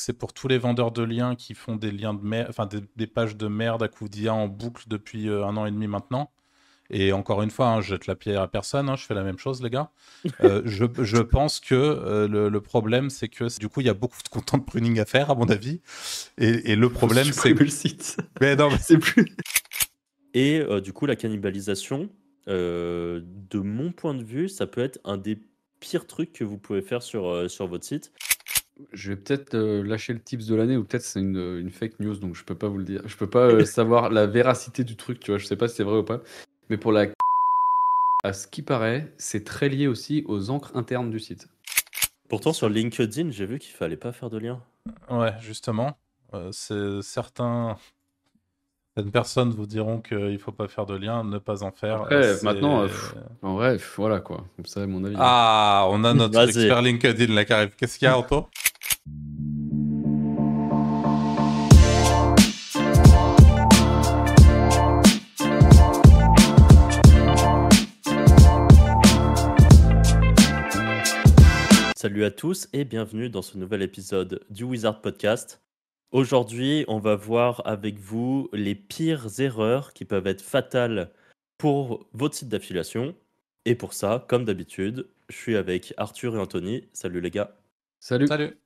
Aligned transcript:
c'est 0.00 0.14
pour 0.14 0.32
tous 0.32 0.48
les 0.48 0.58
vendeurs 0.58 0.92
de 0.92 1.02
liens 1.02 1.36
qui 1.36 1.54
font 1.54 1.76
des 1.76 1.92
liens 1.92 2.14
de 2.14 2.22
mer... 2.22 2.46
enfin 2.48 2.66
des, 2.66 3.06
pages 3.06 3.36
de 3.36 3.46
merde 3.46 3.82
à 3.82 3.88
coup 3.88 4.08
d'IA 4.08 4.34
en 4.34 4.48
boucle 4.48 4.84
depuis 4.88 5.28
euh, 5.28 5.44
un 5.44 5.56
an 5.56 5.66
et 5.66 5.70
demi 5.70 5.86
maintenant. 5.86 6.32
Et 6.92 7.12
encore 7.12 7.42
une 7.42 7.50
fois, 7.50 7.68
hein, 7.68 7.80
je 7.80 7.90
jette 7.90 8.08
la 8.08 8.16
pierre 8.16 8.42
à 8.42 8.48
personne, 8.48 8.88
hein, 8.88 8.96
je 8.96 9.04
fais 9.04 9.14
la 9.14 9.22
même 9.22 9.38
chose, 9.38 9.62
les 9.62 9.70
gars. 9.70 9.90
Euh, 10.42 10.62
je, 10.64 10.84
je, 10.98 11.18
pense 11.18 11.60
que 11.60 11.74
euh, 11.74 12.26
le, 12.26 12.48
le, 12.48 12.60
problème, 12.60 13.10
c'est 13.10 13.28
que 13.28 13.58
du 13.58 13.68
coup, 13.68 13.80
il 13.80 13.86
y 13.86 13.90
a 13.90 13.94
beaucoup 13.94 14.22
de 14.22 14.28
content 14.28 14.58
pruning 14.58 14.98
à 14.98 15.04
faire, 15.04 15.30
à 15.30 15.34
mon 15.34 15.48
avis. 15.48 15.80
Et, 16.38 16.72
et 16.72 16.76
le 16.76 16.90
problème, 16.90 17.32
c'est 17.32 17.54
que 17.54 17.62
le 17.62 17.70
site. 17.70 18.16
Mais 18.40 18.56
non, 18.56 18.70
mais 18.70 18.78
c'est 18.80 18.98
plus. 18.98 19.34
Et 20.34 20.62
du 20.82 20.92
coup, 20.92 21.06
la 21.06 21.16
cannibalisation, 21.16 22.08
de 22.46 23.22
mon 23.54 23.92
point 23.92 24.14
de 24.14 24.24
vue, 24.24 24.48
ça 24.48 24.66
peut 24.66 24.82
être 24.82 24.98
un 25.04 25.16
des 25.16 25.38
pires 25.78 26.06
trucs 26.06 26.32
que 26.32 26.44
vous 26.44 26.58
pouvez 26.58 26.82
faire 26.82 27.02
sur, 27.02 27.50
sur 27.50 27.66
votre 27.66 27.84
site 27.84 28.12
je 28.92 29.10
vais 29.10 29.16
peut-être 29.16 29.54
euh, 29.54 29.82
lâcher 29.82 30.12
le 30.12 30.20
tips 30.20 30.46
de 30.46 30.54
l'année 30.54 30.76
ou 30.76 30.84
peut-être 30.84 31.02
c'est 31.02 31.20
une, 31.20 31.58
une, 31.58 31.70
fake 31.70 32.00
news 32.00 32.16
donc 32.16 32.34
je 32.34 32.44
peux 32.44 32.54
pas 32.54 32.68
vous 32.68 32.78
le 32.78 32.84
dire. 32.84 33.02
Je 33.06 33.16
peux 33.16 33.28
pas 33.28 33.46
euh, 33.46 33.64
savoir 33.64 34.10
la 34.10 34.26
véracité 34.26 34.84
du 34.84 34.96
truc, 34.96 35.20
tu 35.20 35.30
vois. 35.30 35.38
Je 35.38 35.46
sais 35.46 35.56
pas 35.56 35.68
si 35.68 35.76
c'est 35.76 35.84
vrai 35.84 35.98
ou 35.98 36.04
pas. 36.04 36.20
Mais 36.68 36.76
pour 36.76 36.92
la 36.92 37.06
à 38.24 38.32
ce 38.32 38.46
qui 38.46 38.62
paraît, 38.62 39.12
c'est 39.18 39.44
très 39.44 39.68
lié 39.68 39.86
aussi 39.86 40.24
aux 40.26 40.50
encres 40.50 40.76
internes 40.76 41.10
du 41.10 41.20
site. 41.20 41.48
Pourtant 42.28 42.52
sur 42.52 42.68
LinkedIn, 42.68 43.30
j'ai 43.30 43.46
vu 43.46 43.58
qu'il 43.58 43.74
fallait 43.74 43.96
pas 43.96 44.12
faire 44.12 44.30
de 44.30 44.38
lien. 44.38 44.62
Ouais, 45.10 45.32
justement, 45.40 45.98
euh, 46.34 46.50
c'est 46.52 47.02
certains 47.02 47.76
Certaines 48.96 49.12
personnes 49.12 49.50
vous 49.50 49.66
diront 49.66 50.00
qu'il 50.00 50.38
faut 50.40 50.50
pas 50.50 50.66
faire 50.66 50.84
de 50.84 50.96
lien, 50.96 51.22
ne 51.22 51.38
pas 51.38 51.62
en 51.62 51.70
faire. 51.70 52.02
Après, 52.02 52.42
maintenant, 52.42 52.86
en 53.40 53.54
bref, 53.54 53.94
voilà 53.96 54.18
quoi. 54.18 54.44
Comme 54.56 54.66
ça, 54.66 54.84
mon 54.84 55.04
avis. 55.04 55.14
Ah, 55.16 55.86
on 55.90 56.02
a 56.02 56.12
notre 56.12 56.40
expert 56.40 56.82
LinkedIn 56.82 57.32
là 57.32 57.44
qui 57.44 57.52
arrive. 57.52 57.70
Qu'est-ce 57.76 58.00
qu'il 58.00 58.06
y 58.06 58.08
a, 58.08 58.18
Anto 58.18 58.48
Salut 71.96 72.24
à 72.24 72.30
tous 72.30 72.68
et 72.72 72.84
bienvenue 72.84 73.28
dans 73.28 73.42
ce 73.42 73.58
nouvel 73.58 73.82
épisode 73.82 74.44
du 74.48 74.64
Wizard 74.64 75.02
Podcast. 75.02 75.60
Aujourd'hui, 76.12 76.84
on 76.88 76.98
va 76.98 77.14
voir 77.14 77.60
avec 77.66 77.98
vous 77.98 78.48
les 78.52 78.74
pires 78.74 79.38
erreurs 79.38 79.92
qui 79.92 80.04
peuvent 80.04 80.26
être 80.26 80.40
fatales 80.40 81.12
pour 81.58 82.06
votre 82.14 82.34
site 82.34 82.48
d'affiliation. 82.48 83.14
Et 83.66 83.74
pour 83.74 83.92
ça, 83.92 84.24
comme 84.28 84.46
d'habitude, 84.46 85.08
je 85.28 85.36
suis 85.36 85.56
avec 85.56 85.92
Arthur 85.98 86.36
et 86.36 86.38
Anthony. 86.38 86.88
Salut 86.92 87.20
les 87.20 87.30
gars. 87.30 87.54
Salut. 88.00 88.26
Salut. 88.26 88.56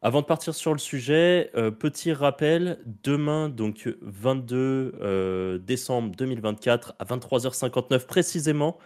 Avant 0.00 0.20
de 0.20 0.26
partir 0.26 0.54
sur 0.54 0.72
le 0.72 0.78
sujet, 0.78 1.50
euh, 1.56 1.72
petit 1.72 2.12
rappel, 2.12 2.78
demain, 3.02 3.48
donc 3.48 3.88
22 4.00 4.94
euh, 5.00 5.58
décembre 5.58 6.14
2024, 6.14 6.94
à 7.00 7.04
23h59 7.04 8.06
précisément, 8.06 8.78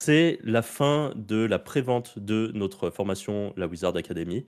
c'est 0.00 0.38
la 0.42 0.60
fin 0.60 1.12
de 1.16 1.36
la 1.36 1.58
prévente 1.58 2.18
de 2.18 2.50
notre 2.54 2.90
formation, 2.90 3.54
la 3.56 3.66
Wizard 3.66 3.96
Academy. 3.96 4.46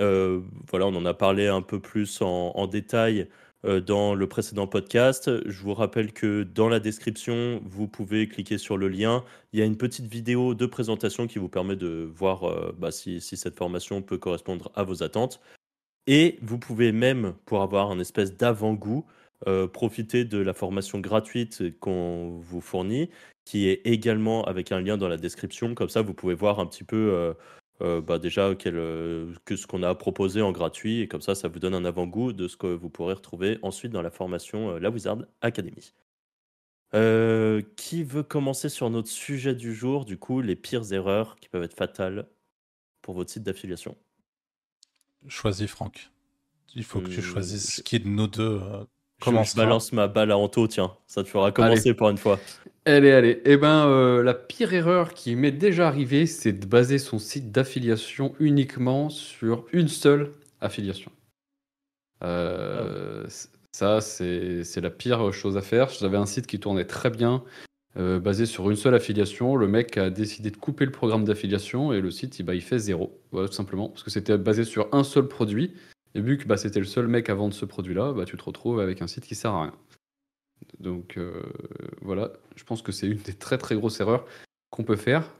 Euh, 0.00 0.40
voilà, 0.70 0.86
on 0.86 0.94
en 0.96 1.04
a 1.04 1.14
parlé 1.14 1.46
un 1.46 1.62
peu 1.62 1.78
plus 1.78 2.22
en, 2.22 2.66
détail 2.66 3.28
dans 3.64 4.14
le 4.14 4.26
précédent 4.26 4.66
podcast. 4.66 5.30
Je 5.46 5.62
vous 5.62 5.74
rappelle 5.74 6.12
que 6.12 6.42
dans 6.42 6.68
la 6.68 6.80
description, 6.80 7.60
vous 7.64 7.88
pouvez 7.88 8.28
cliquer 8.28 8.58
sur 8.58 8.76
le 8.76 8.88
lien. 8.88 9.24
Il 9.52 9.58
y 9.58 9.62
a 9.62 9.64
une 9.64 9.76
petite 9.76 10.06
vidéo 10.06 10.54
de 10.54 10.66
présentation 10.66 11.26
qui 11.26 11.38
vous 11.38 11.48
permet 11.48 11.76
de 11.76 12.08
voir 12.14 12.72
bah, 12.78 12.90
si, 12.90 13.20
cette 13.20 13.56
formation 13.56 14.02
peut 14.02 14.18
correspondre 14.18 14.70
à 14.74 14.82
vos 14.82 15.02
attentes. 15.02 15.40
Et 16.06 16.38
vous 16.42 16.58
pouvez 16.58 16.92
même, 16.92 17.34
pour 17.46 17.62
avoir 17.62 17.90
un 17.90 17.98
espèce 17.98 18.36
d'avant-goût, 18.36 19.06
profiter 19.72 20.24
de 20.24 20.38
la 20.38 20.54
formation 20.54 21.00
gratuite 21.00 21.78
qu'on 21.80 22.38
vous 22.40 22.60
fournit, 22.60 23.08
qui 23.44 23.68
est 23.68 23.80
également 23.84 24.44
avec 24.44 24.72
un 24.72 24.80
lien 24.80 24.96
dans 24.96 25.08
la 25.08 25.16
description. 25.16 25.74
Comme 25.74 25.88
ça, 25.88 26.02
vous 26.02 26.14
pouvez 26.14 26.34
voir 26.34 26.60
un 26.60 26.66
petit 26.66 26.84
peu 26.84 27.10
euh, 27.12 27.34
bah 27.80 28.18
déjà 28.18 28.54
quel, 28.54 28.76
euh, 28.76 29.34
que 29.44 29.56
ce 29.56 29.66
qu'on 29.66 29.82
a 29.82 29.94
proposé 29.94 30.40
en 30.42 30.52
gratuit 30.52 31.00
et 31.00 31.08
comme 31.08 31.20
ça 31.20 31.34
ça 31.34 31.48
vous 31.48 31.58
donne 31.58 31.74
un 31.74 31.84
avant-goût 31.84 32.32
de 32.32 32.46
ce 32.46 32.56
que 32.56 32.68
vous 32.68 32.88
pourrez 32.88 33.14
retrouver 33.14 33.58
ensuite 33.62 33.92
dans 33.92 34.02
la 34.02 34.10
formation 34.10 34.70
euh, 34.70 34.78
La 34.78 34.90
Wizard 34.90 35.18
Academy. 35.40 35.92
qui 37.76 38.04
veut 38.04 38.22
commencer 38.22 38.68
sur 38.68 38.90
notre 38.90 39.08
sujet 39.08 39.54
du 39.54 39.74
jour, 39.74 40.04
du 40.04 40.18
coup 40.18 40.40
les 40.40 40.56
pires 40.56 40.92
erreurs 40.92 41.36
qui 41.36 41.48
peuvent 41.48 41.64
être 41.64 41.74
fatales 41.74 42.28
pour 43.02 43.14
votre 43.14 43.30
site 43.30 43.42
d'affiliation 43.42 43.96
Choisis 45.26 45.68
Franck. 45.68 46.10
Il 46.74 46.84
faut 46.84 47.00
que 47.00 47.08
tu 47.08 47.22
choisisses 47.22 47.82
qui 47.82 47.98
de 47.98 48.08
nos 48.08 48.26
deux 48.26 48.60
commence. 49.20 49.52
Je, 49.52 49.56
balance 49.56 49.92
ma 49.92 50.08
balle 50.08 50.30
à 50.30 50.38
Anto, 50.38 50.66
tiens, 50.66 50.92
ça 51.06 51.22
te 51.22 51.28
fera 51.28 51.52
commencer 51.52 51.94
pour 51.94 52.08
une 52.08 52.18
fois. 52.18 52.38
Allez, 52.86 53.12
allez. 53.12 53.40
Eh 53.46 53.56
ben, 53.56 53.86
euh, 53.86 54.22
la 54.22 54.34
pire 54.34 54.74
erreur 54.74 55.14
qui 55.14 55.36
m'est 55.36 55.52
déjà 55.52 55.88
arrivée, 55.88 56.26
c'est 56.26 56.52
de 56.52 56.66
baser 56.66 56.98
son 56.98 57.18
site 57.18 57.50
d'affiliation 57.50 58.34
uniquement 58.40 59.08
sur 59.08 59.64
une 59.72 59.88
seule 59.88 60.32
affiliation. 60.60 61.10
Euh, 62.22 63.26
ça, 63.72 64.02
c'est 64.02 64.80
la 64.80 64.90
pire 64.90 65.32
chose 65.32 65.56
à 65.56 65.62
faire. 65.62 65.88
J'avais 65.88 66.18
un 66.18 66.26
site 66.26 66.46
qui 66.46 66.60
tournait 66.60 66.84
très 66.84 67.08
bien, 67.08 67.42
euh, 67.96 68.20
basé 68.20 68.44
sur 68.44 68.70
une 68.70 68.76
seule 68.76 68.94
affiliation. 68.94 69.56
Le 69.56 69.66
mec 69.66 69.96
a 69.96 70.10
décidé 70.10 70.50
de 70.50 70.56
couper 70.58 70.84
le 70.84 70.92
programme 70.92 71.24
d'affiliation 71.24 71.90
et 71.94 72.02
le 72.02 72.10
site, 72.10 72.42
bah, 72.42 72.54
il 72.54 72.62
fait 72.62 72.78
zéro, 72.78 73.18
tout 73.32 73.50
simplement, 73.50 73.88
parce 73.88 74.02
que 74.02 74.10
c'était 74.10 74.36
basé 74.36 74.64
sur 74.64 74.88
un 74.92 75.04
seul 75.04 75.26
produit. 75.26 75.72
Et 76.14 76.20
vu 76.20 76.38
que 76.38 76.46
bah, 76.46 76.56
c'était 76.56 76.80
le 76.80 76.86
seul 76.86 77.08
mec 77.08 77.28
à 77.28 77.34
vendre 77.34 77.54
ce 77.54 77.64
produit-là, 77.64 78.12
bah, 78.12 78.24
tu 78.24 78.36
te 78.36 78.44
retrouves 78.44 78.80
avec 78.80 79.02
un 79.02 79.06
site 79.06 79.24
qui 79.24 79.34
sert 79.34 79.52
à 79.52 79.62
rien. 79.62 79.74
Donc 80.78 81.16
euh, 81.16 81.42
voilà, 82.00 82.32
je 82.56 82.64
pense 82.64 82.82
que 82.82 82.92
c'est 82.92 83.06
une 83.06 83.18
des 83.18 83.34
très 83.34 83.58
très 83.58 83.74
grosses 83.74 84.00
erreurs 84.00 84.24
qu'on 84.70 84.84
peut 84.84 84.96
faire. 84.96 85.30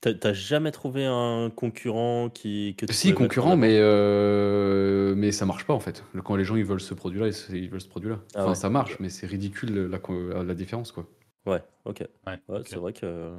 T'as 0.00 0.34
jamais 0.34 0.70
trouvé 0.70 1.06
un 1.06 1.50
concurrent 1.54 2.28
qui. 2.28 2.74
Que 2.76 2.92
si, 2.92 3.14
concurrent, 3.14 3.56
mais, 3.56 3.78
euh, 3.78 5.14
mais 5.16 5.32
ça 5.32 5.46
marche 5.46 5.64
pas 5.64 5.72
en 5.72 5.80
fait. 5.80 6.04
Quand 6.24 6.36
les 6.36 6.44
gens 6.44 6.56
ils 6.56 6.64
veulent 6.64 6.80
ce 6.80 6.92
produit-là, 6.92 7.28
ils 7.50 7.70
veulent 7.70 7.80
ce 7.80 7.88
produit-là. 7.88 8.20
Ah 8.34 8.44
enfin, 8.44 8.54
ça 8.54 8.68
marche, 8.68 8.98
mais 9.00 9.08
c'est 9.08 9.26
ridicule 9.26 9.88
la, 9.88 10.42
la, 10.42 10.54
différence 10.54 10.92
quoi. 10.92 11.06
Ouais, 11.46 11.62
ok. 11.86 12.04
Ouais, 12.26 12.62
C'est 12.66 12.76
vrai 12.76 12.92
que. 12.92 13.32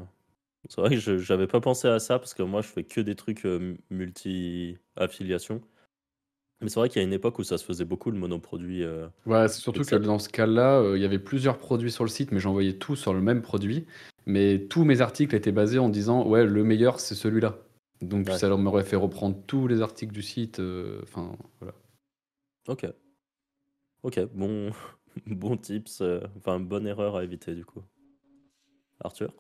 C'est 0.68 0.82
vrai 0.82 0.98
que 0.98 1.18
j'avais 1.20 1.46
pas 1.46 1.62
pensé 1.62 1.88
à 1.88 2.00
ça 2.00 2.18
parce 2.18 2.34
que 2.34 2.42
moi 2.42 2.64
je 2.64 2.68
fais 2.68 2.84
que 2.84 3.00
des 3.00 3.16
trucs 3.16 3.46
euh, 3.46 3.76
multi-affiliation. 3.92 5.62
Mais 6.62 6.70
c'est 6.70 6.80
vrai 6.80 6.90
qu'il 6.90 7.02
y 7.02 7.06
a 7.06 7.08
une 7.08 7.14
époque 7.14 7.38
où 7.40 7.44
ça 7.44 7.58
se 7.58 7.66
faisait 7.66 7.86
beaucoup 7.86 8.12
le 8.12 8.18
monoproduit. 8.18 8.84
Euh, 8.84 9.08
ouais, 9.26 9.48
c'est 9.48 9.60
surtout 9.60 9.84
que 9.84 9.96
dans 9.96 10.20
ce 10.20 10.30
cas-là, 10.30 10.80
euh, 10.80 10.98
il 10.98 11.02
y 11.02 11.06
avait 11.06 11.20
plusieurs 11.20 11.58
produits 11.58 11.92
sur 11.92 12.04
le 12.04 12.10
site, 12.10 12.32
mais 12.32 12.40
j'envoyais 12.40 12.74
tout 12.74 12.96
sur 12.96 13.14
le 13.14 13.22
même 13.22 13.42
produit. 13.42 13.86
Mais 14.26 14.66
tous 14.70 14.86
mes 14.86 15.02
articles 15.02 15.36
étaient 15.36 15.52
basés 15.52 15.80
en 15.80 15.90
disant 15.90 16.26
ouais, 16.28 16.46
le 16.46 16.64
meilleur 16.64 17.00
c'est 17.00 17.16
celui-là. 17.16 17.60
Donc 18.02 18.30
ça 18.30 18.50
m'aurait 18.56 18.84
fait 18.84 18.96
reprendre 18.96 19.38
tous 19.48 19.68
les 19.68 19.82
articles 19.82 20.14
du 20.14 20.22
site. 20.22 20.60
Euh, 20.60 21.00
enfin, 21.04 21.36
voilà. 21.60 21.76
Ok. 22.68 22.88
Ok, 24.04 24.20
bon, 24.34 24.72
bon 25.28 25.58
tips. 25.58 26.02
Enfin, 26.38 26.60
bonne 26.60 26.88
erreur 26.88 27.18
à 27.18 27.24
éviter 27.24 27.54
du 27.54 27.66
coup. 27.66 27.84
Arthur? 29.04 29.34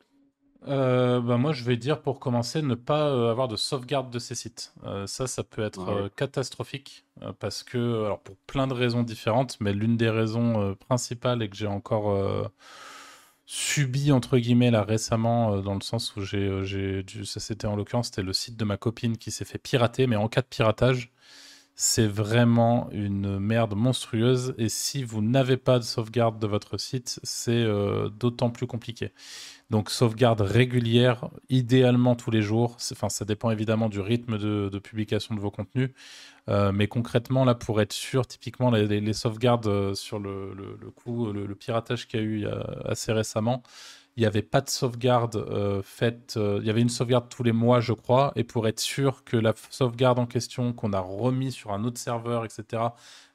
Euh, 0.67 1.21
bah, 1.21 1.37
moi, 1.37 1.53
je 1.53 1.63
vais 1.63 1.77
dire 1.77 2.01
pour 2.01 2.19
commencer, 2.19 2.61
ne 2.61 2.75
pas 2.75 3.07
euh, 3.09 3.31
avoir 3.31 3.47
de 3.47 3.55
sauvegarde 3.55 4.09
de 4.09 4.19
ces 4.19 4.35
sites. 4.35 4.73
Euh, 4.83 5.05
ça, 5.07 5.27
ça 5.27 5.43
peut 5.43 5.63
être 5.63 6.09
catastrophique 6.15 7.05
parce 7.39 7.63
que, 7.63 8.05
alors 8.05 8.19
pour 8.19 8.35
plein 8.47 8.67
de 8.67 8.73
raisons 8.73 9.03
différentes, 9.03 9.57
mais 9.61 9.73
l'une 9.73 9.95
des 9.95 10.09
raisons 10.09 10.75
principales 10.75 11.41
et 11.41 11.49
que 11.49 11.55
j'ai 11.55 11.67
encore 11.67 12.51
subi 13.45 14.11
entre 14.11 14.37
guillemets 14.37 14.71
là 14.71 14.83
récemment, 14.83 15.61
dans 15.61 15.75
le 15.75 15.81
sens 15.81 16.13
où 16.17 16.21
j'ai, 16.21 17.05
ça 17.23 17.39
c'était 17.39 17.67
en 17.67 17.77
l'occurrence, 17.77 18.07
c'était 18.07 18.21
le 18.21 18.33
site 18.33 18.57
de 18.57 18.65
ma 18.65 18.75
copine 18.75 19.17
qui 19.17 19.31
s'est 19.31 19.45
fait 19.45 19.59
pirater, 19.59 20.07
mais 20.07 20.17
en 20.17 20.27
cas 20.27 20.41
de 20.41 20.47
piratage, 20.47 21.13
c'est 21.75 22.07
vraiment 22.07 22.89
une 22.91 23.39
merde 23.39 23.75
monstrueuse. 23.75 24.55
Et 24.57 24.67
si 24.67 25.03
vous 25.03 25.21
n'avez 25.21 25.57
pas 25.57 25.79
de 25.79 25.85
sauvegarde 25.85 26.37
de 26.37 26.47
votre 26.47 26.77
site, 26.77 27.21
c'est 27.23 27.65
d'autant 28.19 28.49
plus 28.49 28.67
compliqué. 28.67 29.13
Donc 29.71 29.89
sauvegarde 29.89 30.41
régulière, 30.41 31.29
idéalement 31.49 32.15
tous 32.15 32.29
les 32.29 32.41
jours. 32.41 32.75
Ça 32.79 33.25
dépend 33.25 33.49
évidemment 33.49 33.89
du 33.89 33.99
rythme 33.99 34.37
de, 34.37 34.79
publication 34.79 35.33
de 35.35 35.39
vos 35.39 35.51
contenus. 35.51 35.89
Euh, 36.47 36.71
mais 36.71 36.87
concrètement, 36.87 37.43
là, 37.45 37.55
pour 37.55 37.81
être 37.81 37.93
sûr, 37.93 38.27
typiquement, 38.27 38.69
les, 38.69 39.13
sauvegardes 39.13 39.65
euh, 39.65 39.95
sur 39.95 40.19
le, 40.19 40.77
coup, 40.95 41.31
le, 41.31 41.55
piratage 41.55 42.07
qu'il 42.07 42.19
y 42.19 42.23
a 42.23 42.25
eu 42.25 42.47
assez 42.85 43.11
récemment, 43.11 43.63
il 44.17 44.21
n'y 44.21 44.27
avait 44.27 44.41
pas 44.41 44.61
de 44.61 44.69
sauvegarde 44.69 45.35
euh, 45.35 45.81
faite. 45.83 46.35
Euh, 46.37 46.59
il 46.61 46.67
y 46.67 46.69
avait 46.69 46.81
une 46.81 46.89
sauvegarde 46.89 47.27
tous 47.29 47.43
les 47.43 47.51
mois, 47.51 47.81
je 47.81 47.91
crois. 47.91 48.31
Et 48.37 48.45
pour 48.45 48.65
être 48.67 48.79
sûr 48.79 49.25
que 49.25 49.35
la 49.35 49.53
sauvegarde 49.69 50.19
en 50.19 50.25
question 50.25 50.71
qu'on 50.71 50.93
a 50.93 51.01
remis 51.01 51.51
sur 51.51 51.73
un 51.73 51.83
autre 51.83 51.97
serveur, 51.97 52.45
etc., 52.45 52.83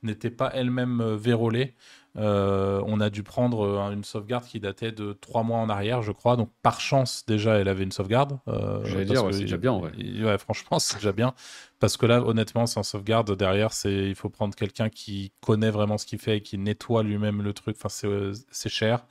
n'était 0.02 0.30
pas 0.30 0.50
elle-même 0.54 1.02
euh, 1.02 1.16
vérolée, 1.16 1.74
on 2.16 3.00
a 3.00 3.08
dû 3.08 3.22
prendre 3.22 3.92
une 3.92 4.02
sauvegarde 4.02 4.44
qui 4.44 4.58
datait 4.58 4.90
de 4.90 5.12
trois 5.12 5.44
mois 5.44 5.58
en 5.58 5.68
arrière, 5.68 6.02
je 6.02 6.10
crois. 6.10 6.36
Donc 6.36 6.50
par 6.62 6.80
chance, 6.80 7.24
déjà, 7.26 7.54
elle 7.58 7.68
avait 7.68 7.84
une 7.84 7.92
sauvegarde. 7.92 8.38
J'allais 8.84 9.04
dire, 9.04 9.22
c'est 9.30 9.40
déjà 9.40 9.58
bien. 9.58 9.74
Ouais. 9.74 9.92
ouais 10.24 10.38
franchement, 10.38 10.78
c'est 10.80 10.96
déjà 10.96 11.12
bien. 11.12 11.34
Parce 11.78 11.96
que 11.96 12.06
là, 12.06 12.20
honnêtement, 12.22 12.66
sans 12.66 12.82
sauvegarde, 12.82 13.36
derrière, 13.36 13.72
c'est 13.72 14.08
il 14.08 14.16
faut 14.16 14.28
prendre 14.28 14.56
quelqu'un 14.56 14.88
qui 14.88 15.30
connaît 15.40 15.70
vraiment 15.70 15.98
ce 15.98 16.06
qu'il 16.06 16.18
fait 16.18 16.38
et 16.38 16.42
qui 16.42 16.58
nettoie 16.58 17.04
lui-même 17.04 17.42
le 17.42 17.52
truc. 17.52 17.76
Enfin, 17.80 18.34
c'est 18.50 18.68
cher 18.68 19.04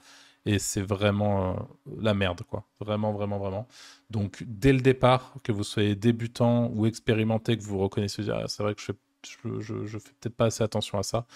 et 0.50 0.58
c'est 0.58 0.82
vraiment 0.82 1.52
euh, 1.52 1.54
la 2.02 2.16
merde, 2.16 2.42
quoi. 2.42 2.66
Vraiment, 2.80 3.14
vraiment, 3.14 3.38
vraiment. 3.38 3.68
Donc, 4.10 4.44
dès 4.48 4.74
le 4.74 4.80
départ, 4.80 5.36
que 5.44 5.52
vous 5.52 5.64
soyez 5.64 5.96
débutant 5.96 6.72
ou 6.74 6.88
expérimenté, 6.88 7.56
que 7.56 7.62
vous 7.62 7.78
reconnaissez, 7.78 8.28
ah, 8.32 8.46
c'est 8.48 8.64
vrai 8.64 8.74
que 8.74 8.82
je 8.82 8.88
fais, 8.88 8.98
je, 9.28 9.86
je, 9.86 10.00
fais 10.00 10.12
peut-être 10.20 10.36
pas 10.36 10.46
assez 10.46 10.64
attention 10.64 10.98
à 10.98 11.04
ça, 11.04 11.28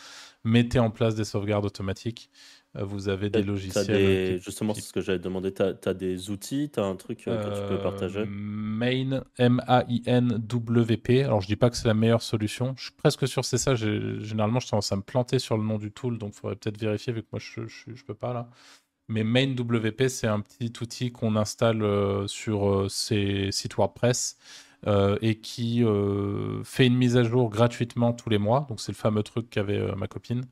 mettez 0.43 0.79
en 0.79 0.89
place 0.89 1.13
des 1.13 1.25
sauvegardes 1.25 1.65
automatiques. 1.65 2.31
Euh, 2.75 2.83
vous 2.83 3.07
avez 3.07 3.29
des 3.29 3.43
logiciels. 3.43 4.41
Justement, 4.41 4.73
c'est 4.73 4.81
ce 4.81 4.93
que 4.93 5.01
j'avais 5.01 5.19
demandé. 5.19 5.53
Tu 5.53 5.61
as, 5.61 5.93
des 5.93 6.31
outils, 6.31 6.71
tu 6.73 6.79
as 6.79 6.83
un 6.83 6.95
truc 6.95 7.27
euh, 7.27 7.43
que 7.43 7.61
tu 7.61 7.67
peux 7.67 7.83
partager? 7.83 8.25
Main, 8.27 9.23
M-A-I-N-W-P. 9.37 11.23
Alors, 11.23 11.41
je 11.41 11.47
dis 11.47 11.55
pas 11.55 11.69
que 11.69 11.77
c'est 11.77 11.87
la 11.87 11.93
meilleure 11.93 12.23
solution. 12.23 12.73
Je 12.77 12.85
suis 12.85 12.93
presque 12.93 13.27
sûr 13.27 13.43
que 13.43 13.47
c'est 13.47 13.59
ça. 13.59 13.75
Généralement, 13.75 14.59
je 14.59 14.67
tendance 14.67 14.91
à 14.91 14.95
me 14.95 15.03
planter 15.03 15.37
sur 15.37 15.57
le 15.57 15.63
nom 15.63 15.77
du 15.77 15.91
tool, 15.91 16.17
donc 16.17 16.33
il 16.33 16.39
faudrait 16.39 16.55
peut-être 16.55 16.79
vérifier, 16.79 17.13
vu 17.13 17.21
que 17.21 17.27
moi, 17.31 17.39
je 17.39 17.61
ne 17.61 18.01
peux 18.07 18.15
pas 18.15 18.33
là. 18.33 18.49
Mais 19.09 19.23
MainWP, 19.23 20.07
c'est 20.07 20.27
un 20.27 20.39
petit 20.39 20.71
outil 20.81 21.11
qu'on 21.11 21.35
installe 21.35 21.83
euh, 21.83 22.27
sur 22.27 22.69
euh, 22.69 22.87
ces 22.89 23.49
sites 23.51 23.75
WordPress 23.75 24.37
euh, 24.87 25.17
et 25.21 25.39
qui 25.39 25.83
fait 26.63 26.87
une 26.87 26.95
mise 26.95 27.15
à 27.17 27.23
jour 27.23 27.49
gratuitement 27.49 28.13
tous 28.13 28.29
les 28.29 28.37
mois. 28.37 28.65
Donc, 28.69 28.81
c'est 28.81 28.91
le 28.91 28.97
fameux 28.97 29.23
truc 29.23 29.49
qu'avait 29.49 29.95
ma 29.95 30.07
copine. 30.07 30.45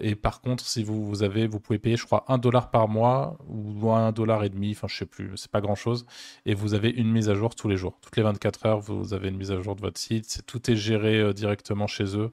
et 0.00 0.14
par 0.16 0.40
contre, 0.40 0.64
si 0.66 0.82
vous, 0.82 1.04
vous, 1.04 1.22
avez, 1.22 1.46
vous 1.46 1.60
pouvez 1.60 1.78
payer, 1.78 1.96
je 1.96 2.04
crois, 2.04 2.24
un 2.28 2.38
dollar 2.38 2.70
par 2.70 2.88
mois 2.88 3.38
ou 3.48 3.90
un 3.92 4.12
dollar 4.12 4.44
et 4.44 4.50
demi, 4.50 4.72
enfin, 4.72 4.86
je 4.88 4.96
sais 4.96 5.06
plus, 5.06 5.32
c'est 5.36 5.50
pas 5.50 5.60
grand 5.60 5.74
chose. 5.74 6.06
Et 6.46 6.54
vous 6.54 6.74
avez 6.74 6.90
une 6.90 7.10
mise 7.10 7.28
à 7.30 7.34
jour 7.34 7.54
tous 7.54 7.68
les 7.68 7.76
jours. 7.76 7.98
Toutes 8.02 8.16
les 8.16 8.22
24 8.22 8.66
heures, 8.66 8.80
vous 8.80 9.14
avez 9.14 9.28
une 9.28 9.36
mise 9.36 9.50
à 9.50 9.60
jour 9.62 9.76
de 9.76 9.80
votre 9.80 9.98
site. 9.98 10.42
Tout 10.46 10.70
est 10.70 10.76
géré 10.76 11.32
directement 11.34 11.86
chez 11.86 12.16
eux. 12.18 12.32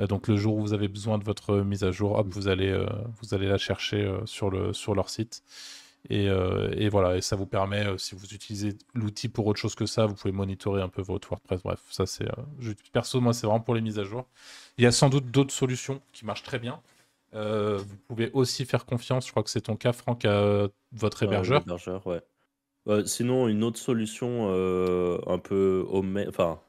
Euh, 0.00 0.06
donc 0.06 0.28
le 0.28 0.36
jour 0.36 0.56
où 0.56 0.60
vous 0.60 0.72
avez 0.72 0.88
besoin 0.88 1.18
de 1.18 1.24
votre 1.24 1.56
mise 1.58 1.84
à 1.84 1.90
jour, 1.90 2.18
hop, 2.18 2.26
vous 2.30 2.48
allez, 2.48 2.70
euh, 2.70 2.86
vous 3.20 3.34
allez 3.34 3.48
la 3.48 3.58
chercher 3.58 4.04
euh, 4.04 4.24
sur, 4.26 4.50
le, 4.50 4.72
sur 4.72 4.94
leur 4.94 5.10
site. 5.10 5.42
Et, 6.08 6.28
et, 6.78 6.88
voilà, 6.88 7.18
et 7.18 7.20
ça 7.20 7.36
vous 7.36 7.44
permet, 7.44 7.84
si 7.98 8.14
vous 8.14 8.24
utilisez 8.32 8.70
l'outil 8.94 9.28
pour 9.28 9.46
autre 9.46 9.60
chose 9.60 9.74
que 9.74 9.84
ça, 9.84 10.06
vous 10.06 10.14
pouvez 10.14 10.32
monitorer 10.32 10.80
un 10.80 10.88
peu 10.88 11.02
votre 11.02 11.28
WordPress. 11.28 11.62
Bref, 11.62 11.80
ça 11.90 12.06
c'est. 12.06 12.26
perso, 12.90 13.20
moi, 13.20 13.34
c'est 13.34 13.46
vraiment 13.46 13.60
pour 13.60 13.74
les 13.74 13.82
mises 13.82 13.98
à 13.98 14.04
jour. 14.04 14.24
Il 14.78 14.84
y 14.84 14.86
a 14.86 14.92
sans 14.92 15.10
doute 15.10 15.30
d'autres 15.30 15.52
solutions 15.52 16.00
qui 16.14 16.24
marchent 16.24 16.42
très 16.42 16.58
bien. 16.58 16.80
vous 17.34 17.96
pouvez 18.08 18.30
aussi 18.32 18.64
faire 18.64 18.86
confiance, 18.86 19.26
je 19.26 19.30
crois 19.30 19.42
que 19.42 19.50
c'est 19.50 19.60
ton 19.60 19.76
cas, 19.76 19.92
Franck, 19.92 20.24
à 20.24 20.68
votre 20.92 21.22
hébergeur. 21.22 21.60
hébergeur 21.60 22.02
ouais. 22.06 22.22
sinon, 23.04 23.46
une 23.48 23.62
autre 23.62 23.78
solution 23.78 24.48
un 25.26 25.38
peu 25.38 25.84
au 25.86 26.02
enfin 26.28 26.60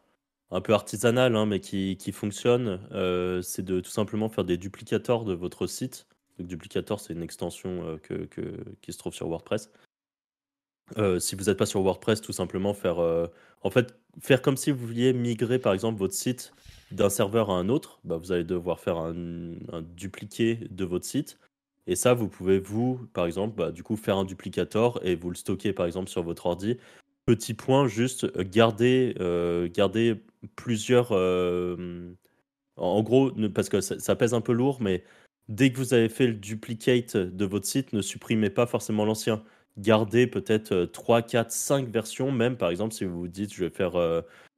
un 0.52 0.62
peu 0.62 0.74
artisanal, 0.74 1.36
hein, 1.36 1.46
mais 1.46 1.60
qui, 1.60 2.12
fonctionne, 2.12 2.82
euh, 2.92 3.42
c'est 3.42 3.64
de 3.64 3.80
tout 3.80 3.90
simplement 3.90 4.30
faire 4.30 4.44
des 4.44 4.58
duplicators 4.58 5.24
de 5.24 5.34
votre 5.34 5.66
site. 5.66 6.08
Donc, 6.38 6.48
duplicator, 6.48 7.00
c'est 7.00 7.14
une 7.14 7.24
extension 7.24 7.84
euh, 7.88 7.98
que, 7.98 8.28
qui 8.82 8.92
se 8.92 8.98
trouve 8.98 9.14
sur 9.14 9.28
WordPress. 9.28 9.72
Euh, 10.98 11.20
si 11.20 11.36
vous 11.36 11.46
n'êtes 11.46 11.58
pas 11.58 11.66
sur 11.66 11.82
WordPress, 11.82 12.20
tout 12.20 12.34
simplement 12.34 12.74
faire, 12.74 13.00
en 13.00 13.70
fait, 13.70 13.98
faire 14.20 14.42
comme 14.42 14.58
si 14.58 14.72
vous 14.72 14.86
vouliez 14.86 15.14
migrer, 15.14 15.58
par 15.58 15.74
exemple, 15.74 15.98
votre 15.98 16.14
site 16.14 16.54
d'un 16.92 17.10
serveur 17.10 17.50
à 17.50 17.54
un 17.54 17.70
autre. 17.70 18.02
Bah, 18.04 18.18
vous 18.18 18.34
allez 18.34 18.44
devoir 18.44 18.82
faire 18.82 18.98
un, 18.98 19.14
dupliqué 19.96 20.68
de 20.70 20.84
votre 20.84 21.06
site. 21.06 21.40
Et 21.88 21.96
ça, 21.96 22.14
vous 22.14 22.28
pouvez, 22.28 22.60
vous, 22.60 23.08
par 23.14 23.26
exemple, 23.26 23.56
bah, 23.56 23.72
du 23.72 23.84
coup, 23.84 23.96
faire 23.96 24.18
un 24.18 24.26
duplicator 24.26 25.00
et 25.02 25.16
vous 25.16 25.30
le 25.30 25.36
stocker, 25.36 25.72
par 25.72 25.86
exemple, 25.86 26.10
sur 26.10 26.24
votre 26.24 26.46
ordi 26.46 26.78
Petit 27.26 27.54
point, 27.54 27.88
juste 27.88 28.36
garder, 28.40 29.16
garder 29.74 30.22
plusieurs. 30.56 31.10
Euh, 31.12 32.12
en 32.78 33.04
gros, 33.04 33.32
parce 33.54 33.70
que 33.70 33.82
ça, 33.82 34.16
pèse 34.16 34.34
un 34.34 34.42
peu 34.42 34.54
lourd, 34.54 34.82
mais 34.82 35.04
dès 35.50 35.72
que 35.72 35.78
vous 35.78 35.94
avez 35.94 36.10
fait 36.10 36.28
le 36.28 36.34
duplicate 36.34 37.18
de 37.18 37.46
votre 37.46 37.66
site, 37.68 37.94
ne 37.94 38.02
supprimez 38.02 38.50
pas 38.50 38.66
forcément 38.66 39.06
l'ancien. 39.06 39.44
Gardez 39.78 40.28
peut-être 40.28 40.86
3, 40.86 41.22
4, 41.22 41.52
5 41.52 41.90
versions, 41.90 42.32
même 42.32 42.58
par 42.58 42.70
exemple, 42.70 42.94
si 42.94 43.06
vous 43.06 43.20
vous 43.20 43.28
dites 43.28 43.54
je 43.54 43.66
vais 43.66 43.70
faire 43.70 43.94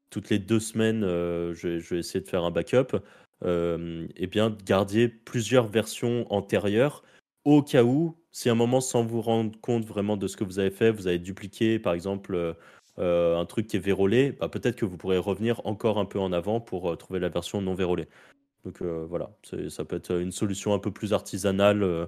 toutes 0.09 0.29
les 0.29 0.39
deux 0.39 0.59
semaines, 0.59 1.01
je, 1.01 1.79
vais, 1.89 1.99
essayer 1.99 2.21
de 2.21 2.29
faire 2.29 2.43
un 2.43 2.51
backup, 2.51 2.97
eh 3.45 4.27
bien, 4.27 4.55
gardiez 4.65 5.09
plusieurs 5.09 5.67
versions 5.67 6.31
antérieures 6.31 7.03
au 7.45 7.61
cas 7.61 7.83
où 7.83 8.15
si 8.33 8.49
à 8.49 8.53
un 8.53 8.55
moment, 8.55 8.81
sans 8.81 9.03
vous 9.05 9.21
rendre 9.21 9.57
compte 9.61 9.85
vraiment 9.85 10.17
de 10.17 10.27
ce 10.27 10.35
que 10.35 10.43
vous 10.43 10.57
avez 10.57 10.71
fait, 10.71 10.91
vous 10.91 11.07
avez 11.07 11.19
dupliqué, 11.19 11.77
par 11.77 11.93
exemple, 11.93 12.55
euh, 12.99 13.35
euh, 13.35 13.39
un 13.39 13.45
truc 13.45 13.67
qui 13.67 13.77
est 13.77 13.79
vérolé, 13.79 14.33
bah, 14.33 14.49
peut-être 14.49 14.75
que 14.75 14.85
vous 14.85 14.97
pourrez 14.97 15.17
revenir 15.17 15.61
encore 15.65 15.97
un 15.97 16.05
peu 16.05 16.19
en 16.19 16.31
avant 16.31 16.59
pour 16.59 16.91
euh, 16.91 16.95
trouver 16.95 17.19
la 17.19 17.29
version 17.29 17.61
non 17.61 17.73
vérolée. 17.73 18.07
Donc 18.65 18.81
voilà, 18.81 19.29
ça 19.67 19.83
peut 19.83 19.97
être 19.97 20.17
une 20.21 20.31
solution 20.31 20.73
un 20.73 20.79
peu 20.79 20.89
plus 20.89 21.11
artisanale, 21.11 22.07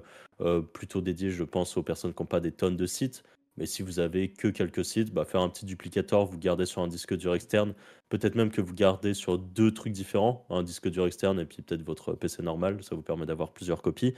plutôt 0.72 1.02
dédiée, 1.02 1.30
je 1.30 1.44
pense, 1.44 1.76
aux 1.76 1.82
personnes 1.82 2.14
qui 2.14 2.22
n'ont 2.22 2.26
pas 2.26 2.40
des 2.40 2.50
tonnes 2.50 2.78
de 2.78 2.86
sites. 2.86 3.24
Mais 3.58 3.66
si 3.66 3.82
vous 3.82 4.00
avez 4.00 4.30
que 4.30 4.48
quelques 4.48 4.82
sites, 4.82 5.12
bah, 5.12 5.26
faire 5.26 5.42
un 5.42 5.50
petit 5.50 5.66
duplicateur, 5.66 6.24
vous 6.24 6.38
gardez 6.38 6.64
sur 6.64 6.80
un 6.80 6.88
disque 6.88 7.14
dur 7.14 7.34
externe. 7.34 7.74
Peut-être 8.08 8.36
même 8.36 8.50
que 8.50 8.62
vous 8.62 8.72
gardez 8.72 9.12
sur 9.12 9.36
deux 9.36 9.70
trucs 9.74 9.92
différents, 9.92 10.46
un 10.48 10.62
disque 10.62 10.88
dur 10.88 11.06
externe 11.06 11.38
et 11.40 11.44
puis 11.44 11.60
peut-être 11.60 11.82
votre 11.82 12.14
PC 12.14 12.42
normal. 12.42 12.82
Ça 12.82 12.94
vous 12.94 13.02
permet 13.02 13.26
d'avoir 13.26 13.52
plusieurs 13.52 13.82
copies. 13.82 14.14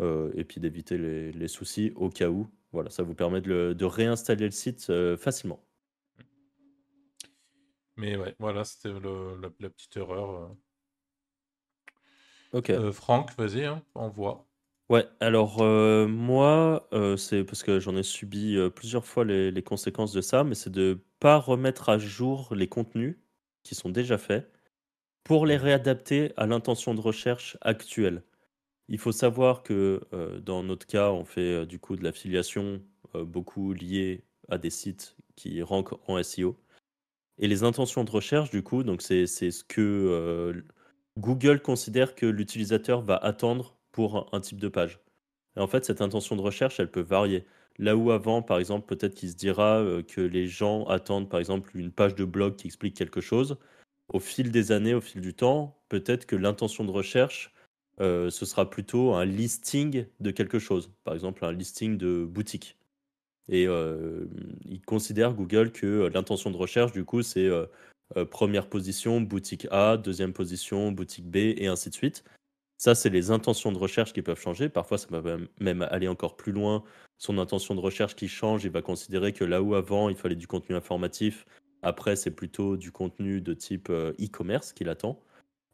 Euh, 0.00 0.30
et 0.34 0.44
puis 0.44 0.60
d'éviter 0.60 0.96
les, 0.96 1.48
soucis 1.48 1.92
au 1.96 2.08
cas 2.08 2.28
où. 2.28 2.48
Voilà, 2.72 2.88
ça 2.90 3.02
vous 3.02 3.14
permet 3.14 3.40
de, 3.40 3.84
réinstaller 3.84 4.46
le 4.46 4.50
site 4.50 4.86
euh, 4.88 5.16
facilement. 5.16 5.62
Mais 8.00 8.16
ouais, 8.16 8.34
voilà, 8.38 8.64
c'était 8.64 8.90
la, 8.90 9.70
petite 9.70 9.96
erreur. 9.96 10.30
Euh. 12.52 12.58
Ok. 12.58 12.90
Franck, 12.92 13.30
vas-y, 13.38 13.64
hein, 13.64 13.82
envoie. 13.94 14.46
Ouais, 14.88 15.06
alors 15.20 15.62
moi, 16.08 16.88
c'est 17.16 17.44
parce 17.44 17.62
que 17.62 17.78
j'en 17.78 17.94
ai 17.96 18.02
subi 18.02 18.58
plusieurs 18.74 19.06
fois 19.06 19.24
les, 19.24 19.52
les, 19.52 19.62
conséquences 19.62 20.12
de 20.12 20.20
ça, 20.20 20.42
mais 20.42 20.56
c'est 20.56 20.70
de 20.70 20.98
pas 21.20 21.36
remettre 21.36 21.90
à 21.90 21.98
jour 21.98 22.52
les 22.56 22.66
contenus 22.66 23.16
qui 23.62 23.76
sont 23.76 23.90
déjà 23.90 24.18
faits 24.18 24.50
pour 25.22 25.46
les 25.46 25.56
réadapter 25.56 26.32
à 26.36 26.46
l'intention 26.46 26.94
de 26.94 27.00
recherche 27.00 27.56
actuelle. 27.60 28.24
Il 28.88 28.98
faut 28.98 29.12
savoir 29.12 29.62
que 29.62 30.00
euh, 30.12 30.40
dans 30.40 30.64
notre 30.64 30.86
cas, 30.86 31.12
on 31.12 31.24
fait 31.24 31.62
euh, 31.62 31.66
du 31.66 31.78
coup 31.78 31.94
de 31.94 32.02
l'affiliation 32.02 32.82
euh, 33.14 33.24
beaucoup 33.24 33.72
liée 33.72 34.24
à 34.48 34.58
des 34.58 34.70
sites 34.70 35.16
qui 35.36 35.62
rankent 35.62 35.94
en 36.08 36.20
SEO. 36.22 36.56
Et 37.40 37.48
les 37.48 37.64
intentions 37.64 38.04
de 38.04 38.10
recherche, 38.10 38.50
du 38.50 38.62
coup, 38.62 38.84
c'est 38.98 39.26
ce 39.26 39.64
que 39.64 40.62
Google 41.18 41.60
considère 41.60 42.14
que 42.14 42.26
l'utilisateur 42.26 43.00
va 43.00 43.16
attendre 43.16 43.74
pour 43.92 44.28
un, 44.32 44.40
type 44.40 44.60
de 44.60 44.68
page. 44.68 45.00
Et 45.56 45.60
en 45.60 45.66
fait, 45.66 45.84
cette 45.84 46.00
intention 46.00 46.36
de 46.36 46.42
recherche, 46.42 46.78
elle 46.78 46.90
peut 46.90 47.00
varier. 47.00 47.44
Là 47.78 47.96
où 47.96 48.10
avant, 48.12 48.42
par 48.42 48.58
exemple, 48.58 48.86
peut-être 48.94 49.14
qu'il 49.14 49.30
se 49.30 49.36
dira 49.36 49.82
que 50.06 50.20
les 50.20 50.46
gens 50.46 50.84
attendent, 50.84 51.28
par 51.28 51.40
exemple, 51.40 51.70
une 51.74 51.90
page 51.90 52.14
de 52.14 52.24
blog 52.24 52.56
qui 52.56 52.68
explique 52.68 52.94
quelque 52.94 53.20
chose. 53.20 53.56
Au 54.12 54.20
fil 54.20 54.50
des 54.50 54.70
années, 54.70 54.94
au 54.94 55.00
fil 55.00 55.20
du 55.20 55.34
temps, 55.34 55.78
peut-être 55.88 56.26
que 56.26 56.36
l'intention 56.36 56.84
de 56.84 56.90
recherche 56.90 57.52
euh, 58.00 58.30
ce 58.30 58.46
sera 58.46 58.68
plutôt 58.68 59.14
un 59.14 59.26
listing 59.26 60.06
de 60.20 60.30
quelque 60.30 60.58
chose, 60.58 60.90
par 61.04 61.14
exemple 61.14 61.44
un 61.44 61.52
listing 61.52 61.98
de 61.98 62.24
boutique. 62.24 62.78
Et 63.50 63.66
euh, 63.66 64.26
il 64.64 64.80
considère 64.80 65.34
Google 65.34 65.72
que 65.72 66.08
l'intention 66.14 66.50
de 66.50 66.56
recherche, 66.56 66.92
du 66.92 67.04
coup, 67.04 67.22
c'est 67.22 67.46
euh, 67.46 67.66
première 68.30 68.68
position, 68.68 69.20
boutique 69.20 69.66
A, 69.70 69.96
deuxième 69.96 70.32
position, 70.32 70.92
boutique 70.92 71.30
B, 71.30 71.36
et 71.36 71.66
ainsi 71.66 71.90
de 71.90 71.94
suite. 71.94 72.24
Ça, 72.78 72.94
c'est 72.94 73.10
les 73.10 73.30
intentions 73.30 73.72
de 73.72 73.78
recherche 73.78 74.14
qui 74.14 74.22
peuvent 74.22 74.40
changer. 74.40 74.70
Parfois, 74.70 74.96
ça 74.96 75.06
va 75.10 75.36
même 75.60 75.82
aller 75.90 76.08
encore 76.08 76.36
plus 76.36 76.52
loin. 76.52 76.82
Son 77.18 77.36
intention 77.36 77.74
de 77.74 77.80
recherche 77.80 78.16
qui 78.16 78.28
change, 78.28 78.64
il 78.64 78.70
va 78.70 78.80
considérer 78.80 79.34
que 79.34 79.44
là 79.44 79.60
où 79.60 79.74
avant, 79.74 80.08
il 80.08 80.16
fallait 80.16 80.36
du 80.36 80.46
contenu 80.46 80.74
informatif, 80.74 81.44
après, 81.82 82.16
c'est 82.16 82.30
plutôt 82.30 82.78
du 82.78 82.90
contenu 82.92 83.40
de 83.40 83.52
type 83.52 83.90
e-commerce 83.90 84.72
qu'il 84.72 84.88
attend. 84.88 85.20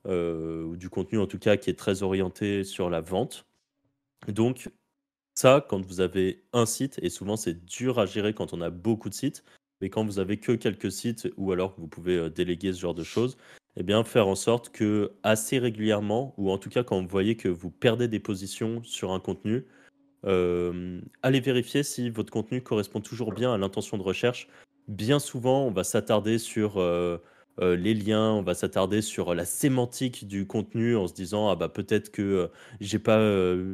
Euh, 0.09 0.63
ou 0.63 0.77
du 0.77 0.89
contenu 0.89 1.19
en 1.19 1.27
tout 1.27 1.39
cas 1.39 1.57
qui 1.57 1.69
est 1.69 1.79
très 1.79 2.05
orienté 2.05 2.63
sur 2.63 2.91
la 2.91 3.01
vente. 3.01 3.45
Donc 4.29 4.71
ça, 5.39 5.65
quand 5.69 5.85
vous 5.85 6.01
avez 6.01 6.45
un 6.53 6.67
site, 6.67 6.99
et 7.03 7.11
souvent 7.11 7.37
c'est 7.37 7.65
dur 7.65 7.99
à 7.99 8.07
gérer 8.07 8.35
quand 8.35 8.53
on 8.53 8.61
a 8.61 8.71
beaucoup 8.71 9.09
de 9.09 9.15
sites, 9.15 9.45
mais 9.81 9.91
quand 9.91 10.05
vous 10.05 10.19
avez 10.19 10.39
que 10.39 10.53
quelques 10.53 10.91
sites 10.91 11.29
ou 11.37 11.53
alors 11.53 11.75
que 11.75 11.81
vous 11.81 11.89
pouvez 11.89 12.17
euh, 12.17 12.31
déléguer 12.31 12.73
ce 12.73 12.81
genre 12.81 12.95
de 12.95 13.05
choses, 13.05 13.37
eh 13.77 13.83
bien 13.83 14.03
faire 14.05 14.29
en 14.29 14.35
sorte 14.35 14.71
que 14.71 15.13
assez 15.23 15.59
régulièrement, 15.59 16.35
ou 16.39 16.51
en 16.51 16.59
tout 16.59 16.71
cas 16.71 16.83
quand 16.83 17.01
vous 17.01 17.09
voyez 17.09 17.37
que 17.37 17.49
vous 17.49 17.71
perdez 17.71 18.09
des 18.09 18.21
positions 18.21 18.83
sur 18.83 19.13
un 19.13 19.21
contenu, 19.21 19.67
allez 21.23 21.41
vérifier 21.41 21.85
si 21.85 22.11
votre 22.11 22.33
contenu 22.33 22.61
correspond 22.61 23.01
toujours 23.01 23.33
bien 23.33 23.53
à 23.53 23.59
l'intention 23.59 23.97
de 23.97 24.03
recherche. 24.03 24.49
Bien 24.89 25.21
souvent, 25.21 25.67
on 25.67 25.71
va 25.71 25.85
s'attarder 25.85 26.39
sur 26.39 26.81
les 27.59 27.95
liens, 27.95 28.33
on 28.33 28.43
va 28.43 28.55
s'attarder 28.55 29.03
sur 29.03 29.35
la 29.35 29.45
sémantique 29.45 30.27
du 30.29 30.47
contenu 30.47 30.97
en 30.97 31.07
se 31.07 31.15
disant 31.15 31.49
ah 31.49 31.57
bah 31.57 31.69
peut-être 31.69 32.11
que 32.11 32.51
j'ai 32.81 32.99
pas 32.99 33.21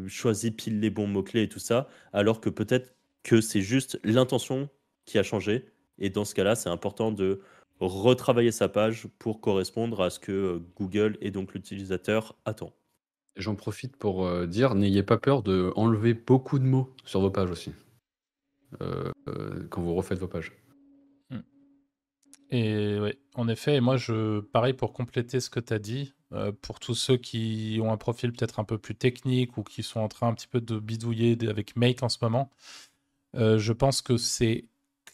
choisi 0.06 0.50
pile 0.52 0.80
les 0.80 0.90
bons 0.90 1.06
mots 1.06 1.22
clés 1.22 1.42
et 1.42 1.48
tout 1.48 1.58
ça, 1.58 1.88
alors 2.12 2.40
que 2.40 2.48
peut-être 2.48 2.94
que 3.22 3.40
c'est 3.40 3.62
juste 3.62 3.98
l'intention 4.04 4.68
qui 5.04 5.18
a 5.18 5.22
changé. 5.22 5.66
Et 5.98 6.10
dans 6.10 6.24
ce 6.24 6.34
cas-là, 6.34 6.54
c'est 6.54 6.68
important 6.68 7.12
de 7.12 7.40
retravailler 7.80 8.52
sa 8.52 8.68
page 8.68 9.06
pour 9.18 9.40
correspondre 9.40 10.00
à 10.00 10.10
ce 10.10 10.18
que 10.18 10.60
Google 10.76 11.18
et 11.20 11.30
donc 11.30 11.54
l'utilisateur 11.54 12.36
attend. 12.44 12.72
J'en 13.36 13.54
profite 13.54 13.96
pour 13.96 14.26
euh, 14.26 14.46
dire, 14.46 14.74
n'ayez 14.74 15.02
pas 15.02 15.18
peur 15.18 15.42
de 15.42 15.72
enlever 15.74 16.14
beaucoup 16.14 16.58
de 16.58 16.64
mots 16.64 16.94
sur 17.04 17.20
vos 17.20 17.30
pages 17.30 17.50
aussi, 17.50 17.72
euh, 18.82 19.10
euh, 19.28 19.66
quand 19.70 19.80
vous 19.80 19.94
refaites 19.94 20.18
vos 20.18 20.28
pages. 20.28 20.52
Et 22.52 22.98
oui, 23.00 23.14
en 23.34 23.48
effet, 23.48 23.80
moi, 23.80 23.96
je, 23.96 24.40
pareil 24.40 24.74
pour 24.74 24.92
compléter 24.92 25.40
ce 25.40 25.50
que 25.50 25.60
tu 25.60 25.72
as 25.72 25.78
dit, 25.78 26.14
pour 26.62 26.80
tous 26.80 26.94
ceux 26.94 27.16
qui 27.16 27.78
ont 27.82 27.92
un 27.92 27.96
profil 27.96 28.32
peut-être 28.32 28.60
un 28.60 28.64
peu 28.64 28.78
plus 28.78 28.94
technique 28.94 29.56
ou 29.58 29.62
qui 29.62 29.82
sont 29.82 30.00
en 30.00 30.08
train 30.08 30.28
un 30.28 30.34
petit 30.34 30.46
peu 30.48 30.60
de 30.60 30.78
bidouiller 30.78 31.36
avec 31.48 31.76
Make 31.76 32.02
en 32.02 32.08
ce 32.08 32.18
moment, 32.22 32.50
je 33.34 33.72
pense 33.72 34.02
que 34.02 34.16
c'est 34.18 34.66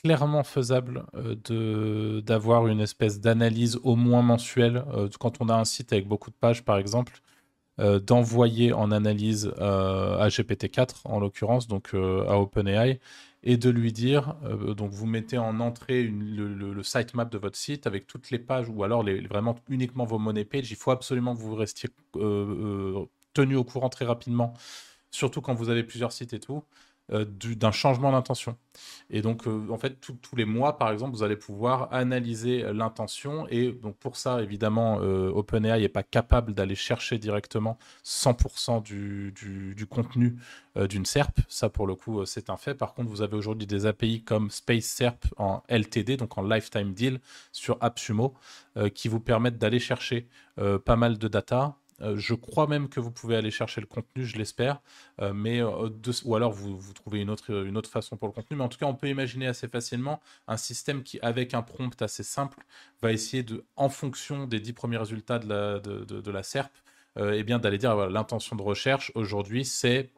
clairement 0.03 0.45
faisable 0.45 1.07
de 1.15 2.21
d'avoir 2.25 2.69
une 2.69 2.81
espèce 2.81 3.21
d'analyse 3.21 3.79
au 3.83 3.97
moins 3.97 4.23
mensuelle 4.23 4.85
quand 5.21 5.41
on 5.41 5.49
a 5.49 5.55
un 5.55 5.65
site 5.65 5.93
avec 5.93 6.07
beaucoup 6.09 6.31
de 6.31 6.37
pages, 6.37 6.65
par 6.65 6.79
exemple 6.79 7.21
euh, 7.81 8.01
d'envoyer 8.01 8.73
en 8.73 8.91
analyse 8.91 9.53
euh, 9.61 10.19
à 10.19 10.27
GPT-4, 10.29 11.03
en 11.05 11.21
l'occurrence, 11.21 11.69
donc 11.69 11.95
euh, 11.95 12.27
à 12.29 12.37
OpenAI, 12.41 12.99
et 13.43 13.57
de 13.57 13.71
lui 13.71 13.93
dire, 13.93 14.35
donc 14.77 14.91
vous 14.91 15.07
mettez 15.07 15.39
en 15.39 15.61
entrée 15.61 16.03
le, 16.03 16.83
sitemap 16.83 17.31
de 17.31 17.39
votre 17.39 17.57
site 17.57 17.87
avec 17.87 18.07
toutes 18.07 18.31
les 18.31 18.39
pages, 18.39 18.69
ou 18.69 18.83
alors 18.83 19.05
vraiment 19.29 19.57
uniquement 19.69 20.05
vos 20.05 20.19
money 20.19 20.45
pages. 20.45 20.71
Il 20.71 20.77
faut 20.77 20.91
absolument 20.91 21.37
que 21.37 21.41
vous 21.41 21.55
restiez 21.55 21.89
tenu 23.35 23.57
au 23.57 23.65
courant 23.65 23.89
très 23.89 24.05
rapidement, 24.05 24.55
surtout 25.11 25.41
quand 25.41 25.55
vous 25.55 25.69
avez 25.71 25.85
plusieurs 25.85 26.13
sites 26.13 26.33
et 26.33 26.41
tout. 26.41 26.65
Euh, 27.15 27.25
d'un 27.25 27.73
changement 27.73 28.13
d'intention. 28.13 28.55
Et 29.09 29.23
donc, 29.23 29.47
euh, 29.47 29.67
en 29.71 29.79
fait, 29.79 29.99
tous 29.99 30.37
les 30.37 30.45
mois, 30.45 30.77
par 30.77 30.91
exemple, 30.91 31.17
vous 31.17 31.23
allez 31.23 31.37
pouvoir 31.37 31.89
analyser 31.91 32.71
l'intention. 32.75 33.47
Et 33.49 33.73
donc, 33.73 33.97
pour 33.97 34.17
ça, 34.17 34.43
évidemment, 34.43 34.99
euh, 35.01 35.31
OpenAI 35.31 35.81
n'est 35.81 35.89
pas 35.89 36.03
capable 36.03 36.53
d'aller 36.53 36.75
chercher 36.75 37.17
directement 37.17 37.79
100% 38.05 38.83
du, 38.83 39.33
du, 39.33 39.87
contenu 39.87 40.37
d'une 40.77 41.07
SERP. 41.07 41.41
Ça, 41.49 41.71
pour 41.71 41.87
le 41.87 41.95
coup, 41.95 42.27
c'est 42.27 42.51
un 42.51 42.59
fait. 42.59 42.75
Par 42.75 42.93
contre, 42.93 43.09
vous 43.09 43.23
avez 43.23 43.37
aujourd'hui 43.37 43.67
des 43.67 43.87
API 43.87 44.23
comme 44.23 44.51
Space 44.51 44.85
SERP 44.85 45.25
en 45.39 45.63
LTD, 45.71 46.19
donc 46.19 46.37
en 46.37 46.43
Lifetime 46.43 46.93
Deal, 46.93 47.21
sur 47.53 47.79
AppSumo, 47.81 48.35
qui 48.95 49.09
vous 49.09 49.21
permettent 49.21 49.59
d'aller 49.59 49.81
chercher 49.81 50.29
pas 50.57 50.97
mal 50.97 51.17
de 51.17 51.29
data 51.29 51.75
euh, 52.01 52.17
je 52.17 52.35
crois 52.35 52.67
même 52.67 52.89
que 52.89 53.01
vous 53.01 53.11
pouvez 53.11 53.37
aller 53.37 53.51
chercher 53.51 53.81
le 53.81 53.87
contenu, 53.87 54.25
je 54.25 54.37
l'espère, 54.37 54.81
euh, 55.21 55.33
euh, 55.33 56.13
ou 56.25 56.37
alors 56.37 56.53
vous, 56.53 56.93
trouvez 56.95 57.21
une 57.21 57.31
autre, 57.31 57.51
une 57.51 57.77
autre 57.77 57.91
façon 57.91 58.17
pour 58.17 58.29
le 58.29 58.33
contenu. 58.33 58.57
Mais 58.57 58.65
en 58.65 58.69
tout 58.69 58.79
cas, 58.79 58.87
on 58.87 58.95
peut 58.95 59.09
imaginer 59.09 59.47
assez 59.47 59.69
facilement 59.69 60.21
un 60.47 60.57
système 60.57 61.03
qui, 61.03 61.19
avec 61.21 61.55
un 61.55 61.63
prompt 61.63 62.01
assez 62.03 62.23
simple, 62.23 62.65
va 63.03 63.13
essayer 63.13 63.43
de, 63.43 63.65
en 63.77 63.89
fonction 63.89 64.47
des 64.47 64.61
dix 64.61 64.73
premiers 64.73 64.99
résultats 64.99 65.39
de 65.39 65.49
la, 65.49 65.79
de, 65.81 66.05
de, 66.05 66.31
la 66.31 66.43
SERP, 66.43 66.73
eh 67.21 67.43
bien 67.43 67.59
d'aller 67.59 67.79
dire 67.79 68.09
l'intention 68.11 68.55
de 68.55 68.63
recherche 68.63 69.11
aujourd'hui 69.15 69.65
c'est 69.65 70.11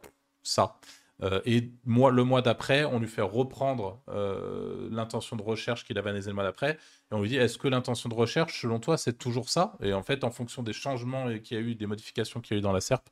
ça. 0.42 0.76
Euh, 1.22 1.40
et 1.44 1.70
le 1.86 2.24
mois 2.24 2.42
d'après, 2.42 2.84
on 2.84 2.98
lui 2.98 3.08
fait 3.08 3.22
reprendre 3.22 4.02
euh, 4.08 4.88
l'intention 4.90 5.36
de 5.36 5.42
recherche 5.42 5.84
qu'il 5.84 5.98
avait 5.98 6.10
analysé 6.10 6.30
le 6.30 6.34
mois 6.34 6.44
d'après. 6.44 6.72
Et 7.10 7.14
on 7.14 7.20
lui 7.20 7.28
dit 7.28 7.36
Est-ce 7.36 7.58
que 7.58 7.68
l'intention 7.68 8.08
de 8.08 8.14
recherche, 8.14 8.60
selon 8.62 8.80
toi, 8.80 8.96
c'est 8.96 9.18
toujours 9.18 9.48
ça? 9.48 9.74
Et 9.82 9.92
en 9.92 10.02
fait, 10.02 10.24
en 10.24 10.30
fonction 10.30 10.62
des 10.62 10.72
changements 10.72 11.26
qu'il 11.38 11.56
y 11.56 11.60
a 11.60 11.62
eu, 11.62 11.74
des 11.74 11.86
modifications 11.86 12.40
qu'il 12.40 12.56
y 12.56 12.58
a 12.58 12.60
eu 12.60 12.62
dans 12.62 12.72
la 12.72 12.80
SERP, 12.80 13.08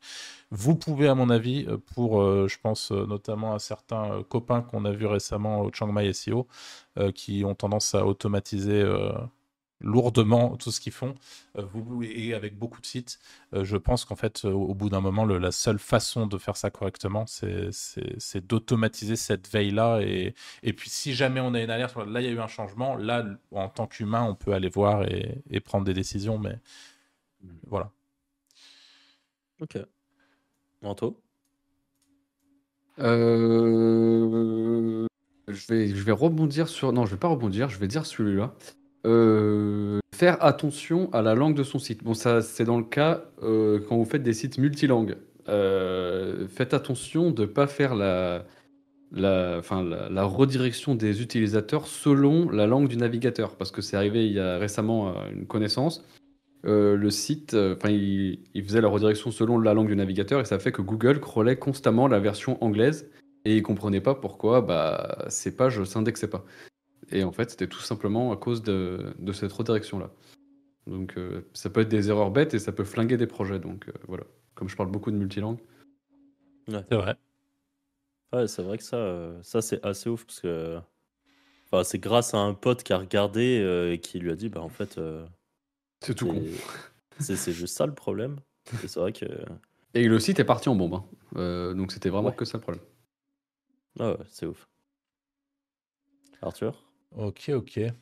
vous 0.50 0.76
pouvez, 0.76 1.08
à 1.08 1.14
mon 1.14 1.30
avis, 1.30 1.66
euh, 1.68 1.78
pour, 1.94 2.22
je 2.48 2.58
pense 2.60 2.90
notamment 2.90 3.54
à 3.54 3.58
certains 3.58 4.22
copains 4.28 4.62
qu'on 4.62 4.84
a 4.84 4.92
vus 4.92 5.06
récemment 5.06 5.60
au 5.62 5.72
Chiang 5.72 5.92
Mai 5.92 6.12
SEO, 6.12 6.46
qui 7.14 7.44
ont 7.44 7.54
tendance 7.54 7.94
à 7.94 8.04
automatiser 8.04 8.82
lourdement 9.80 10.56
tout 10.56 10.70
ce 10.70 10.80
qu'ils 10.80 10.92
font 10.92 11.14
euh, 11.56 11.66
et 12.02 12.34
avec 12.34 12.58
beaucoup 12.58 12.80
de 12.80 12.86
sites. 12.86 13.18
Euh, 13.54 13.64
je 13.64 13.76
pense 13.76 14.04
qu'en 14.04 14.16
fait, 14.16 14.44
euh, 14.44 14.50
au 14.50 14.74
bout 14.74 14.88
d'un 14.88 15.00
moment, 15.00 15.24
la 15.24 15.52
seule 15.52 15.78
façon 15.78 16.26
de 16.26 16.38
faire 16.38 16.56
ça 16.56 16.70
correctement, 16.70 17.24
c'est 17.26 18.46
d'automatiser 18.46 19.16
cette 19.16 19.48
veille-là. 19.48 20.00
Et, 20.02 20.34
et, 20.62 20.72
puis, 20.72 20.90
si 20.90 21.14
jamais 21.14 21.40
on 21.40 21.54
a 21.54 21.62
une 21.62 21.70
alerte, 21.70 21.96
là, 21.96 22.20
il 22.20 22.24
y 22.24 22.28
a 22.28 22.32
eu 22.32 22.40
un 22.40 22.48
changement, 22.48 22.96
là, 22.96 23.24
en 23.52 23.68
tant 23.68 23.86
qu'humain, 23.86 24.22
on 24.22 24.34
peut 24.34 24.52
aller 24.52 24.68
voir 24.68 25.04
et, 25.04 25.42
et, 25.50 25.60
prendre 25.60 25.84
des 25.84 25.94
décisions. 25.94 26.38
Mais 26.38 26.58
voilà. 27.66 27.90
Ok. 29.60 29.78
Manto 30.82 31.20
je, 35.48 35.66
vais, 35.68 35.88
je 35.88 36.02
vais 36.02 36.12
rebondir 36.12 36.68
sur. 36.68 36.92
Non, 36.92 37.06
je 37.06 37.12
vais 37.12 37.18
pas 37.18 37.28
rebondir, 37.28 37.68
je 37.68 37.78
vais 37.78 37.86
dire 37.86 38.04
celui-là. 38.06 38.54
Euh, 39.08 40.00
faire 40.14 40.44
attention 40.44 41.08
à 41.14 41.22
la 41.22 41.34
langue 41.34 41.54
de 41.54 41.62
son 41.62 41.78
site. 41.78 42.04
Bon, 42.04 42.12
ça, 42.12 42.42
c'est 42.42 42.64
dans 42.64 42.76
le 42.76 42.84
cas 42.84 43.24
euh, 43.42 43.80
quand 43.88 43.96
vous 43.96 44.04
faites 44.04 44.22
des 44.22 44.34
sites 44.34 44.58
multilangues. 44.58 45.16
Euh, 45.48 46.46
faites 46.48 46.74
attention 46.74 47.30
de 47.30 47.42
ne 47.42 47.46
pas 47.46 47.66
faire 47.66 47.94
la, 47.94 48.44
la, 49.10 49.62
la, 50.10 50.24
redirection 50.24 50.94
des 50.94 51.22
utilisateurs 51.22 51.86
selon 51.86 52.50
la 52.50 52.66
langue 52.66 52.88
du 52.88 52.98
navigateur. 52.98 53.56
Parce 53.56 53.70
que 53.70 53.80
c'est 53.80 53.96
arrivé 53.96 54.26
il 54.26 54.34
y 54.34 54.40
a 54.40 54.58
récemment 54.58 55.14
une 55.32 55.46
connaissance. 55.46 56.04
le 56.64 57.10
site, 57.10 57.54
enfin, 57.54 57.88
il, 57.88 58.40
il, 58.52 58.64
faisait 58.64 58.82
la 58.82 58.88
redirection 58.88 59.30
selon 59.30 59.58
la 59.58 59.72
langue 59.72 59.88
du 59.88 59.96
navigateur 59.96 60.40
et 60.40 60.44
ça 60.44 60.58
fait 60.58 60.72
que 60.72 60.82
Google 60.82 61.18
crawlait 61.20 61.56
constamment 61.56 62.08
la 62.08 62.18
version 62.18 62.62
anglaise 62.62 63.08
et 63.46 63.56
il 63.56 63.62
comprenait 63.62 64.02
pas 64.02 64.14
pourquoi 64.14 64.60
bah, 64.60 65.24
ces 65.28 65.56
pages 65.56 65.82
s'indexaient 65.84 66.28
pas. 66.28 66.44
Et 67.10 67.24
en 67.24 67.32
fait, 67.32 67.50
c'était 67.50 67.68
tout 67.68 67.80
simplement 67.80 68.32
à 68.32 68.36
cause 68.36 68.62
de, 68.62 69.14
de 69.18 69.32
cette 69.32 69.52
redirection-là. 69.52 70.10
Donc 70.88 71.18
euh, 71.18 71.42
ça 71.52 71.70
peut 71.70 71.82
être 71.82 71.88
des 71.88 72.08
erreurs 72.08 72.30
bêtes 72.30 72.54
et 72.54 72.58
ça 72.58 72.72
peut 72.72 72.84
flinguer 72.84 73.16
des 73.16 73.26
projets. 73.26 73.58
Donc 73.58 73.88
euh, 73.88 73.92
voilà, 74.08 74.24
comme 74.54 74.68
je 74.68 74.76
parle 74.76 74.90
beaucoup 74.90 75.10
de 75.10 75.16
multilangue. 75.16 75.58
c'est 76.66 76.94
vrai. 76.94 77.16
Ouais, 78.32 78.46
c'est 78.46 78.62
vrai 78.62 78.78
que 78.78 78.84
ça, 78.84 78.96
euh, 78.96 79.38
ça 79.42 79.62
c'est 79.62 79.84
assez 79.84 80.08
ouf 80.08 80.24
parce 80.24 80.40
que 80.40 80.78
enfin, 81.66 81.84
c'est 81.84 81.98
grâce 81.98 82.34
à 82.34 82.38
un 82.38 82.54
pote 82.54 82.82
qui 82.82 82.92
a 82.92 82.98
regardé 82.98 83.90
et 83.92 83.98
qui 84.00 84.18
lui 84.18 84.30
a 84.30 84.34
dit 84.34 84.48
bah 84.48 84.60
en 84.60 84.68
fait 84.68 84.98
c'est 86.00 86.14
tout 86.14 86.26
con. 86.26 86.42
C'est 87.20 87.52
juste 87.52 87.76
ça 87.76 87.86
le 87.86 87.94
problème. 87.94 88.38
c'est 88.86 88.96
vrai 88.96 89.12
que. 89.12 89.26
Et 89.94 90.06
le 90.06 90.20
site 90.20 90.38
est 90.40 90.44
parti 90.44 90.68
en 90.68 90.74
bombe. 90.74 90.94
Hein. 91.34 91.74
donc 91.74 91.92
c'était 91.92 92.10
vraiment 92.10 92.32
que 92.32 92.44
ça 92.44 92.58
le 92.58 92.62
problème. 92.62 92.84
Ah 93.98 94.12
ouais, 94.12 94.24
c'est 94.28 94.46
ouf. 94.46 94.68
Arthur? 96.40 96.87
Ok, 97.16 97.50
ok. 97.50 97.92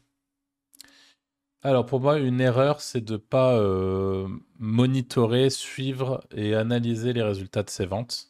Alors 1.62 1.84
pour 1.86 2.00
moi, 2.00 2.18
une 2.18 2.40
erreur, 2.40 2.80
c'est 2.80 3.00
de 3.00 3.14
ne 3.14 3.18
pas 3.18 3.54
euh, 3.58 4.28
monitorer, 4.58 5.50
suivre 5.50 6.24
et 6.34 6.54
analyser 6.54 7.12
les 7.12 7.22
résultats 7.22 7.62
de 7.62 7.70
ses 7.70 7.86
ventes. 7.86 8.28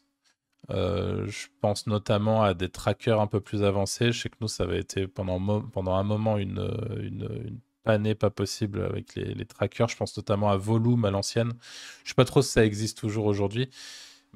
Euh, 0.71 1.27
je 1.27 1.47
pense 1.61 1.87
notamment 1.87 2.43
à 2.43 2.53
des 2.53 2.69
trackers 2.69 3.21
un 3.21 3.27
peu 3.27 3.41
plus 3.41 3.63
avancés. 3.63 4.11
Je 4.11 4.21
sais 4.23 4.29
que 4.29 4.37
nous, 4.41 4.47
ça 4.47 4.63
avait 4.63 4.79
été 4.79 5.07
pendant, 5.07 5.61
pendant 5.61 5.95
un 5.95 6.03
moment 6.03 6.37
une, 6.37 6.59
une, 6.99 7.59
une 7.87 8.15
pas 8.15 8.29
possible 8.29 8.81
avec 8.83 9.15
les, 9.15 9.33
les, 9.33 9.45
trackers. 9.45 9.89
Je 9.89 9.97
pense 9.97 10.17
notamment 10.17 10.49
à 10.49 10.57
Volume 10.57 11.05
à 11.05 11.11
l'ancienne. 11.11 11.53
Je 11.99 12.05
ne 12.05 12.07
sais 12.09 12.15
pas 12.15 12.25
trop 12.25 12.41
si 12.41 12.51
ça 12.51 12.65
existe 12.65 12.97
toujours 12.97 13.25
aujourd'hui. 13.25 13.69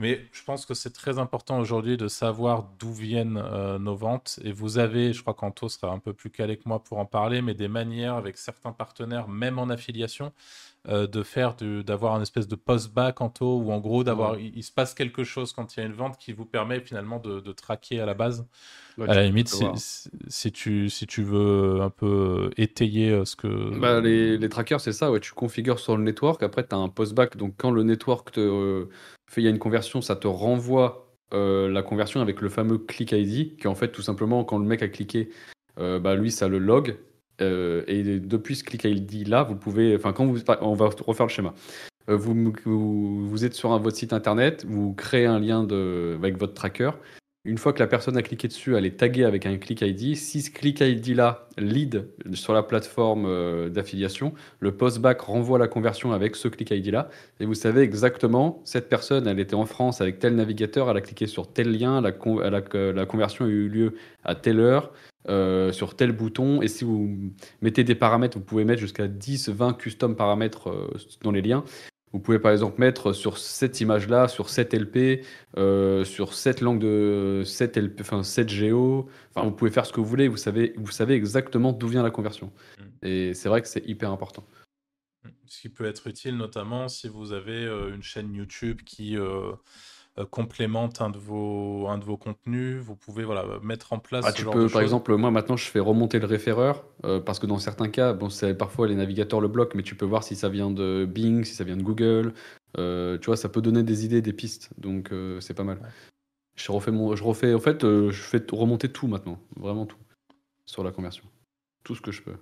Mais 0.02 0.26
je 0.32 0.44
pense 0.44 0.66
que 0.66 0.74
c'est 0.74 0.90
très 0.90 1.20
important 1.20 1.60
aujourd'hui 1.60 1.96
de 1.96 2.08
savoir 2.08 2.68
d'où 2.80 2.92
viennent 2.92 3.38
euh, 3.38 3.78
nos 3.78 3.96
ventes. 3.96 4.40
Et 4.44 4.52
vous 4.52 4.80
avez, 4.80 5.14
je 5.14 5.22
crois 5.22 5.36
qu'Anto 5.36 5.70
sera 5.70 5.94
un 5.94 6.00
peu 6.00 6.12
plus 6.12 6.32
calé 6.32 6.58
que 6.58 6.64
moi 6.66 6.84
pour 6.84 6.98
en 6.98 7.06
parler, 7.06 7.44
mais 7.44 7.54
des 7.54 7.68
manières 7.68 8.16
avec 8.16 8.40
certains 8.40 8.72
partenaires, 8.72 9.28
même 9.28 9.60
en 9.60 9.70
affiliation, 9.70 10.34
euh, 10.88 11.06
de 11.06 11.22
faire, 11.22 11.56
d'avoir 11.56 12.16
un 12.16 12.22
espèce 12.24 12.48
de 12.48 12.56
post-back 12.56 13.22
Anto, 13.22 13.60
ou 13.60 13.72
en 13.72 13.78
gros, 13.78 14.04
d'avoir, 14.04 14.40
il, 14.40 14.64
se 14.64 14.72
passe 14.72 14.96
quelque 14.96 15.24
chose 15.24 15.54
quand 15.54 15.78
il 15.78 15.82
y 15.82 15.84
a 15.84 15.86
une 15.86 15.94
vente 15.94 16.18
qui 16.18 16.34
vous 16.34 16.46
permet 16.46 16.80
finalement 16.80 17.20
de, 17.20 17.40
de 17.40 17.52
traquer 17.52 18.00
à 18.00 18.08
la 18.08 18.16
base. 18.16 18.48
À 19.00 19.14
la 19.16 19.24
limite, 19.24 19.54
si, 20.28 20.52
tu, 20.52 20.90
si 20.90 21.08
tu 21.08 21.24
veux 21.24 21.82
un 21.82 21.90
peu 21.90 22.50
étayer 22.58 23.10
euh, 23.10 23.26
ce 23.26 23.36
que. 23.36 23.80
Bah, 23.80 24.02
les, 24.02 24.38
les 24.38 24.50
trackers, 24.50 24.82
c'est 24.82 24.94
ça, 24.94 25.12
ouais, 25.12 25.20
tu 25.20 25.34
configures 25.34 25.80
sur 25.80 25.98
le 25.98 26.04
network, 26.04 26.44
après 26.44 26.66
tu 26.68 26.76
as 26.76 26.78
un 26.78 26.90
post-back, 26.90 27.38
donc 27.38 27.54
quand 27.58 27.72
le 27.72 27.84
network 27.84 28.32
te 28.32 28.88
fait 29.28 29.42
il 29.42 29.46
y 29.46 29.48
a 29.48 29.52
une 29.52 29.60
conversion, 29.60 30.02
ça 30.02 30.16
te 30.16 30.28
renvoie 30.28 31.12
euh, 31.34 31.70
la 31.70 31.82
conversion 31.82 32.20
avec 32.20 32.42
le 32.42 32.50
fameux 32.50 32.78
click 32.78 33.14
ID, 33.14 33.56
qui 33.56 33.68
en 33.68 33.76
fait 33.76 33.90
tout 33.90 34.02
simplement 34.02 34.44
quand 34.44 34.58
le 34.58 34.66
mec 34.66 34.84
a 34.84 34.90
cliqué, 34.90 35.30
euh, 35.80 36.00
bah, 36.00 36.16
lui 36.16 36.32
ça 36.32 36.48
le 36.48 36.58
log. 36.58 36.98
Euh, 37.40 37.84
et 37.88 38.20
depuis 38.20 38.56
ce 38.56 38.64
click 38.64 38.84
ID 38.84 39.28
là, 39.28 39.44
vous 39.44 39.56
pouvez, 39.56 39.96
enfin 39.96 40.12
quand 40.12 40.26
vous, 40.26 40.40
on 40.62 40.74
va 40.74 40.90
refaire 41.06 41.26
le 41.26 41.32
schéma. 41.32 41.54
Vous, 42.08 42.36
vous, 42.66 43.46
êtes 43.46 43.54
sur 43.54 43.72
un, 43.72 43.80
votre 43.80 43.96
site 43.96 44.12
internet, 44.12 44.66
vous 44.68 44.94
créez 44.94 45.28
un 45.28 45.40
lien 45.40 45.64
de, 45.64 46.16
avec 46.18 46.38
votre 46.38 46.54
tracker. 46.54 46.92
Une 47.44 47.58
fois 47.58 47.74
que 47.74 47.80
la 47.80 47.88
personne 47.88 48.18
a 48.18 48.22
cliqué 48.22 48.48
dessus, 48.48 48.76
elle 48.76 48.86
est 48.86 48.98
taguée 48.98 49.24
avec 49.24 49.48
un 49.48 49.58
click 49.58 49.82
ID. 49.82 50.16
Si 50.16 50.44
ce 50.44 50.52
click 50.52 50.80
ID 50.80 51.16
là 51.16 51.48
lead 51.58 52.08
sur 52.34 52.54
la 52.54 52.62
plateforme 52.62 53.26
euh, 53.26 53.70
d'affiliation, 53.70 54.34
le 54.60 54.76
postback 54.76 55.22
renvoie 55.22 55.58
la 55.58 55.68
conversion 55.68 56.12
avec 56.12 56.36
ce 56.36 56.48
click 56.48 56.70
ID 56.70 56.88
là. 56.88 57.10
Et 57.40 57.46
vous 57.46 57.56
savez 57.56 57.82
exactement, 57.82 58.62
cette 58.64 58.90
personne, 58.90 59.28
elle 59.28 59.40
était 59.40 59.56
en 59.56 59.66
France 59.66 60.02
avec 60.02 60.20
tel 60.20 60.36
navigateur, 60.36 60.90
elle 60.90 60.98
a 60.98 61.02
cliqué 61.02 61.26
sur 61.26 61.52
tel 61.52 61.72
lien, 61.72 62.00
la, 62.00 62.12
conversion 62.12 63.46
a 63.46 63.48
eu 63.48 63.70
lieu 63.70 63.96
à 64.24 64.36
telle 64.36 64.60
heure. 64.60 64.92
Euh, 65.30 65.72
sur 65.72 65.96
tel 65.96 66.14
bouton. 66.14 66.64
Et 66.64 66.68
si 66.68 66.84
vous 66.84 67.32
mettez 67.62 67.84
des 67.84 67.94
paramètres, 67.94 68.40
vous 68.40 68.44
pouvez 68.44 68.66
mettre 68.66 68.82
jusqu'à 68.82 69.08
10, 69.08 69.50
20 69.50 69.74
custom 69.74 70.16
paramètres 70.16 70.70
euh, 70.70 70.90
dans 71.22 71.30
les 71.30 71.44
liens. 71.44 71.64
Vous 72.14 72.20
pouvez 72.20 72.40
par 72.40 72.52
exemple 72.52 72.80
mettre 72.80 73.14
sur 73.14 73.38
cette 73.38 73.80
image-là, 73.80 74.28
sur 74.28 74.50
cette 74.50 74.74
LP, 74.74 75.26
euh, 75.58 76.04
sur 76.04 76.34
cette 76.34 76.60
langue 76.60 76.80
de 76.80 77.44
cette 77.46 77.78
LP, 77.78 78.02
enfin 78.02 78.24
cette 78.24 78.50
géo. 78.50 79.10
Enfin, 79.34 79.48
vous 79.48 79.54
pouvez 79.54 79.72
faire 79.72 79.86
ce 79.86 79.94
que 79.94 80.02
vous 80.02 80.06
voulez. 80.06 80.28
Vous 80.28 80.38
savez, 80.38 80.74
vous 80.76 80.92
savez 80.92 81.16
exactement 81.16 81.72
d'où 81.72 81.88
vient 81.88 82.04
la 82.04 82.12
conversion. 82.12 82.52
Mm. 82.78 83.06
Et 83.06 83.34
c'est 83.34 83.48
vrai 83.48 83.62
que 83.62 83.68
c'est 83.68 83.86
hyper 83.88 84.12
important. 84.12 84.46
Mm. 85.24 85.30
Ce 85.46 85.62
qui 85.62 85.70
peut 85.70 85.86
être 85.86 86.08
utile 86.08 86.36
notamment 86.36 86.90
si 86.90 87.08
vous 87.08 87.32
avez 87.32 87.66
euh, 87.66 87.96
une 87.96 88.04
chaîne 88.04 88.34
YouTube 88.34 88.82
qui 88.86 89.18
euh, 89.18 89.54
euh, 90.18 90.26
complémente 90.26 91.02
un 91.02 91.10
de 91.10 91.18
vos, 91.18 91.88
un 91.88 91.98
de 91.98 92.04
vos 92.04 92.18
contenus. 92.18 92.78
Vous 92.82 92.96
pouvez 92.96 93.24
voilà, 93.24 93.46
mettre 93.64 93.94
en 93.94 94.00
place. 94.00 94.26
Ah, 94.28 94.34
tu 94.34 94.46
peux, 94.46 94.68
par 94.68 94.82
exemple, 94.82 95.16
moi 95.16 95.32
maintenant 95.32 95.56
je 95.56 95.66
fais 95.70 95.80
remonter 95.80 96.20
le 96.20 96.26
référeur 96.26 96.84
euh, 97.06 97.20
parce 97.20 97.40
que 97.40 97.46
dans 97.46 97.60
certains 97.60 97.90
cas, 97.90 98.14
bon, 98.14 98.30
c'est 98.30 98.54
parfois 98.56 98.88
les 98.88 98.96
navigateurs 98.96 99.40
le 99.40 99.48
bloquent, 99.48 99.74
mais 99.76 99.84
tu 99.84 99.96
peux 99.96 100.06
voir 100.06 100.24
si 100.24 100.36
ça 100.36 100.50
vient 100.50 100.70
de 100.70 101.06
Bing, 101.10 101.44
si 101.46 101.54
ça 101.54 101.64
vient 101.64 101.78
de 101.78 101.84
Google. 101.84 102.34
Euh, 102.78 103.18
tu 103.18 103.28
vois, 103.28 103.38
ça 103.38 103.50
peut 103.50 103.62
donner 103.62 103.84
des 103.84 104.06
idées, 104.06 104.22
des 104.22 104.34
pistes. 104.34 104.70
Donc 104.78 105.12
c'est 105.40 105.54
pas 105.54 105.64
mal. 105.64 105.80
Je 106.56 106.72
refais 106.72 106.92
mon, 106.92 107.16
je 107.16 107.24
refais, 107.24 107.54
en 107.54 107.60
fait, 107.60 107.82
je 107.84 108.12
fais 108.12 108.44
remonter 108.52 108.90
tout 108.90 109.08
maintenant, 109.08 109.40
vraiment 109.56 109.86
tout 109.86 109.98
sur 110.66 110.84
la 110.84 110.92
conversion, 110.92 111.24
tout 111.84 111.96
ce 111.96 112.02
que 112.02 112.12
je 112.12 112.22
peux. 112.22 112.38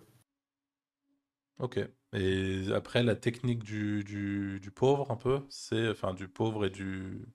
Ok. 1.59 1.79
Et 2.13 2.65
après, 2.73 3.03
la 3.03 3.15
technique 3.15 3.63
du, 3.63 4.03
du, 4.03 4.71
pauvre, 4.71 5.11
un 5.11 5.15
peu, 5.15 5.41
c'est 5.49 5.89
enfin 5.89 6.13
du 6.13 6.27
pauvre 6.27 6.65
et 6.65 6.69
du 6.69 7.25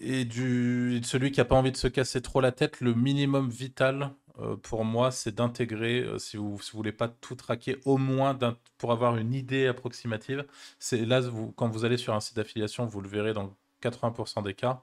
et 0.00 0.24
du 0.24 1.00
celui 1.04 1.30
qui 1.30 1.40
a 1.40 1.44
pas 1.44 1.54
envie 1.54 1.72
de 1.72 1.76
se 1.76 1.88
casser 1.88 2.20
trop 2.20 2.40
la 2.40 2.52
tête, 2.52 2.80
le 2.80 2.94
minimum 2.94 3.48
vital 3.48 4.12
euh, 4.40 4.56
pour 4.56 4.84
moi, 4.84 5.10
c'est 5.12 5.34
d'intégrer, 5.34 6.00
euh, 6.00 6.18
si 6.18 6.36
vous 6.36 6.56
ne 6.56 6.72
voulez 6.76 6.92
pas 6.92 7.08
tout 7.08 7.36
traquer, 7.36 7.78
au 7.84 7.98
moins 7.98 8.36
pour 8.78 8.90
avoir 8.92 9.16
une 9.16 9.32
idée 9.32 9.66
approximative. 9.68 10.44
C'est 10.78 11.04
là, 11.04 11.20
quand 11.56 11.68
vous 11.68 11.84
allez 11.84 11.96
sur 11.96 12.14
un 12.14 12.20
site 12.20 12.36
d'affiliation, 12.36 12.86
vous 12.86 13.00
le 13.00 13.08
verrez 13.08 13.32
dans 13.32 13.54
80% 13.82 14.42
des 14.42 14.54
cas, 14.54 14.82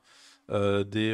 euh, 0.52 0.84
des, 0.84 1.14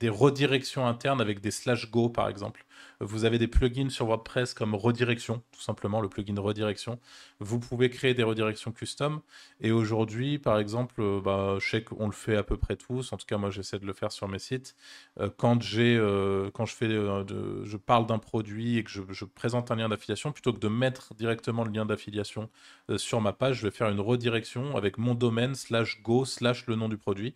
des 0.00 0.08
redirections 0.08 0.86
internes 0.86 1.20
avec 1.20 1.40
des 1.40 1.50
slash 1.50 1.90
go 1.90 2.08
par 2.08 2.28
exemple. 2.28 2.64
Vous 3.00 3.24
avez 3.24 3.38
des 3.38 3.48
plugins 3.48 3.90
sur 3.90 4.06
WordPress 4.06 4.54
comme 4.54 4.74
redirection, 4.74 5.42
tout 5.52 5.60
simplement 5.60 6.00
le 6.00 6.08
plugin 6.08 6.40
redirection. 6.40 6.98
Vous 7.40 7.58
pouvez 7.58 7.90
créer 7.90 8.14
des 8.14 8.22
redirections 8.22 8.72
custom. 8.72 9.20
Et 9.60 9.72
aujourd'hui, 9.72 10.38
par 10.38 10.58
exemple, 10.58 11.00
euh, 11.00 11.20
bah, 11.20 11.56
je 11.58 11.68
sais 11.68 11.82
qu'on 11.82 12.06
le 12.06 12.12
fait 12.12 12.36
à 12.36 12.42
peu 12.42 12.56
près 12.56 12.76
tous. 12.76 13.12
En 13.12 13.16
tout 13.16 13.26
cas, 13.26 13.38
moi, 13.38 13.50
j'essaie 13.50 13.78
de 13.78 13.86
le 13.86 13.92
faire 13.92 14.12
sur 14.12 14.28
mes 14.28 14.38
sites. 14.38 14.76
Euh, 15.20 15.28
quand 15.36 15.62
j'ai, 15.62 15.96
euh, 15.96 16.50
quand 16.52 16.66
je 16.66 16.74
fais, 16.74 16.88
de, 16.88 17.64
je 17.64 17.76
parle 17.76 18.06
d'un 18.06 18.18
produit 18.18 18.78
et 18.78 18.84
que 18.84 18.90
je, 18.90 19.24
présente 19.24 19.70
un 19.70 19.76
lien 19.76 19.88
d'affiliation, 19.88 20.32
plutôt 20.32 20.52
que 20.52 20.58
de 20.58 20.68
mettre 20.68 21.14
directement 21.14 21.64
le 21.64 21.72
lien 21.72 21.86
d'affiliation 21.86 22.50
sur 22.96 23.20
ma 23.20 23.32
page, 23.32 23.58
je 23.58 23.66
vais 23.66 23.70
faire 23.70 23.88
une 23.88 24.00
redirection 24.00 24.76
avec 24.76 24.98
mon 24.98 25.14
domaine 25.14 25.54
slash 25.54 26.02
go 26.02 26.24
slash 26.24 26.66
le 26.66 26.76
nom 26.76 26.88
du 26.88 26.98
produit. 26.98 27.34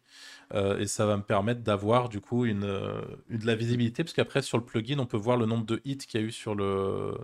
et 0.55 0.87
ça 0.87 1.07
va 1.07 1.17
me 1.17 1.23
permettre 1.23 1.63
d'avoir 1.63 2.09
du 2.09 2.21
coup 2.21 2.45
une, 2.45 2.61
de 2.61 3.47
la 3.47 3.55
visibilité, 3.55 4.05
parce 4.05 4.13
qu'après 4.13 4.43
sur 4.43 4.59
le 4.59 4.65
plugin, 4.65 4.99
on 4.99 5.07
peut 5.07 5.17
voir 5.17 5.36
le 5.37 5.47
nombre 5.47 5.67
de 5.67 5.81
hits 5.85 5.99
qu'il 5.99 6.21
y 6.21 6.25
a 6.25 6.27
eu 6.27 6.33
sur 6.33 6.55
le, 6.55 7.15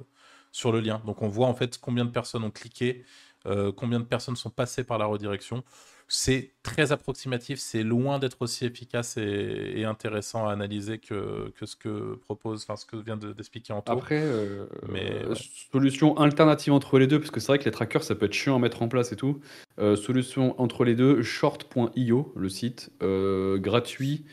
sur 0.53 0.71
le 0.71 0.81
lien. 0.81 1.03
Donc 1.07 1.23
on 1.23 1.29
voit 1.29 1.49
en 1.49 1.55
fait 1.55 1.79
combien 1.79 2.05
de 2.05 2.11
personnes 2.11 2.45
ont 2.45 2.51
cliqué, 2.51 3.05
euh, 3.47 3.73
combien 3.73 3.99
de 3.99 4.05
personnes 4.05 4.37
sont 4.37 4.51
passées 4.51 4.85
par 4.85 4.99
la 4.99 5.07
redirection. 5.07 5.65
C'est 6.09 6.53
très 6.63 6.93
approximatif, 6.93 7.59
c'est 7.59 7.83
loin 7.83 8.19
d'être 8.19 8.43
aussi 8.43 8.67
efficace 8.67 9.17
et, 9.17 9.85
intéressant 9.85 10.47
à 10.47 10.53
analyser 10.53 10.99
que, 10.99 11.51
que, 11.57 11.65
ce 11.65 11.75
que 11.75 12.17
propose, 12.17 12.65
enfin 12.65 12.77
ce 12.77 12.85
que 12.85 12.97
vient 12.97 13.17
d'expliquer 13.17 13.73
Antoine. 13.73 13.97
Après, 13.97 14.21
euh, 14.21 14.67
Mais, 14.91 15.25
euh, 15.25 15.35
solution 15.73 16.19
alternative 16.19 16.75
entre 16.75 16.99
les 16.99 17.07
deux, 17.07 17.19
parce 17.19 17.31
que 17.31 17.41
c'est 17.41 17.47
vrai 17.47 17.59
que 17.59 17.65
les 17.65 17.71
trackers 17.71 18.03
ça 18.03 18.15
peut 18.15 18.27
être 18.27 18.35
chiant 18.35 18.57
à 18.57 18.59
mettre 18.59 18.83
en 18.83 18.89
place 18.89 19.13
et 19.13 19.17
tout. 19.17 19.41
solution 19.79 20.61
entre 20.61 20.85
les 20.85 20.95
deux, 20.95 21.23
short.io, 21.23 22.33
le 22.37 22.49
site, 22.51 22.91
gratuit. 23.01 24.27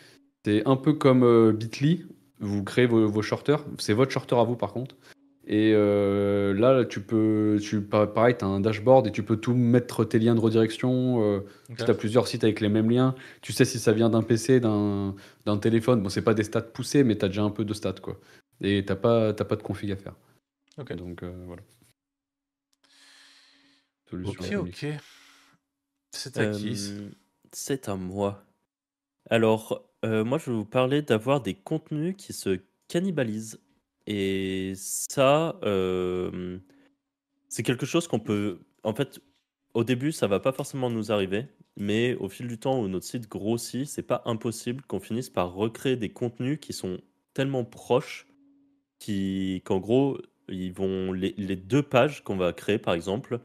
C'est 0.43 0.67
un 0.67 0.75
peu 0.75 0.93
comme 0.93 1.53
Bitly, 1.53 2.05
vous 2.39 2.63
créez 2.63 2.85
vos, 2.85 3.21
shorters. 3.21 3.63
C'est 3.77 3.93
votre 3.93 4.11
shorter 4.11 4.35
à 4.35 4.43
vous, 4.43 4.55
par 4.55 4.73
contre. 4.73 4.95
Et 5.45 5.71
euh, 5.73 6.53
là, 6.53 6.85
tu 6.85 7.01
peux, 7.01 7.57
tu, 7.61 7.81
pareil, 7.81 8.35
tu 8.37 8.45
as 8.45 8.47
un 8.47 8.59
dashboard 8.59 9.07
et 9.07 9.11
tu 9.11 9.23
peux 9.23 9.37
tout 9.37 9.55
mettre 9.55 10.05
tes 10.05 10.19
liens 10.19 10.35
de 10.35 10.39
redirection. 10.39 11.23
Euh, 11.23 11.39
Si 11.69 11.83
tu 11.83 11.89
as 11.89 11.95
plusieurs 11.95 12.27
sites 12.27 12.43
avec 12.43 12.59
les 12.61 12.69
mêmes 12.69 12.89
liens, 12.89 13.15
tu 13.41 13.51
sais 13.51 13.65
si 13.65 13.79
ça 13.79 13.91
vient 13.91 14.09
d'un 14.09 14.21
PC, 14.21 14.59
d'un 14.59 15.15
téléphone. 15.59 16.03
Bon, 16.03 16.09
c'est 16.09 16.21
pas 16.21 16.35
des 16.35 16.43
stats 16.43 16.61
poussés, 16.61 17.03
mais 17.03 17.17
tu 17.17 17.25
as 17.25 17.29
déjà 17.29 17.41
un 17.41 17.49
peu 17.49 17.65
de 17.65 17.73
stats. 17.73 17.93
Quoi. 17.93 18.19
Et 18.61 18.83
tu 18.85 18.91
n'as 18.91 18.95
pas, 18.95 19.33
pas 19.33 19.55
de 19.55 19.63
config 19.63 19.91
à 19.91 19.95
faire. 19.95 20.13
Ok. 20.77 20.93
Donc 20.93 21.23
euh, 21.23 21.33
voilà. 21.45 21.63
ok, 24.13 24.53
ok. 24.53 24.85
C'est 26.11 26.37
à 26.37 26.51
qui 26.51 26.91
euh, 26.91 27.09
C'est 27.51 27.89
à 27.89 27.95
moi. 27.95 28.43
Alors, 29.29 29.88
euh, 30.05 30.23
moi, 30.23 30.37
je 30.37 30.49
vais 30.51 30.57
vous 30.57 30.65
parler 30.65 31.01
d'avoir 31.01 31.41
des 31.41 31.53
contenus 31.53 32.15
qui 32.17 32.33
se 32.33 32.59
cannibalisent. 32.87 33.59
Et 34.07 34.73
ça, 34.75 35.59
euh, 35.63 36.59
c'est 37.47 37.63
quelque 37.63 37.85
chose 37.85 38.07
qu'on 38.07 38.19
peut. 38.19 38.59
En 38.83 38.93
fait, 38.93 39.19
au 39.73 39.83
début, 39.83 40.11
ça 40.11 40.27
va 40.27 40.39
pas 40.39 40.51
forcément 40.51 40.89
nous 40.89 41.11
arriver, 41.11 41.45
mais 41.77 42.15
au 42.15 42.29
fil 42.29 42.47
du 42.47 42.57
temps 42.57 42.81
où 42.81 42.87
notre 42.87 43.05
site 43.05 43.29
grossit, 43.29 43.87
c'est 43.87 44.03
pas 44.03 44.23
impossible 44.25 44.83
qu'on 44.83 44.99
finisse 44.99 45.29
par 45.29 45.53
recréer 45.53 45.95
des 45.95 46.09
contenus 46.09 46.59
qui 46.61 46.73
sont 46.73 46.99
tellement 47.33 47.65
proches 47.65 48.27
qu'en 48.99 49.79
gros, 49.79 50.17
ils 50.49 50.73
vont 50.73 51.13
les, 51.13 51.55
deux 51.55 51.83
pages 51.83 52.23
qu'on 52.23 52.35
va 52.35 52.53
créer, 52.53 52.79
par 52.79 52.93
exemple, 52.93 53.39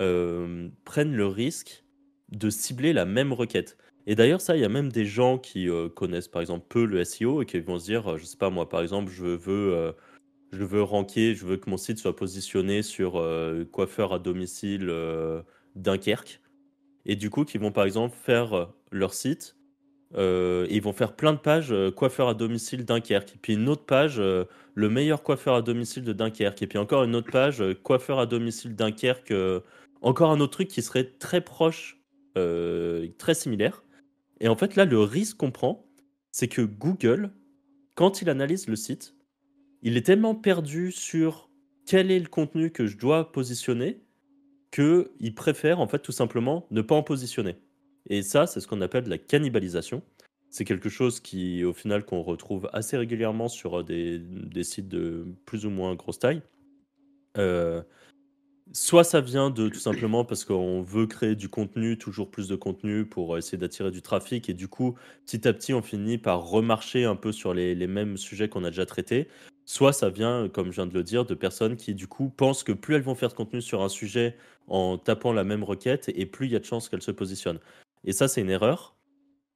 euh, 0.00 0.68
prennent 0.84 1.14
le 1.14 1.26
risque 1.26 1.84
de 2.30 2.50
cibler 2.50 2.92
la 2.92 3.04
même 3.04 3.32
requête. 3.32 3.76
Et 4.06 4.14
d'ailleurs, 4.14 4.40
ça, 4.40 4.56
il 4.56 4.60
y 4.60 4.64
a 4.64 4.68
même 4.68 4.92
des 4.92 5.06
gens 5.06 5.38
qui 5.38 5.68
euh, 5.68 5.88
connaissent 5.88 6.28
par 6.28 6.42
exemple 6.42 6.66
peu 6.68 6.84
le 6.84 7.02
SEO 7.04 7.42
et 7.42 7.46
qui 7.46 7.58
vont 7.60 7.78
se 7.78 7.86
dire, 7.86 8.12
euh, 8.12 8.18
je 8.18 8.24
sais 8.24 8.36
pas 8.36 8.50
moi, 8.50 8.68
par 8.68 8.82
exemple, 8.82 9.10
je 9.10 9.24
veux, 9.24 9.72
euh, 9.74 9.92
je 10.52 10.62
veux 10.62 10.82
ranker, 10.82 11.34
je 11.34 11.46
veux 11.46 11.56
que 11.56 11.70
mon 11.70 11.78
site 11.78 11.98
soit 11.98 12.14
positionné 12.14 12.82
sur 12.82 13.12
coiffeur 13.72 14.12
à 14.12 14.18
domicile 14.18 14.92
Dunkerque. 15.74 16.40
Et 17.06 17.16
du 17.16 17.28
coup, 17.30 17.44
qui 17.44 17.58
vont 17.58 17.72
par 17.72 17.84
exemple 17.84 18.14
faire 18.16 18.72
leur 18.92 19.14
site 19.14 19.56
et 20.16 20.66
ils 20.70 20.80
vont 20.80 20.92
faire 20.92 21.16
plein 21.16 21.32
de 21.32 21.38
pages 21.38 21.74
coiffeur 21.96 22.28
à 22.28 22.34
domicile 22.34 22.84
Dunkerque. 22.84 23.34
Et 23.34 23.38
puis 23.42 23.54
une 23.54 23.68
autre 23.68 23.84
page, 23.84 24.20
le 24.20 24.88
meilleur 24.88 25.24
coiffeur 25.24 25.56
à 25.56 25.62
domicile 25.62 26.04
de 26.04 26.12
Dunkerque. 26.12 26.62
Et 26.62 26.68
puis 26.68 26.78
encore 26.78 27.02
une 27.02 27.16
autre 27.16 27.32
page, 27.32 27.64
coiffeur 27.82 28.20
à 28.20 28.26
domicile 28.26 28.76
Dunkerque. 28.76 29.34
encore 30.02 30.30
un 30.30 30.38
autre 30.38 30.52
truc 30.52 30.68
qui 30.68 30.82
serait 30.82 31.10
très 31.18 31.40
proche, 31.40 32.00
très 32.34 33.34
similaire. 33.34 33.83
Et 34.40 34.48
en 34.48 34.56
fait, 34.56 34.76
là, 34.76 34.84
le 34.84 35.00
risque 35.00 35.36
qu'on 35.36 35.50
prend, 35.50 35.86
c'est 36.32 36.48
que 36.48 36.62
Google, 36.62 37.32
quand 37.94 38.22
il 38.22 38.28
analyse 38.28 38.68
le 38.68 38.76
site, 38.76 39.14
il 39.82 39.96
est 39.96 40.06
tellement 40.06 40.34
perdu 40.34 40.90
sur 40.90 41.50
quel 41.86 42.10
est 42.10 42.18
le 42.18 42.28
contenu 42.28 42.70
que 42.70 42.86
je 42.86 42.96
dois 42.96 43.30
positionner 43.30 44.02
qu'il 44.70 45.34
préfère 45.36 45.78
en 45.78 45.86
fait 45.86 46.00
tout 46.00 46.12
simplement 46.12 46.66
ne 46.70 46.82
pas 46.82 46.96
en 46.96 47.02
positionner. 47.02 47.56
Et 48.08 48.22
ça, 48.22 48.46
c'est 48.46 48.60
ce 48.60 48.66
qu'on 48.66 48.80
appelle 48.80 49.08
la 49.08 49.18
cannibalisation. 49.18 50.02
C'est 50.50 50.64
quelque 50.64 50.88
chose 50.88 51.20
qui, 51.20 51.64
au 51.64 51.72
final, 51.72 52.04
qu'on 52.04 52.22
retrouve 52.22 52.68
assez 52.72 52.96
régulièrement 52.96 53.48
sur 53.48 53.84
des, 53.84 54.18
des, 54.18 54.64
sites 54.64 54.88
de 54.88 55.26
plus 55.46 55.66
ou 55.66 55.70
moins 55.70 55.94
grosse 55.94 56.18
taille. 56.18 56.42
Euh, 57.38 57.82
Soit 58.72 59.04
ça 59.04 59.20
vient 59.20 59.50
de 59.50 59.68
tout 59.68 59.78
simplement 59.78 60.24
parce 60.24 60.44
qu'on 60.44 60.82
veut 60.82 61.06
créer 61.06 61.36
du 61.36 61.48
contenu, 61.48 61.98
toujours 61.98 62.30
plus 62.30 62.48
de 62.48 62.56
contenu 62.56 63.04
pour 63.04 63.36
essayer 63.36 63.58
d'attirer 63.58 63.90
du 63.90 64.00
trafic 64.00 64.48
et 64.48 64.54
du 64.54 64.68
coup, 64.68 64.96
petit 65.26 65.46
à 65.46 65.52
petit, 65.52 65.74
on 65.74 65.82
finit 65.82 66.18
par 66.18 66.48
remarcher 66.48 67.04
un 67.04 67.14
peu 67.14 67.30
sur 67.30 67.52
les, 67.52 67.74
mêmes 67.86 68.16
sujets 68.16 68.48
qu'on 68.48 68.64
a 68.64 68.70
déjà 68.70 68.86
traités. 68.86 69.28
Soit 69.66 69.92
ça 69.92 70.08
vient, 70.10 70.48
comme 70.48 70.70
je 70.70 70.76
viens 70.76 70.86
de 70.86 70.94
le 70.94 71.02
dire, 71.04 71.24
de 71.24 71.34
personnes 71.34 71.76
qui 71.76 71.94
du 71.94 72.08
coup 72.08 72.30
pensent 72.30 72.64
que 72.64 72.72
plus 72.72 72.94
elles 72.94 73.02
vont 73.02 73.14
faire 73.14 73.28
de 73.28 73.34
contenu 73.34 73.60
sur 73.60 73.82
un 73.82 73.88
sujet 73.88 74.36
en 74.66 74.98
tapant 74.98 75.32
la 75.32 75.44
même 75.44 75.62
requête 75.62 76.10
et 76.14 76.26
plus 76.26 76.46
il 76.46 76.52
y 76.52 76.56
a 76.56 76.58
de 76.58 76.64
chances 76.64 76.88
qu'elles 76.88 77.02
se 77.02 77.10
positionnent. 77.10 77.60
Et 78.04 78.12
ça, 78.12 78.28
c'est 78.28 78.40
une 78.40 78.50
erreur. 78.50 78.96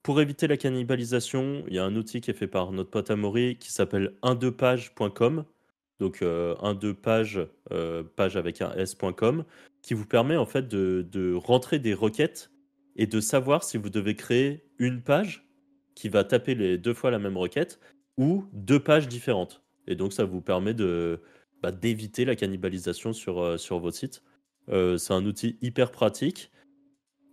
Pour 0.03 0.21
éviter 0.21 0.47
la 0.47 0.57
cannibalisation, 0.57 1.65
il 1.67 1.75
y 1.75 1.79
a 1.79 1.85
un 1.85 1.97
outil 1.97 2.21
qui 2.21 2.31
est 2.31 2.35
fait 2.35 2.47
par 2.47 2.73
notre 2.73 2.91
pote 2.91 3.11
Amaury 3.11 3.57
qui 3.57 3.73
s'appelle 3.73 4.15
12page.com 4.23 5.45
donc 5.99 6.23
euh, 6.23 6.55
un 6.61 6.75
deux 6.75 6.95
page, 6.95 7.41
euh, 7.73 8.03
page 8.17 8.37
avec 8.37 8.61
un 8.63 8.73
s.com, 8.75 9.45
qui 9.83 9.95
vous 9.95 10.07
permet 10.07 10.37
en 10.37 10.47
fait 10.47 10.69
de, 10.69 11.35
rentrer 11.35 11.79
des 11.79 11.95
requêtes 11.95 12.51
et 12.97 13.07
de 13.07 13.21
savoir 13.21 13.65
si 13.65 13.77
vous 13.79 13.91
devez 13.91 14.15
créer 14.15 14.65
une 14.79 15.03
page 15.03 15.47
qui 15.95 16.09
va 16.09 16.25
taper 16.25 16.55
les 16.55 16.79
deux 16.79 16.95
fois 16.95 17.11
la 17.11 17.19
même 17.19 17.37
requête 17.37 17.81
ou 18.17 18.45
deux 18.53 18.81
pages 18.81 19.09
différentes. 19.09 19.63
Et 19.87 19.97
donc, 19.97 20.13
ça 20.13 20.25
vous 20.25 20.41
permet 20.41 20.75
de 20.75 21.21
bah, 21.63 21.73
d'éviter 21.73 22.25
la 22.25 22.37
cannibalisation 22.37 23.13
sur, 23.13 23.41
euh, 23.41 23.57
sur 23.57 23.79
votre 23.81 23.97
site. 23.97 24.23
C'est 24.71 25.15
un 25.15 25.25
outil 25.25 25.57
hyper 25.63 25.91
pratique. 25.91 26.51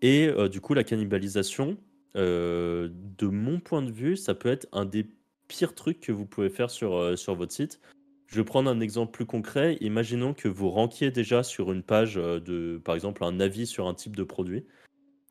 Et 0.02 0.30
du 0.50 0.62
coup, 0.62 0.74
la 0.74 0.86
cannibalisation, 0.86 1.78
de 2.16 2.92
mon 3.24 3.60
point 3.60 3.82
de 3.82 3.92
vue, 3.92 4.16
ça 4.16 4.34
peut 4.34 4.48
être 4.48 4.68
un 4.72 4.86
des 4.86 5.06
pires 5.50 5.76
trucs 5.76 6.00
que 6.00 6.14
vous 6.14 6.26
pouvez 6.26 6.50
faire 6.50 6.70
sur, 6.70 7.18
sur 7.18 7.36
votre 7.36 7.52
site. 7.52 7.82
Je 8.28 8.38
vais 8.38 8.44
prendre 8.44 8.70
un 8.70 8.80
exemple 8.80 9.12
plus 9.12 9.26
concret. 9.26 9.78
Imaginons 9.82 10.34
que 10.34 10.48
vous 10.48 10.70
ranquiez 10.70 11.12
déjà 11.12 11.44
sur 11.44 11.72
une 11.72 11.84
page 11.84 12.16
de, 12.16 12.82
par 12.84 12.96
exemple, 12.96 13.24
un 13.24 13.40
avis 13.40 13.68
sur 13.68 13.88
un 13.88 13.94
type 13.94 14.16
de 14.16 14.24
produit, 14.24 14.66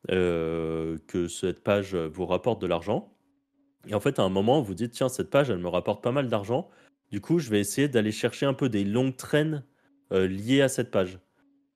que 0.07 1.27
cette 1.29 1.63
page 1.63 1.95
vous 1.95 2.25
rapporte 2.25 2.61
de 2.61 2.67
l'argent. 2.67 3.11
Et 3.87 3.93
en 3.93 3.99
fait, 3.99 4.17
à 4.17 4.23
un 4.23 4.29
moment, 4.29 4.61
vous 4.61 4.73
dites, 4.73 4.91
tiens, 4.91 5.09
cette 5.09 5.29
page, 5.29 5.49
elle 5.49 5.59
me 5.59 5.67
rapporte 5.67 6.03
pas 6.03 6.11
mal 6.11 6.27
d'argent. 6.29 6.69
Du 7.11 7.21
coup, 7.21 7.37
je 7.37 7.49
vais 7.49 7.59
essayer 7.59 7.87
d'aller 7.87 8.11
chercher 8.11 8.45
un 8.45 8.53
peu 8.53 8.69
des 8.69 8.83
longues 8.83 9.15
traînes 9.15 9.63
liées 10.11 10.61
à 10.61 10.69
cette 10.69 10.89
page. 10.89 11.19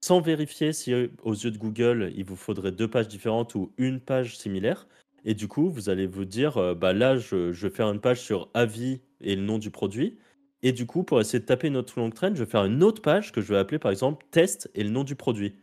Sans 0.02 0.22
vérifier 0.22 0.72
si, 0.72 0.94
aux 1.24 1.34
yeux 1.34 1.52
de 1.52 1.58
Google, 1.58 2.14
il 2.16 2.24
vous 2.24 2.38
faudrait 2.38 2.72
deux 2.72 2.88
pages 2.88 3.10
différentes 3.10 3.54
ou 3.56 3.74
une 3.78 4.00
page 4.00 4.38
similaire. 4.38 4.88
Et 5.26 5.34
du 5.34 5.50
coup, 5.50 5.70
vous 5.70 5.90
allez 5.90 6.08
vous 6.08 6.24
dire, 6.24 6.76
bah 6.76 6.94
là, 6.94 7.18
je 7.18 7.52
vais 7.52 7.70
faire 7.70 7.92
une 7.92 8.00
page 8.00 8.22
sur 8.22 8.50
avis 8.54 9.02
et 9.20 9.36
le 9.36 9.42
nom 9.42 9.58
du 9.58 9.70
produit. 9.70 10.18
Et 10.62 10.72
du 10.72 10.86
coup, 10.86 11.04
pour 11.04 11.22
essayer 11.22 11.40
de 11.40 11.46
taper 11.46 11.68
une 11.68 11.78
autre 11.78 11.98
longue 11.98 12.14
traîne, 12.14 12.36
je 12.36 12.44
vais 12.44 12.50
faire 12.50 12.66
une 12.66 12.84
autre 12.84 13.02
page 13.02 13.32
que 13.32 13.42
je 13.42 13.54
vais 13.54 13.58
appeler 13.58 13.80
par 13.80 13.92
exemple 13.92 14.26
test 14.32 14.70
et 14.76 14.84
le 14.84 14.90
nom 14.90 15.04
du 15.04 15.16
produit. 15.16 15.56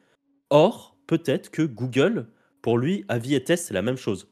Or, 0.51 0.97
peut-être 1.07 1.51
que 1.51 1.63
Google, 1.63 2.29
pour 2.63 2.79
lui, 2.79 3.05
avis 3.09 3.35
et 3.35 3.45
test, 3.45 3.67
c'est 3.67 3.75
la 3.75 3.83
même 3.83 3.97
chose. 3.97 4.29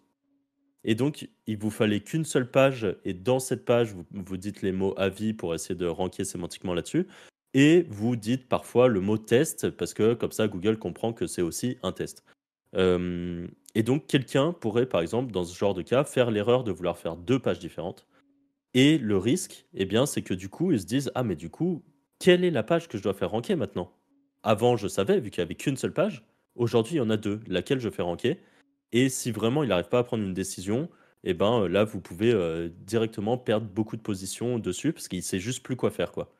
Et 0.84 0.94
donc, 0.94 1.28
il 1.46 1.56
vous 1.56 1.70
fallait 1.70 2.00
qu'une 2.00 2.24
seule 2.24 2.50
page, 2.50 2.86
et 3.04 3.14
dans 3.14 3.40
cette 3.40 3.64
page, 3.64 3.94
vous, 4.12 4.36
dites 4.36 4.60
les 4.62 4.72
mots 4.72 4.94
avis 4.98 5.32
pour 5.32 5.54
essayer 5.54 5.74
de 5.74 5.86
ranker 5.86 6.24
sémantiquement 6.24 6.74
là-dessus. 6.74 7.08
Et 7.54 7.86
vous 7.88 8.16
dites 8.16 8.48
parfois 8.48 8.88
le 8.88 9.00
mot 9.00 9.16
test, 9.16 9.70
parce 9.70 9.94
que 9.94 10.14
comme 10.14 10.32
ça, 10.32 10.46
Google 10.46 10.78
comprend 10.78 11.12
que 11.12 11.26
c'est 11.26 11.42
aussi 11.42 11.78
un 11.82 11.92
test. 11.92 12.22
Euh, 12.76 13.46
et 13.74 13.82
donc, 13.82 14.06
quelqu'un 14.06 14.52
pourrait, 14.52 14.86
par 14.86 15.00
exemple, 15.00 15.32
dans 15.32 15.44
ce 15.44 15.56
genre 15.56 15.72
de 15.72 15.82
cas, 15.82 16.04
faire 16.04 16.30
l'erreur 16.30 16.64
de 16.64 16.72
vouloir 16.72 16.98
faire 16.98 17.16
deux 17.16 17.38
pages 17.38 17.60
différentes 17.60 18.06
et 18.74 18.98
le 18.98 19.16
risque, 19.16 19.66
eh 19.74 19.84
bien, 19.84 20.04
c'est 20.04 20.22
que 20.22 20.34
du 20.34 20.48
coup, 20.48 20.72
ils 20.72 20.80
se 20.80 20.86
disent 20.86 21.10
Ah, 21.14 21.22
mais 21.22 21.36
du 21.36 21.48
coup, 21.48 21.84
quelle 22.18 22.44
est 22.44 22.50
la 22.50 22.64
page 22.64 22.88
que 22.88 22.98
je 22.98 23.02
dois 23.02 23.14
faire 23.14 23.30
ranker 23.30 23.54
maintenant? 23.54 23.92
Avant, 24.42 24.76
je 24.76 24.88
savais, 24.88 25.20
vu 25.20 25.30
qu'il 25.30 25.40
n'y 25.40 25.46
avait 25.46 25.54
qu'une 25.54 25.76
seule 25.76 25.92
page. 25.92 26.24
Aujourd'hui, 26.56 26.96
il 26.96 26.98
y 26.98 27.00
en 27.00 27.10
a 27.10 27.16
deux. 27.16 27.40
Laquelle 27.46 27.80
je 27.80 27.88
fais 27.88 28.02
ranker 28.02 28.40
Et 28.92 29.08
si 29.08 29.30
vraiment 29.30 29.62
il 29.62 29.68
n'arrive 29.68 29.88
pas 29.88 30.00
à 30.00 30.04
prendre 30.04 30.24
une 30.24 30.34
décision, 30.34 30.88
eh 31.24 31.34
ben 31.34 31.62
euh, 31.62 31.68
là, 31.68 31.84
vous 31.84 32.00
pouvez 32.00 32.32
euh, 32.32 32.68
directement 32.86 33.38
perdre 33.38 33.66
beaucoup 33.66 33.96
de 33.96 34.02
positions 34.02 34.58
dessus 34.58 34.92
parce 34.92 35.08
qu'il 35.08 35.22
sait 35.22 35.40
juste 35.40 35.62
plus 35.64 35.76
quoi 35.76 35.90
faire, 35.90 36.12
quoi. 36.12 36.32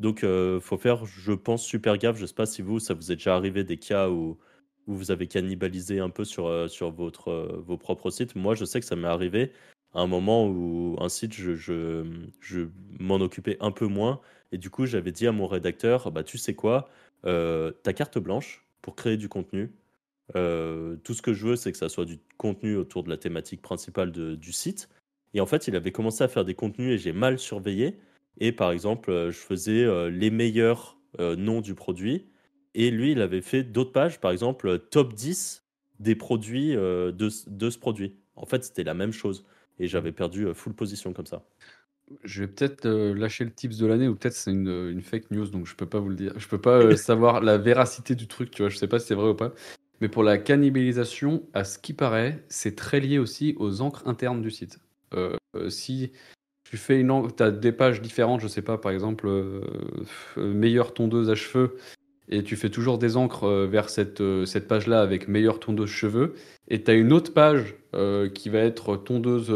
Donc, 0.00 0.20
il 0.22 0.28
euh, 0.28 0.60
faut 0.60 0.78
faire, 0.78 1.04
je 1.06 1.32
pense, 1.32 1.64
super 1.64 1.98
gaffe. 1.98 2.16
Je 2.16 2.22
ne 2.22 2.26
sais 2.26 2.34
pas 2.34 2.46
si 2.46 2.62
vous, 2.62 2.78
ça 2.78 2.94
vous 2.94 3.12
est 3.12 3.16
déjà 3.16 3.36
arrivé 3.36 3.64
des 3.64 3.78
cas 3.78 4.08
où, 4.10 4.38
où 4.86 4.94
vous 4.94 5.10
avez 5.10 5.26
cannibalisé 5.26 6.00
un 6.00 6.10
peu 6.10 6.24
sur, 6.24 6.50
votre, 6.92 7.60
vos 7.66 7.76
propres 7.78 8.10
sites. 8.10 8.36
Moi, 8.36 8.54
je 8.54 8.64
sais 8.64 8.80
que 8.80 8.86
ça 8.86 8.96
m'est 8.96 9.08
arrivé 9.08 9.52
à 9.94 10.00
un 10.00 10.06
moment 10.06 10.46
où 10.46 10.96
un 11.00 11.08
site, 11.08 11.34
je, 11.34 11.54
je, 11.54 12.68
m'en 12.98 13.16
occupais 13.16 13.56
un 13.60 13.72
peu 13.72 13.86
moins. 13.86 14.20
Et 14.52 14.58
du 14.58 14.70
coup, 14.70 14.86
j'avais 14.86 15.12
dit 15.12 15.26
à 15.26 15.32
mon 15.32 15.46
rédacteur, 15.46 16.10
bah, 16.12 16.22
tu 16.22 16.38
sais 16.38 16.54
quoi, 16.54 16.88
euh, 17.26 17.72
ta 17.82 17.92
carte 17.92 18.18
blanche 18.18 18.64
pour 18.82 18.94
créer 18.94 19.16
du 19.16 19.28
contenu. 19.28 19.72
Euh, 20.36 20.96
tout 21.02 21.14
ce 21.14 21.22
que 21.22 21.32
je 21.32 21.46
veux, 21.48 21.56
c'est 21.56 21.72
que 21.72 21.78
ça 21.78 21.88
soit 21.88 22.04
du 22.04 22.18
contenu 22.36 22.76
autour 22.76 23.02
de 23.02 23.10
la 23.10 23.16
thématique 23.16 23.62
principale 23.62 24.12
du 24.12 24.52
site. 24.52 24.88
Et 25.34 25.40
en 25.40 25.46
fait, 25.46 25.68
il 25.68 25.76
avait 25.76 25.92
commencé 25.92 26.24
à 26.24 26.28
faire 26.28 26.44
des 26.44 26.54
contenus 26.54 26.92
et 26.92 26.98
j'ai 26.98 27.12
mal 27.12 27.38
surveillé. 27.38 27.98
Et 28.38 28.52
par 28.52 28.70
exemple, 28.70 29.10
euh, 29.10 29.30
je 29.30 29.38
faisais 29.38 30.10
les 30.10 30.30
meilleurs 30.30 30.98
noms 31.18 31.60
du 31.60 31.74
produit. 31.74 32.26
Et 32.74 32.92
lui, 32.92 33.10
il 33.10 33.20
avait 33.20 33.42
fait 33.42 33.64
d'autres 33.64 33.90
pages, 33.90 34.20
par 34.20 34.30
exemple, 34.30 34.78
top 34.78 35.14
10 35.14 35.64
des 35.98 36.14
produits 36.14 36.74
de, 36.74 37.12
de 37.12 37.70
ce 37.70 37.78
produit. 37.78 38.14
En 38.36 38.46
fait, 38.46 38.62
c'était 38.62 38.84
la 38.84 38.94
même 38.94 39.12
chose 39.12 39.44
et 39.80 39.88
j'avais 39.88 40.12
perdu 40.12 40.46
full 40.54 40.74
position 40.74 41.12
comme 41.12 41.26
ça. 41.26 41.42
Je 42.24 42.42
vais 42.42 42.48
peut-être 42.48 42.88
lâcher 42.88 43.44
le 43.44 43.52
tips 43.52 43.76
de 43.78 43.86
l'année 43.86 44.08
ou 44.08 44.14
peut-être 44.14 44.34
c'est 44.34 44.50
une, 44.50 45.00
fake 45.00 45.30
news 45.30 45.46
donc 45.46 45.66
je 45.66 45.74
peux 45.74 45.86
pas 45.86 45.98
vous 45.98 46.08
le 46.08 46.16
dire. 46.16 46.34
Je 46.36 46.46
peux 46.46 46.60
pas 46.60 46.96
savoir 46.96 47.40
la 47.40 47.58
véracité 47.58 48.14
du 48.14 48.26
truc, 48.26 48.50
tu 48.50 48.62
vois. 48.62 48.68
Je 48.68 48.76
sais 48.76 48.88
pas 48.88 48.98
si 48.98 49.08
c'est 49.08 49.14
vrai 49.14 49.30
ou 49.30 49.34
pas. 49.34 49.52
Mais 50.00 50.08
pour 50.08 50.22
la 50.22 50.38
cannibalisation, 50.38 51.42
à 51.52 51.64
ce 51.64 51.78
qui 51.78 51.92
paraît, 51.92 52.44
c'est 52.48 52.76
très 52.76 53.00
lié 53.00 53.18
aussi 53.18 53.54
aux 53.58 53.80
encres 53.80 54.06
internes 54.06 54.42
du 54.42 54.50
site. 54.50 54.78
si 55.68 56.12
tu 56.64 56.76
fais 56.76 57.00
une 57.00 57.10
encre, 57.10 57.42
as 57.42 57.50
des 57.50 57.72
pages 57.72 58.00
différentes, 58.00 58.40
je 58.40 58.48
sais 58.48 58.62
pas, 58.62 58.78
par 58.78 58.92
exemple, 58.92 59.28
meilleure 60.36 60.94
tondeuse 60.94 61.28
à 61.30 61.34
cheveux 61.34 61.76
et 62.30 62.44
tu 62.44 62.56
fais 62.56 62.70
toujours 62.70 62.98
des 62.98 63.16
encres 63.16 63.44
euh, 63.44 63.66
vers 63.66 63.90
cette, 63.90 64.20
euh, 64.20 64.46
cette 64.46 64.68
page-là 64.68 65.00
avec 65.00 65.28
meilleure 65.28 65.58
tondeuse 65.58 65.90
cheveux. 65.90 66.34
Et 66.68 66.82
tu 66.82 66.90
as 66.90 66.94
une 66.94 67.12
autre 67.12 67.34
page 67.34 67.74
euh, 67.94 68.28
qui 68.28 68.48
va 68.48 68.60
être 68.60 68.96
tondeuse 68.96 69.52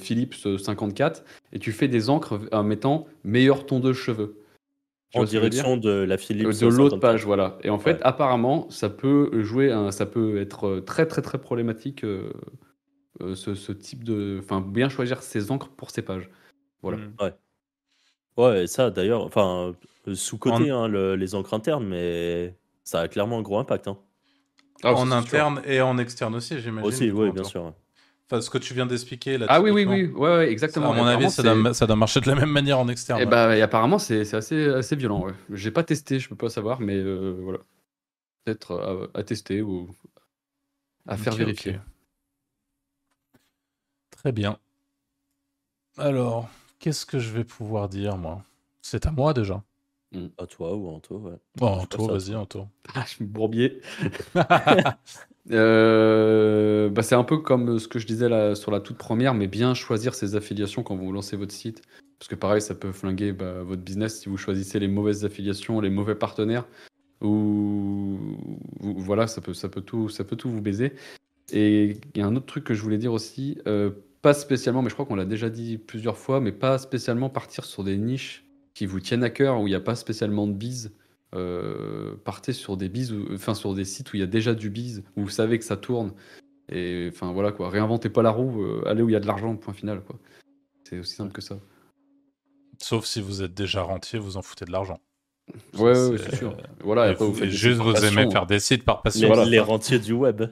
Philips 0.00 0.58
54 0.58 1.24
et 1.52 1.58
tu 1.58 1.72
fais 1.72 1.88
des 1.88 2.08
encres 2.08 2.40
en 2.52 2.64
mettant 2.64 3.06
meilleure 3.22 3.66
tondeuse 3.66 3.96
cheveux. 3.96 4.40
en 5.14 5.24
direction 5.24 5.76
de 5.76 5.90
la 5.90 6.16
Philips. 6.16 6.48
De 6.48 6.66
l'autre 6.66 6.96
page, 6.96 7.24
voilà. 7.26 7.58
Et 7.62 7.68
en 7.68 7.78
fait, 7.78 7.98
apparemment, 8.02 8.68
ça 8.70 8.88
peut 8.88 9.42
jouer, 9.42 9.70
ça 9.90 10.06
peut 10.06 10.38
être 10.38 10.80
très 10.80 11.06
très 11.06 11.20
très 11.20 11.38
problématique 11.38 12.04
ce, 13.20 13.54
ce, 13.54 13.72
type 13.72 14.02
de, 14.02 14.38
enfin, 14.42 14.60
bien 14.60 14.88
choisir 14.88 15.22
ses 15.22 15.50
encres 15.50 15.68
pour 15.68 15.90
ses 15.90 16.02
pages. 16.02 16.30
Voilà. 16.82 16.98
Mmh. 16.98 17.12
Ouais. 17.20 17.34
Ouais, 18.36 18.66
ça 18.66 18.90
d'ailleurs, 18.90 19.22
enfin, 19.24 19.74
sous-côté, 20.12 20.70
hein, 20.70 20.88
les 20.88 21.34
encres 21.34 21.54
internes, 21.54 21.86
mais 21.86 22.54
ça 22.82 23.00
a 23.00 23.08
clairement 23.08 23.38
un 23.38 23.42
gros 23.42 23.58
impact. 23.58 23.88
Hein. 23.88 23.98
Ah, 24.82 24.94
en 24.94 25.10
interne 25.10 25.62
et 25.64 25.80
en 25.80 25.96
externe 25.96 26.34
aussi, 26.34 26.60
j'imagine. 26.60 26.86
Aussi, 26.86 27.10
oui, 27.10 27.30
bien 27.30 27.44
sûr. 27.44 27.72
Enfin, 28.26 28.40
ce 28.40 28.50
que 28.50 28.58
tu 28.58 28.74
viens 28.74 28.86
d'expliquer 28.86 29.38
là. 29.38 29.46
Ah 29.48 29.60
oui, 29.60 29.70
oui, 29.70 29.84
oui, 29.84 30.06
ouais, 30.06 30.50
exactement. 30.50 30.92
À 30.92 30.94
mon 30.94 31.06
avis, 31.06 31.30
ça 31.30 31.42
doit, 31.42 31.74
ça 31.74 31.86
doit, 31.86 31.96
marcher 31.96 32.20
de 32.20 32.28
la 32.28 32.34
même 32.34 32.50
manière 32.50 32.78
en 32.78 32.88
externe. 32.88 33.20
Et, 33.20 33.24
eh 33.24 33.26
bah, 33.26 33.50
apparemment, 33.50 33.98
c'est 33.98 34.34
assez, 34.34 34.66
assez 34.66 34.96
violent. 34.96 35.24
Ouais. 35.24 35.32
J'ai 35.50 35.70
pas 35.70 35.84
testé, 35.84 36.18
je 36.18 36.28
peux 36.28 36.36
pas 36.36 36.48
savoir, 36.48 36.80
mais 36.80 36.96
euh, 36.96 37.36
voilà. 37.42 37.58
Peut-être 38.44 39.10
à, 39.14 39.22
tester 39.22 39.62
ou 39.62 39.90
à 41.06 41.16
faire 41.16 41.34
vérifier. 41.34 41.78
Très 44.10 44.32
bien. 44.32 44.58
Alors, 45.96 46.48
qu'est-ce 46.78 47.06
que 47.06 47.18
je 47.18 47.30
vais 47.30 47.44
pouvoir 47.44 47.88
dire, 47.88 48.18
moi? 48.18 48.42
C'est 48.82 49.06
à 49.06 49.10
moi 49.10 49.32
déjà. 49.32 49.62
Mmh. 50.14 50.26
À 50.38 50.46
toi 50.46 50.74
ou 50.76 50.88
Anto, 50.88 51.18
ouais. 51.18 51.36
Bon, 51.56 51.66
Anto, 51.66 52.06
vas-y, 52.06 52.34
Anto. 52.34 52.66
Ah, 52.94 53.02
je 53.06 53.14
suis 53.14 53.24
bourbier. 53.24 53.80
euh, 55.50 56.88
bah, 56.88 57.02
c'est 57.02 57.14
un 57.14 57.24
peu 57.24 57.38
comme 57.38 57.78
ce 57.78 57.88
que 57.88 57.98
je 57.98 58.06
disais 58.06 58.28
là, 58.28 58.54
sur 58.54 58.70
la 58.70 58.80
toute 58.80 58.96
première, 58.96 59.34
mais 59.34 59.48
bien 59.48 59.74
choisir 59.74 60.14
ses 60.14 60.36
affiliations 60.36 60.82
quand 60.82 60.94
vous 60.94 61.10
lancez 61.10 61.36
votre 61.36 61.52
site. 61.52 61.82
Parce 62.18 62.28
que 62.28 62.36
pareil, 62.36 62.62
ça 62.62 62.74
peut 62.74 62.92
flinguer 62.92 63.32
bah, 63.32 63.62
votre 63.62 63.82
business 63.82 64.20
si 64.20 64.28
vous 64.28 64.36
choisissez 64.36 64.78
les 64.78 64.88
mauvaises 64.88 65.24
affiliations, 65.24 65.80
les 65.80 65.90
mauvais 65.90 66.14
partenaires. 66.14 66.66
Ou 67.20 68.18
voilà, 68.80 69.26
ça 69.26 69.40
peut, 69.40 69.54
ça, 69.54 69.68
peut 69.68 69.80
tout, 69.80 70.08
ça 70.08 70.24
peut 70.24 70.36
tout 70.36 70.50
vous 70.50 70.62
baiser. 70.62 70.92
Et 71.52 71.98
il 72.14 72.20
y 72.20 72.22
a 72.22 72.26
un 72.26 72.36
autre 72.36 72.46
truc 72.46 72.64
que 72.64 72.74
je 72.74 72.82
voulais 72.82 72.98
dire 72.98 73.12
aussi, 73.12 73.58
euh, 73.66 73.90
pas 74.22 74.34
spécialement, 74.34 74.82
mais 74.82 74.88
je 74.88 74.94
crois 74.94 75.06
qu'on 75.06 75.16
l'a 75.16 75.24
déjà 75.24 75.50
dit 75.50 75.78
plusieurs 75.78 76.16
fois, 76.16 76.40
mais 76.40 76.52
pas 76.52 76.78
spécialement 76.78 77.28
partir 77.28 77.64
sur 77.64 77.84
des 77.84 77.96
niches 77.96 78.44
qui 78.74 78.86
vous 78.86 79.00
tiennent 79.00 79.24
à 79.24 79.30
cœur, 79.30 79.60
où 79.60 79.66
il 79.66 79.70
n'y 79.70 79.76
a 79.76 79.80
pas 79.80 79.94
spécialement 79.94 80.46
de 80.46 80.52
bise, 80.52 80.92
euh, 81.34 82.16
partez 82.24 82.52
sur 82.52 82.76
des 82.76 82.88
bises, 82.88 83.14
enfin 83.32 83.54
sur 83.54 83.74
des 83.74 83.84
sites 83.84 84.12
où 84.12 84.16
il 84.16 84.20
y 84.20 84.24
a 84.24 84.26
déjà 84.26 84.54
du 84.54 84.70
bise, 84.70 85.04
où 85.16 85.22
vous 85.22 85.30
savez 85.30 85.58
que 85.58 85.64
ça 85.64 85.76
tourne. 85.76 86.12
Et 86.70 87.08
enfin 87.12 87.32
voilà 87.32 87.52
quoi, 87.52 87.70
réinventez 87.70 88.08
pas 88.08 88.22
la 88.22 88.30
roue, 88.30 88.62
euh, 88.62 88.82
allez 88.86 89.02
où 89.02 89.08
il 89.08 89.12
y 89.12 89.16
a 89.16 89.20
de 89.20 89.26
l'argent, 89.26 89.54
point 89.56 89.74
final 89.74 90.02
quoi. 90.02 90.16
C'est 90.84 90.98
aussi 90.98 91.14
simple 91.14 91.32
que 91.32 91.40
ça. 91.40 91.58
Sauf 92.82 93.04
si 93.04 93.20
vous 93.20 93.42
êtes 93.42 93.54
déjà 93.54 93.82
rentier, 93.82 94.18
vous 94.18 94.36
en 94.36 94.42
foutez 94.42 94.64
de 94.64 94.72
l'argent. 94.72 94.98
Ouais, 95.78 95.94
c'est 96.16 96.36
sûr. 96.36 96.56
Voilà, 96.82 97.12
vous, 97.12 97.32
vous 97.32 97.44
juste 97.44 97.80
vous 97.80 97.94
aimez 98.04 98.30
faire 98.30 98.46
des 98.46 98.60
sites 98.60 98.84
par 98.84 99.02
passion. 99.02 99.32
Les, 99.44 99.50
les 99.50 99.60
rentiers 99.60 99.98
du 99.98 100.12
web. 100.12 100.44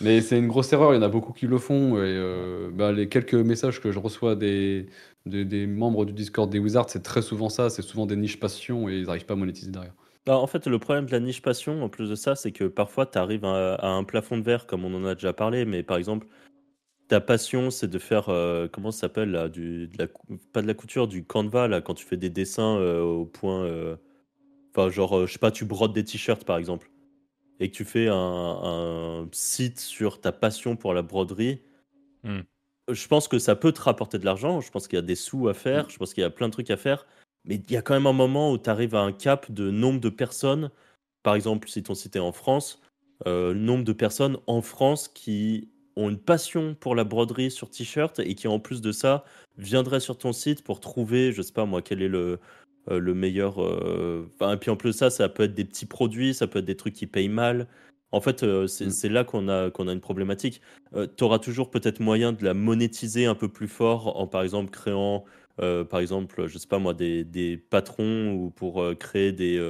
Mais 0.00 0.20
c'est 0.20 0.38
une 0.38 0.46
grosse 0.46 0.72
erreur, 0.72 0.92
il 0.92 0.96
y 0.96 0.98
en 0.98 1.02
a 1.02 1.08
beaucoup 1.08 1.32
qui 1.32 1.46
le 1.46 1.58
font. 1.58 1.96
Et 1.96 2.00
euh, 2.02 2.70
bah, 2.72 2.92
les 2.92 3.08
quelques 3.08 3.34
messages 3.34 3.80
que 3.80 3.90
je 3.90 3.98
reçois 3.98 4.36
des, 4.36 4.86
membres 5.26 6.04
du 6.04 6.12
Discord 6.12 6.48
des 6.50 6.58
Wizards, 6.58 6.90
c'est 6.90 7.02
très 7.02 7.22
souvent 7.22 7.48
ça, 7.48 7.68
c'est 7.68 7.82
souvent 7.82 8.06
des 8.06 8.16
niches 8.16 8.38
passion 8.38 8.88
et 8.88 8.98
ils 8.98 9.06
n'arrivent 9.06 9.26
pas 9.26 9.34
à 9.34 9.36
monétiser 9.36 9.70
derrière. 9.70 9.94
Bah, 10.26 10.36
en 10.36 10.46
fait, 10.46 10.66
le 10.66 10.78
problème 10.78 11.06
de 11.06 11.12
la 11.12 11.20
niche 11.20 11.42
passion, 11.42 11.82
en 11.82 11.88
plus 11.88 12.10
de 12.10 12.14
ça, 12.14 12.36
c'est 12.36 12.52
que 12.52 12.64
parfois 12.64 13.06
tu 13.06 13.18
arrives 13.18 13.44
à, 13.44 13.78
un 13.82 14.04
plafond 14.04 14.38
de 14.38 14.42
verre, 14.42 14.66
comme 14.66 14.84
on 14.84 14.94
en 14.94 15.04
a 15.04 15.14
déjà 15.14 15.32
parlé, 15.32 15.64
mais 15.64 15.82
par 15.82 15.96
exemple, 15.96 16.28
ta 17.08 17.20
passion, 17.20 17.70
c'est 17.70 17.88
de 17.88 17.98
faire, 17.98 18.28
euh, 18.28 18.68
comment 18.70 18.90
ça 18.90 19.00
s'appelle, 19.00 19.30
là, 19.30 19.48
pas 20.52 20.62
de 20.62 20.66
la 20.66 20.74
couture, 20.74 21.08
du 21.08 21.24
canvas, 21.24 21.66
là, 21.66 21.80
quand 21.80 21.94
tu 21.94 22.04
fais 22.04 22.18
des 22.18 22.30
dessins 22.30 22.76
euh, 22.76 23.00
au 23.00 23.24
point. 23.24 23.66
Enfin, 24.70 24.90
genre, 24.90 25.26
je 25.26 25.32
sais 25.32 25.38
pas, 25.38 25.50
tu 25.50 25.64
brodes 25.64 25.94
des 25.94 26.04
t-shirts, 26.04 26.44
par 26.44 26.58
exemple. 26.58 26.88
Et 27.60 27.70
que 27.70 27.74
tu 27.74 27.84
fais 27.84 28.08
un, 28.08 29.28
site 29.32 29.80
sur 29.80 30.20
ta 30.20 30.32
passion 30.32 30.76
pour 30.76 30.94
la 30.94 31.02
broderie, 31.02 31.60
hmm. 32.24 32.40
je 32.88 33.08
pense 33.08 33.28
que 33.28 33.38
ça 33.38 33.56
peut 33.56 33.72
te 33.72 33.80
rapporter 33.80 34.18
de 34.18 34.24
l'argent. 34.24 34.60
Je 34.60 34.70
pense 34.70 34.88
qu'il 34.88 34.96
y 34.96 35.00
a 35.00 35.02
des 35.02 35.16
sous 35.16 35.48
à 35.48 35.54
faire. 35.54 35.86
Hmm. 35.86 35.90
Je 35.90 35.96
pense 35.98 36.14
qu'il 36.14 36.22
y 36.22 36.24
a 36.24 36.30
plein 36.30 36.48
de 36.48 36.52
trucs 36.52 36.70
à 36.70 36.76
faire. 36.76 37.06
Mais 37.44 37.56
il 37.56 37.70
y 37.70 37.76
a 37.76 37.82
quand 37.82 37.94
même 37.94 38.06
un 38.06 38.12
moment 38.12 38.52
où 38.52 38.58
tu 38.58 38.70
arrives 38.70 38.94
à 38.94 39.00
un 39.00 39.12
cap 39.12 39.50
de 39.50 39.70
nombre 39.70 40.00
de 40.00 40.08
personnes. 40.08 40.70
Par 41.22 41.34
exemple, 41.34 41.68
si 41.68 41.82
ton 41.82 41.94
site 41.94 42.16
est 42.16 42.20
en 42.20 42.32
France, 42.32 42.80
euh, 43.26 43.52
le 43.52 43.60
nombre 43.60 43.84
de 43.84 43.92
personnes 43.92 44.38
en 44.46 44.62
France 44.62 45.08
qui 45.08 45.68
ont 45.96 46.08
une 46.08 46.18
passion 46.18 46.76
pour 46.78 46.94
la 46.94 47.02
broderie 47.02 47.50
sur 47.50 47.70
t-shirt 47.70 48.20
et 48.20 48.34
qui 48.36 48.46
en 48.46 48.60
plus 48.60 48.80
de 48.80 48.92
ça 48.92 49.24
viendraient 49.56 49.98
sur 49.98 50.16
ton 50.16 50.32
site 50.32 50.62
pour 50.62 50.78
trouver, 50.78 51.32
je 51.32 51.42
sais 51.42 51.52
pas 51.52 51.64
moi, 51.64 51.82
quel 51.82 52.02
est 52.02 52.08
le, 52.08 52.38
le 52.90 53.14
meilleur. 53.14 53.62
Euh, 53.62 54.28
et 54.40 54.56
puis 54.56 54.70
en 54.70 54.76
plus 54.76 54.90
de 54.90 54.94
ça, 54.94 55.10
ça 55.10 55.28
peut 55.28 55.44
être 55.44 55.54
des 55.54 55.64
petits 55.64 55.86
produits, 55.86 56.34
ça 56.34 56.46
peut 56.46 56.60
être 56.60 56.64
des 56.64 56.76
trucs 56.76 56.94
qui 56.94 57.06
payent 57.06 57.28
mal. 57.28 57.66
En 58.10 58.20
fait, 58.20 58.42
euh, 58.42 58.64
mm. 58.64 58.90
c'est 58.90 59.08
là 59.08 59.24
qu'on 59.24 59.48
a, 59.48 59.70
qu'on 59.70 59.88
a 59.88 59.92
une 59.92 60.00
problématique. 60.00 60.60
tu 61.16 61.24
auras 61.24 61.38
toujours 61.38 61.70
peut-être 61.70 62.00
moyen 62.00 62.32
de 62.32 62.44
la 62.44 62.54
monétiser 62.54 63.26
un 63.26 63.34
peu 63.34 63.48
plus 63.48 63.68
fort 63.68 64.18
en, 64.18 64.26
par 64.26 64.42
exemple, 64.42 64.70
créant, 64.70 65.24
par 65.56 66.00
exemple, 66.00 66.46
je 66.46 66.56
sais 66.56 66.68
pas 66.68 66.78
moi, 66.78 66.94
des, 66.94 67.24
des 67.24 67.56
patrons 67.56 68.32
ou 68.32 68.50
pour 68.50 68.82
créer 68.98 69.32
des, 69.32 69.60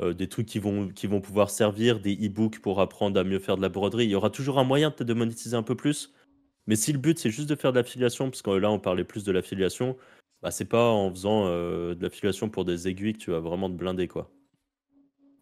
des 0.00 0.28
trucs 0.28 0.46
qui 0.46 0.58
vont, 0.58 0.88
qui 0.88 1.06
vont 1.06 1.20
pouvoir 1.20 1.50
servir, 1.50 2.00
des 2.00 2.14
e-books 2.14 2.60
pour 2.60 2.80
apprendre 2.80 3.20
à 3.20 3.24
mieux 3.24 3.38
faire 3.38 3.56
de 3.56 3.62
la 3.62 3.68
broderie. 3.68 4.06
Il 4.06 4.10
y 4.10 4.14
aura 4.14 4.30
toujours 4.30 4.58
un 4.58 4.64
moyen 4.64 4.90
peut-être 4.90 5.08
de 5.08 5.14
monétiser 5.14 5.54
un 5.54 5.62
peu 5.62 5.76
plus. 5.76 6.12
Mais 6.66 6.76
si 6.76 6.92
le 6.92 6.98
but, 6.98 7.18
c'est 7.18 7.30
juste 7.30 7.48
de 7.48 7.56
faire 7.56 7.72
de 7.72 7.78
l'affiliation, 7.78 8.30
parce 8.30 8.42
que 8.42 8.50
là, 8.50 8.70
on 8.70 8.78
parlait 8.78 9.04
plus 9.04 9.24
de 9.24 9.32
l'affiliation, 9.32 9.96
bah, 10.42 10.50
c'est 10.50 10.64
pas 10.64 10.90
en 10.90 11.10
faisant 11.10 11.46
euh, 11.46 11.94
de 11.94 12.02
l'affiliation 12.02 12.48
pour 12.48 12.64
des 12.64 12.88
aiguilles 12.88 13.12
que 13.12 13.18
tu 13.18 13.30
vas 13.30 13.40
vraiment 13.40 13.70
te 13.70 13.74
blinder, 13.74 14.08
quoi. 14.08 14.30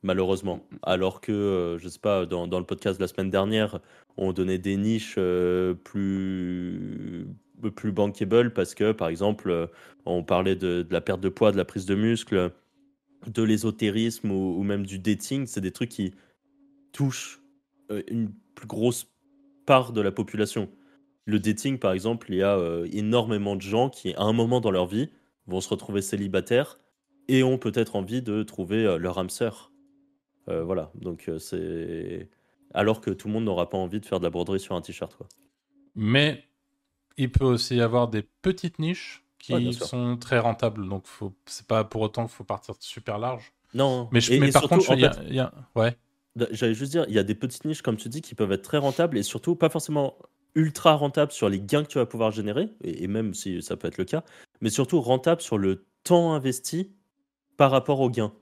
Malheureusement. 0.03 0.57
Mm, 0.71 0.75
mm. 0.75 0.79
Alors 0.83 1.21
que, 1.21 1.33
euh, 1.33 1.79
je 1.79 1.89
sais 1.89 1.99
pas, 1.99 2.27
dans, 2.27 2.47
dans, 2.47 2.59
le 2.59 2.67
podcast 2.67 2.99
de 2.99 3.05
la 3.05 3.09
semaine 3.09 3.31
dernière, 3.31 3.81
on 4.19 4.33
donnait 4.33 4.59
des 4.59 4.77
niches 4.77 5.15
euh, 5.17 5.73
plus, 5.73 7.27
plus 7.75 7.93
bankable 7.93 8.53
parce 8.53 8.75
que, 8.75 8.93
par 8.93 9.09
exemple, 9.09 9.71
on 10.05 10.23
parlait 10.23 10.57
de, 10.57 10.83
de, 10.83 10.93
la 10.93 11.01
perte 11.01 11.21
de 11.21 11.31
poids, 11.31 11.51
de 11.51 11.57
la 11.57 11.65
prise 11.65 11.87
de 11.87 11.95
muscle, 11.95 12.53
de 13.27 13.43
l'ésotérisme 13.43 14.31
ou, 14.31 14.59
ou, 14.59 14.63
même 14.63 14.85
du 14.85 14.99
dating. 14.99 15.47
C'est 15.47 15.63
des 15.63 15.73
trucs 15.73 15.91
qui 15.91 16.13
touchent 16.93 17.41
une 18.09 18.33
plus 18.55 18.67
grosse 18.67 19.07
part 19.65 19.93
de 19.93 20.01
la 20.01 20.13
population. 20.13 20.69
Le 21.31 21.39
dating, 21.39 21.79
par 21.79 21.93
exemple, 21.93 22.27
il 22.31 22.39
y 22.39 22.43
a 22.43 22.57
euh, 22.57 22.89
énormément 22.91 23.55
de 23.55 23.61
gens 23.61 23.89
qui, 23.89 24.13
à 24.15 24.23
un 24.23 24.33
moment 24.33 24.61
dans 24.61 24.73
leur 24.73 24.87
vie, 24.87 25.11
vont 25.47 25.61
se 25.61 25.69
retrouver 25.69 26.03
célibataires 26.03 26.81
et 27.29 27.45
ont 27.45 27.57
peut-être 27.57 27.95
envie 27.95 28.21
de 28.21 28.43
trouver 28.43 28.85
euh, 28.85 28.99
leur 28.99 29.17
âme 29.17 29.31
sœur. 29.31 29.71
Euh, 30.49 30.65
voilà, 30.65 30.91
donc 30.97 31.31
c'est. 31.39 32.29
Alors 32.75 33.01
que 33.01 33.11
tout 33.11 33.29
le 33.29 33.35
monde 33.35 33.45
n'aura 33.45 33.71
pas 33.71 33.79
envie 33.79 34.01
de 34.01 34.07
faire 34.07 34.19
de 34.19 34.25
la 34.25 34.31
broderie 34.31 34.59
sur 34.59 34.75
un 34.75 34.81
t-shirt. 34.81 35.15
Quoi. 35.15 35.29
Mais 35.95 36.43
il 37.17 37.31
peut 37.31 37.45
aussi 37.45 37.77
y 37.77 37.81
avoir 37.81 38.09
des 38.09 38.23
petites 38.43 38.81
niches 38.81 39.25
qui 39.39 39.73
sont 39.73 40.17
très 40.17 40.41
rentables. 40.41 40.89
Donc, 40.89 41.07
faut... 41.07 41.33
c'est 41.47 41.67
pas 41.67 41.85
pour 41.85 42.03
autant 42.03 42.23
qu'il 42.27 42.35
faut 42.35 42.45
partir 42.45 42.75
super 42.81 43.19
large. 43.19 43.53
Non, 43.73 44.09
mais, 44.11 44.21
mais 44.41 44.51
par 44.51 44.63
contre, 44.63 44.93
il 44.95 45.01
y, 45.35 45.39
a... 45.39 45.53
Ouais. 45.77 45.97
J'allais 46.51 46.75
juste 46.75 46.91
dire, 46.91 47.05
il 47.09 47.15
y 47.15 47.19
a 47.21 47.23
des 47.23 47.37
petites 47.37 47.65
niches, 47.65 47.83
comme 47.83 47.97
tu 47.97 48.09
dis, 48.09 48.21
qui 48.21 48.35
peuvent 48.35 48.51
être 48.51 48.63
très 48.63 48.79
rentables 48.79 49.17
et 49.17 49.23
surtout 49.23 49.55
pas 49.55 49.69
forcément 49.69 50.17
ultra 50.55 50.95
rentable 50.95 51.33
sur 51.33 51.49
les 51.49 51.61
gains 51.61 51.85
que 51.85 51.89
tu 51.89 51.99
vas 51.99 52.07
pouvoir 52.07 52.31
générer, 52.31 52.69
et, 52.83 53.07
même 53.07 53.35
si 53.35 53.63
ça 53.63 53.77
peut 53.77 53.89
être 53.89 53.99
le 53.99 54.05
cas, 54.05 54.25
mais 54.61 54.71
surtout 54.71 55.01
rentable 55.01 55.41
sur 55.41 55.59
le 55.59 55.85
temps 56.05 56.33
investi 56.33 56.93
par 57.57 57.71
rapport 57.71 58.01
aux 58.01 58.11
gains. 58.11 58.33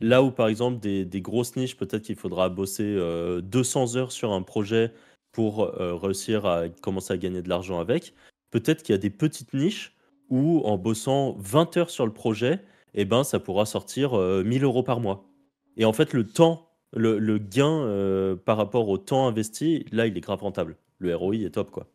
Là 0.00 0.22
où, 0.22 0.30
par 0.30 0.48
exemple, 0.48 0.80
des, 0.80 1.20
grosses 1.20 1.56
niches, 1.56 1.76
peut-être 1.76 2.02
qu'il 2.02 2.16
faudra 2.16 2.48
bosser 2.48 2.96
200 3.42 3.96
euh, 3.96 3.98
heures 3.98 4.12
sur 4.12 4.32
un 4.32 4.42
projet 4.42 4.92
pour 5.32 5.62
euh, 5.62 5.94
réussir 5.94 6.46
à 6.46 6.68
commencer 6.68 7.12
à 7.12 7.16
gagner 7.16 7.42
de 7.42 7.48
l'argent 7.48 7.80
avec, 7.80 8.14
peut-être 8.50 8.82
qu'il 8.82 8.92
y 8.92 8.96
a 8.96 8.98
des 8.98 9.10
petites 9.10 9.54
niches 9.54 9.96
où, 10.30 10.62
en 10.64 10.78
bossant 10.78 11.36
20 11.38 11.76
heures 11.76 11.90
sur 11.90 12.06
le 12.06 12.12
projet, 12.12 12.60
eh 12.94 13.04
ben, 13.04 13.24
ça 13.24 13.40
pourra 13.40 13.66
sortir 13.66 14.12
1000 14.12 14.18
euh, 14.18 14.66
euros 14.66 14.82
par 14.82 15.00
mois. 15.00 15.28
Et 15.76 15.84
en 15.84 15.92
fait, 15.92 16.12
le 16.12 16.26
temps, 16.26 16.70
le, 16.92 17.18
le 17.18 17.38
gain 17.38 18.36
par 18.44 18.56
rapport 18.56 18.88
au 18.88 18.98
temps 18.98 19.26
investi, 19.26 19.84
là, 19.90 20.06
il 20.06 20.16
est 20.16 20.20
grave 20.20 20.40
rentable 20.40 20.76
le 20.98 21.14
ROI 21.14 21.36
est 21.36 21.50
top, 21.50 21.70
quoi. 21.70 21.86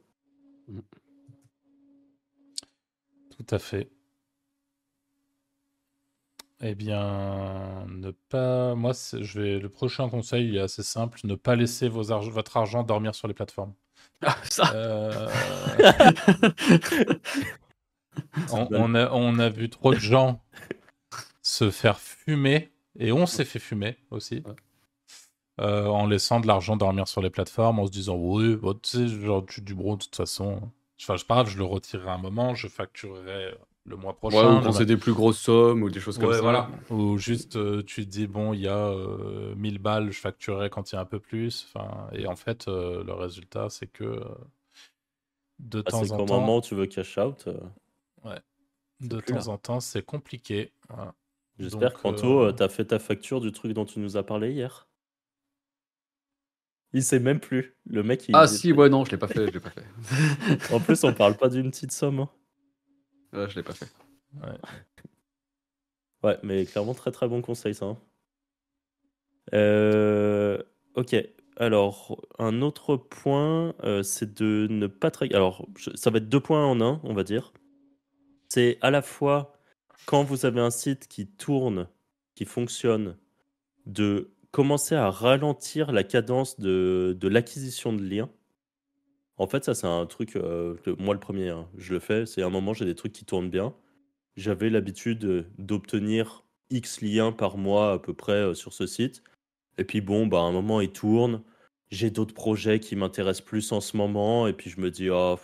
Tout 3.31 3.55
à 3.55 3.59
fait. 3.59 3.89
Eh 6.61 6.75
bien, 6.75 7.85
ne 7.87 8.11
pas. 8.11 8.75
Moi, 8.75 8.91
je 8.93 9.39
vais. 9.39 9.59
Le 9.59 9.69
prochain 9.69 10.09
conseil 10.09 10.57
est 10.57 10.59
assez 10.59 10.83
simple 10.83 11.19
ne 11.23 11.35
pas 11.35 11.55
laisser 11.55 11.87
vos 11.87 12.03
votre 12.29 12.57
argent 12.57 12.83
dormir 12.83 13.15
sur 13.15 13.27
les 13.27 13.33
plateformes. 13.33 13.73
Ah, 14.21 14.35
ça. 14.49 14.73
Euh, 14.75 15.29
on, 18.51 18.95
a, 18.95 19.09
on 19.11 19.39
a 19.39 19.49
vu 19.49 19.69
trop 19.69 19.93
de 19.93 19.99
gens 19.99 20.41
se 21.41 21.71
faire 21.71 21.99
fumer 21.99 22.71
et 22.97 23.11
on 23.11 23.25
s'est 23.25 23.45
fait 23.45 23.59
fumer 23.59 23.97
aussi. 24.11 24.43
Euh, 25.59 25.87
en 25.87 26.07
laissant 26.07 26.39
de 26.39 26.47
l'argent 26.47 26.77
dormir 26.77 27.07
sur 27.07 27.21
les 27.21 27.29
plateformes, 27.29 27.79
en 27.79 27.85
se 27.85 27.91
disant 27.91 28.15
oui, 28.15 28.55
bah, 28.55 28.71
tu 28.81 28.89
sais, 28.89 29.07
genre 29.07 29.45
tu 29.45 29.61
du 29.61 29.75
bro 29.75 29.97
de 29.97 30.03
toute 30.03 30.15
façon. 30.15 30.61
Enfin, 31.01 31.17
je 31.17 31.25
pas 31.25 31.35
grave, 31.35 31.49
je 31.49 31.57
le 31.57 31.65
retirerai 31.65 32.09
un 32.09 32.17
moment, 32.17 32.55
je 32.55 32.67
facturerai 32.67 33.55
le 33.85 33.95
mois 33.97 34.15
prochain. 34.15 34.59
ou 34.59 34.63
quand 34.63 34.71
c'est 34.71 34.85
des 34.85 34.95
plus 34.95 35.13
grosses 35.13 35.39
sommes 35.39 35.83
ou 35.83 35.89
des 35.89 35.99
choses 35.99 36.17
comme 36.17 36.31
ça. 36.31 36.41
Voilà. 36.41 36.69
Ou 36.89 37.17
juste 37.17 37.57
euh, 37.57 37.83
tu 37.83 38.05
te 38.05 38.09
dis 38.09 38.27
bon, 38.27 38.53
il 38.53 38.61
y 38.61 38.67
a 38.69 38.93
1000 39.55 39.75
euh, 39.75 39.79
balles, 39.79 40.11
je 40.11 40.19
facturerai 40.19 40.69
quand 40.69 40.91
il 40.91 40.95
y 40.95 40.97
a 40.97 41.01
un 41.01 41.05
peu 41.05 41.19
plus. 41.19 41.67
Enfin, 41.73 42.07
et 42.13 42.25
en 42.25 42.37
fait, 42.37 42.67
le 42.67 43.11
résultat, 43.11 43.69
c'est 43.69 43.87
que 43.87 44.23
de 45.59 45.83
ah, 45.85 45.91
temps 45.91 46.11
en 46.11 46.25
temps. 46.25 46.39
moment 46.39 46.61
tu 46.61 46.73
veux 46.73 46.85
cash 46.85 47.17
out. 47.17 47.49
Ouais. 48.23 48.39
De 49.01 49.19
temps 49.19 49.49
en 49.49 49.57
temps, 49.57 49.81
c'est 49.81 50.03
compliqué. 50.03 50.71
J'espère 51.57 51.93
qu'Anto, 51.93 52.49
tu 52.53 52.63
as 52.63 52.69
fait 52.69 52.85
ta 52.85 52.99
facture 52.99 53.41
du 53.41 53.51
truc 53.51 53.73
dont 53.73 53.85
tu 53.85 53.99
nous 53.99 54.15
as 54.15 54.23
parlé 54.23 54.53
hier. 54.53 54.88
Il 56.93 57.03
sait 57.03 57.19
même 57.19 57.39
plus. 57.39 57.75
Le 57.85 58.03
mec. 58.03 58.29
Ah 58.33 58.47
si, 58.47 58.71
ouais, 58.71 58.89
non, 58.89 59.05
je 59.05 59.11
l'ai 59.11 59.17
pas 59.17 59.27
fait, 59.27 59.47
je 59.47 59.51
l'ai 59.51 59.59
pas 59.59 59.69
fait. 59.69 60.73
en 60.73 60.79
plus, 60.79 61.03
on 61.03 61.13
parle 61.13 61.35
pas 61.35 61.49
d'une 61.49 61.69
petite 61.69 61.91
somme. 61.91 62.19
Hein. 62.19 62.29
Ouais, 63.33 63.49
je 63.49 63.55
l'ai 63.55 63.63
pas 63.63 63.73
fait. 63.73 63.87
Ouais. 64.41 64.49
ouais. 66.23 66.39
mais 66.43 66.65
clairement 66.65 66.93
très 66.93 67.11
très 67.11 67.27
bon 67.27 67.41
conseil 67.41 67.75
ça. 67.75 67.85
Hein. 67.85 67.97
Euh, 69.53 70.61
ok. 70.95 71.15
Alors, 71.57 72.25
un 72.39 72.61
autre 72.61 72.95
point, 72.95 73.75
euh, 73.83 74.01
c'est 74.01 74.33
de 74.33 74.67
ne 74.69 74.87
pas 74.87 75.11
traquer. 75.11 75.35
Alors, 75.35 75.67
ça 75.95 76.09
va 76.09 76.17
être 76.17 76.29
deux 76.29 76.39
points 76.39 76.65
en 76.65 76.79
un, 76.81 77.01
on 77.03 77.13
va 77.13 77.23
dire. 77.23 77.53
C'est 78.47 78.77
à 78.81 78.89
la 78.89 79.01
fois 79.01 79.53
quand 80.05 80.23
vous 80.23 80.45
avez 80.45 80.61
un 80.61 80.71
site 80.71 81.07
qui 81.07 81.27
tourne, 81.27 81.87
qui 82.33 82.45
fonctionne, 82.45 83.17
de 83.85 84.31
commencer 84.51 84.95
à 84.95 85.09
ralentir 85.09 85.91
la 85.91 86.03
cadence 86.03 86.59
de, 86.59 87.15
de 87.19 87.27
l'acquisition 87.27 87.93
de 87.93 88.03
liens. 88.03 88.29
En 89.37 89.47
fait, 89.47 89.63
ça, 89.63 89.73
c'est 89.73 89.87
un 89.87 90.05
truc, 90.05 90.35
euh, 90.35 90.75
moi 90.97 91.13
le 91.13 91.19
premier, 91.19 91.49
hein, 91.49 91.67
je 91.77 91.93
le 91.93 91.99
fais, 91.99 92.25
c'est 92.25 92.41
un 92.41 92.49
moment, 92.49 92.73
j'ai 92.73 92.85
des 92.85 92.95
trucs 92.95 93.13
qui 93.13 93.25
tournent 93.25 93.49
bien. 93.49 93.73
J'avais 94.35 94.69
l'habitude 94.69 95.45
d'obtenir 95.57 96.43
X 96.69 97.01
liens 97.01 97.31
par 97.31 97.57
mois 97.57 97.93
à 97.93 97.99
peu 97.99 98.13
près 98.13 98.33
euh, 98.33 98.53
sur 98.53 98.73
ce 98.73 98.85
site. 98.85 99.23
Et 99.77 99.83
puis 99.83 100.01
bon, 100.01 100.27
bah, 100.27 100.39
à 100.39 100.43
un 100.43 100.51
moment, 100.51 100.81
il 100.81 100.91
tourne. 100.91 101.41
J'ai 101.91 102.11
d'autres 102.11 102.33
projets 102.33 102.79
qui 102.79 102.95
m'intéressent 102.95 103.45
plus 103.45 103.71
en 103.71 103.81
ce 103.81 103.97
moment. 103.97 104.47
Et 104.47 104.53
puis 104.53 104.69
je 104.69 104.79
me 104.79 104.91
dis, 104.91 105.09
oh, 105.09 105.37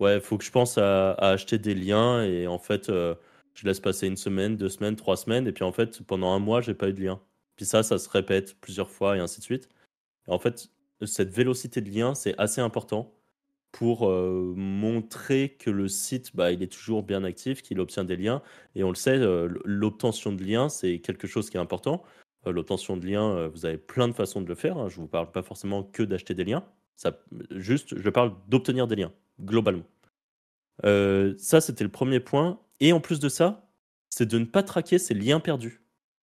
ouais, 0.00 0.20
faut 0.20 0.38
que 0.38 0.44
je 0.44 0.50
pense 0.50 0.78
à, 0.78 1.12
acheter 1.14 1.58
des 1.58 1.74
liens. 1.74 2.24
Et 2.24 2.46
en 2.46 2.58
fait, 2.58 2.88
euh, 2.88 3.14
je 3.54 3.66
laisse 3.66 3.80
passer 3.80 4.06
une 4.06 4.16
semaine, 4.16 4.56
deux 4.56 4.68
semaines, 4.68 4.96
trois 4.96 5.16
semaines. 5.16 5.46
Et 5.46 5.52
puis 5.52 5.64
en 5.64 5.72
fait, 5.72 6.02
pendant 6.02 6.32
un 6.32 6.38
mois, 6.38 6.60
j'ai 6.60 6.74
pas 6.74 6.88
eu 6.88 6.92
de 6.92 7.02
liens. 7.02 7.20
Puis 7.60 7.66
ça, 7.66 7.82
ça 7.82 7.98
se 7.98 8.08
répète 8.08 8.58
plusieurs 8.58 8.88
fois 8.88 9.18
et 9.18 9.20
ainsi 9.20 9.38
de 9.38 9.44
suite. 9.44 9.68
en 10.28 10.38
fait, 10.38 10.70
cette 11.04 11.28
vélocité 11.28 11.82
de 11.82 11.90
lien, 11.90 12.14
c'est 12.14 12.34
assez 12.38 12.62
important 12.62 13.12
pour 13.70 14.08
euh, 14.08 14.54
montrer 14.56 15.58
que 15.58 15.68
le 15.68 15.86
site, 15.86 16.34
bah, 16.34 16.52
il 16.52 16.62
est 16.62 16.72
toujours 16.72 17.02
bien 17.02 17.22
actif, 17.22 17.60
qu'il 17.60 17.78
obtient 17.78 18.04
des 18.04 18.16
liens. 18.16 18.40
Et 18.76 18.82
on 18.82 18.88
le 18.88 18.94
sait, 18.94 19.18
euh, 19.18 19.60
l'obtention 19.66 20.32
de 20.32 20.42
liens, 20.42 20.70
c'est 20.70 21.00
quelque 21.00 21.26
chose 21.26 21.50
qui 21.50 21.58
est 21.58 21.60
important. 21.60 22.02
Euh, 22.46 22.52
l'obtention 22.52 22.96
de 22.96 23.06
liens, 23.06 23.48
vous 23.48 23.66
avez 23.66 23.76
plein 23.76 24.08
de 24.08 24.14
façons 24.14 24.40
de 24.40 24.48
le 24.48 24.54
faire. 24.54 24.78
Hein. 24.78 24.88
Je 24.88 24.96
ne 24.96 25.02
vous 25.02 25.08
parle 25.08 25.30
pas 25.30 25.42
forcément 25.42 25.82
que 25.82 26.02
d'acheter 26.02 26.32
des 26.32 26.44
liens. 26.44 26.64
Juste, 27.50 27.94
je 28.00 28.08
parle 28.08 28.32
d'obtenir 28.48 28.86
des 28.86 28.96
liens, 28.96 29.12
globalement. 29.38 29.84
ça, 30.82 31.60
c'était 31.60 31.84
le 31.84 31.90
premier 31.90 32.20
point. 32.20 32.58
Et 32.80 32.94
en 32.94 33.00
plus 33.00 33.20
de 33.20 33.28
ça, 33.28 33.70
c'est 34.08 34.24
de 34.24 34.38
ne 34.38 34.46
pas 34.46 34.62
traquer 34.62 34.98
ces 34.98 35.12
liens 35.12 35.40
perdus 35.40 35.82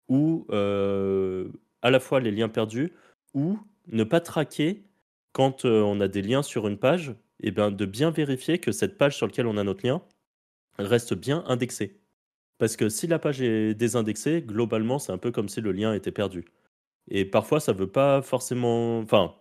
ou 0.09 0.45
à 0.49 1.89
la 1.89 1.99
fois 1.99 2.19
les 2.19 2.31
liens 2.31 2.49
perdus, 2.49 2.93
ou 3.33 3.57
ne 3.87 4.03
pas 4.03 4.19
traquer 4.19 4.83
quand 5.31 5.65
on 5.65 6.01
a 6.01 6.07
des 6.07 6.21
liens 6.21 6.43
sur 6.43 6.67
une 6.67 6.77
page, 6.77 7.09
et 7.41 7.47
eh 7.47 7.51
bien 7.51 7.71
de 7.71 7.85
bien 7.85 8.11
vérifier 8.11 8.57
que 8.57 8.73
cette 8.73 8.97
page 8.97 9.15
sur 9.15 9.25
laquelle 9.25 9.47
on 9.47 9.55
a 9.55 9.63
notre 9.63 9.87
lien 9.87 10.01
reste 10.77 11.13
bien 11.13 11.43
indexée. 11.47 11.99
Parce 12.57 12.75
que 12.75 12.89
si 12.89 13.07
la 13.07 13.19
page 13.19 13.41
est 13.41 13.73
désindexée, 13.73 14.41
globalement, 14.41 14.99
c'est 14.99 15.13
un 15.13 15.17
peu 15.17 15.31
comme 15.31 15.47
si 15.47 15.61
le 15.61 15.71
lien 15.71 15.93
était 15.93 16.11
perdu. 16.11 16.43
Et 17.09 17.23
parfois, 17.23 17.61
ça 17.61 17.71
veut 17.71 17.87
pas 17.87 18.21
forcément. 18.21 18.99
Enfin, 18.99 19.33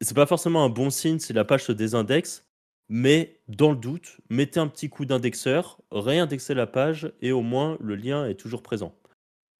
c'est 0.00 0.14
pas 0.14 0.26
forcément 0.26 0.64
un 0.64 0.68
bon 0.68 0.90
signe 0.90 1.18
si 1.18 1.32
la 1.32 1.44
page 1.44 1.64
se 1.64 1.72
désindexe, 1.72 2.46
mais 2.88 3.40
dans 3.48 3.70
le 3.70 3.76
doute, 3.76 4.18
mettez 4.30 4.60
un 4.60 4.68
petit 4.68 4.88
coup 4.88 5.04
d'indexeur, 5.04 5.80
réindexez 5.90 6.54
la 6.54 6.66
page 6.66 7.12
et 7.20 7.32
au 7.32 7.42
moins 7.42 7.76
le 7.80 7.96
lien 7.96 8.26
est 8.26 8.34
toujours 8.34 8.62
présent. 8.62 8.94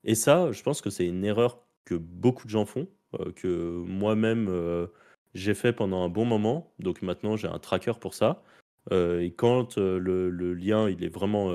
Et 0.04 0.14
ça, 0.14 0.50
je 0.52 0.62
pense 0.62 0.80
que 0.80 0.90
c'est 0.90 1.06
une 1.06 1.24
erreur 1.24 1.62
que 1.84 1.94
beaucoup 1.94 2.44
de 2.44 2.50
gens 2.50 2.66
font, 2.66 2.88
euh, 3.20 3.32
que 3.32 3.82
moi-même 3.86 4.48
euh, 4.48 4.86
j'ai 5.34 5.54
fait 5.54 5.72
pendant 5.72 6.02
un 6.04 6.08
bon 6.08 6.24
moment. 6.24 6.72
Donc 6.78 7.02
maintenant, 7.02 7.36
j'ai 7.36 7.48
un 7.48 7.58
tracker 7.58 7.94
pour 8.00 8.14
ça. 8.14 8.42
Euh, 8.90 9.20
et 9.20 9.32
quand 9.32 9.76
le, 9.78 10.30
lien, 10.54 10.88
il 10.88 11.04
est 11.04 11.08
vraiment. 11.08 11.52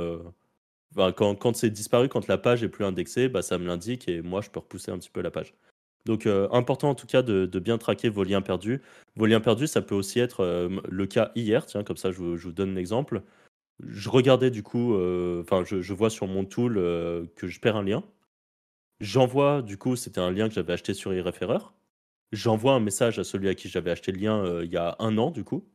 quand, 0.96 1.56
c'est 1.56 1.70
disparu, 1.70 2.10
quand 2.10 2.28
la 2.28 2.38
page 2.38 2.64
est 2.64 2.70
plus 2.70 2.86
indexée, 2.86 3.30
bah, 3.30 3.42
ça 3.42 3.58
me 3.58 3.68
l'indique 3.68 4.08
et 4.08 4.22
moi, 4.22 4.42
je 4.42 4.50
peux 4.50 4.60
repousser 4.60 4.92
un 4.92 4.98
petit 4.98 5.10
peu 5.10 5.22
la 5.22 5.32
page. 5.32 5.54
Donc, 6.06 6.26
important 6.26 6.90
en 6.90 6.96
tout 6.96 7.08
cas 7.08 7.22
de, 7.22 7.60
bien 7.60 7.78
traquer 7.78 8.08
vos 8.08 8.24
liens 8.24 8.42
perdus. 8.42 8.82
Vos 9.18 9.26
liens 9.26 9.42
perdus, 9.42 9.68
ça 9.68 9.82
peut 9.82 9.96
aussi 9.96 10.20
être 10.22 10.70
le 10.90 11.06
cas 11.06 11.32
hier, 11.36 11.66
tiens, 11.66 11.84
comme 11.84 11.98
ça 11.98 12.12
je 12.12 12.20
vous, 12.20 12.52
donne 12.54 12.74
un 12.74 12.78
exemple. 12.78 13.24
Je 13.86 14.10
regardais 14.10 14.50
du 14.50 14.64
coup, 14.64 14.96
enfin, 15.42 15.64
je, 15.66 15.94
vois 15.94 16.10
sur 16.10 16.28
mon 16.28 16.46
tool 16.46 16.76
que 17.36 17.48
je 17.48 17.60
perds 17.60 17.76
un 17.76 17.84
lien. 17.84 18.04
J'envoie, 19.00 19.62
du 19.62 19.78
coup, 19.78 19.96
c'était 19.96 20.20
un 20.22 20.32
lien 20.32 20.48
que 20.48 20.56
j'avais 20.56 20.74
acheté 20.74 20.94
sur 20.94 21.14
iReferrer. 21.14 21.60
J'envoie 22.32 22.74
un 22.74 22.80
message 22.80 23.20
à 23.20 23.24
celui 23.24 23.50
à 23.50 23.56
qui 23.56 23.70
j'avais 23.70 23.92
acheté 23.92 24.12
le 24.12 24.20
lien 24.20 24.62
il 24.64 24.72
y 24.72 24.78
a 24.78 24.96
un 25.00 25.18
an, 25.18 25.32
du 25.32 25.44
coup. 25.44 25.68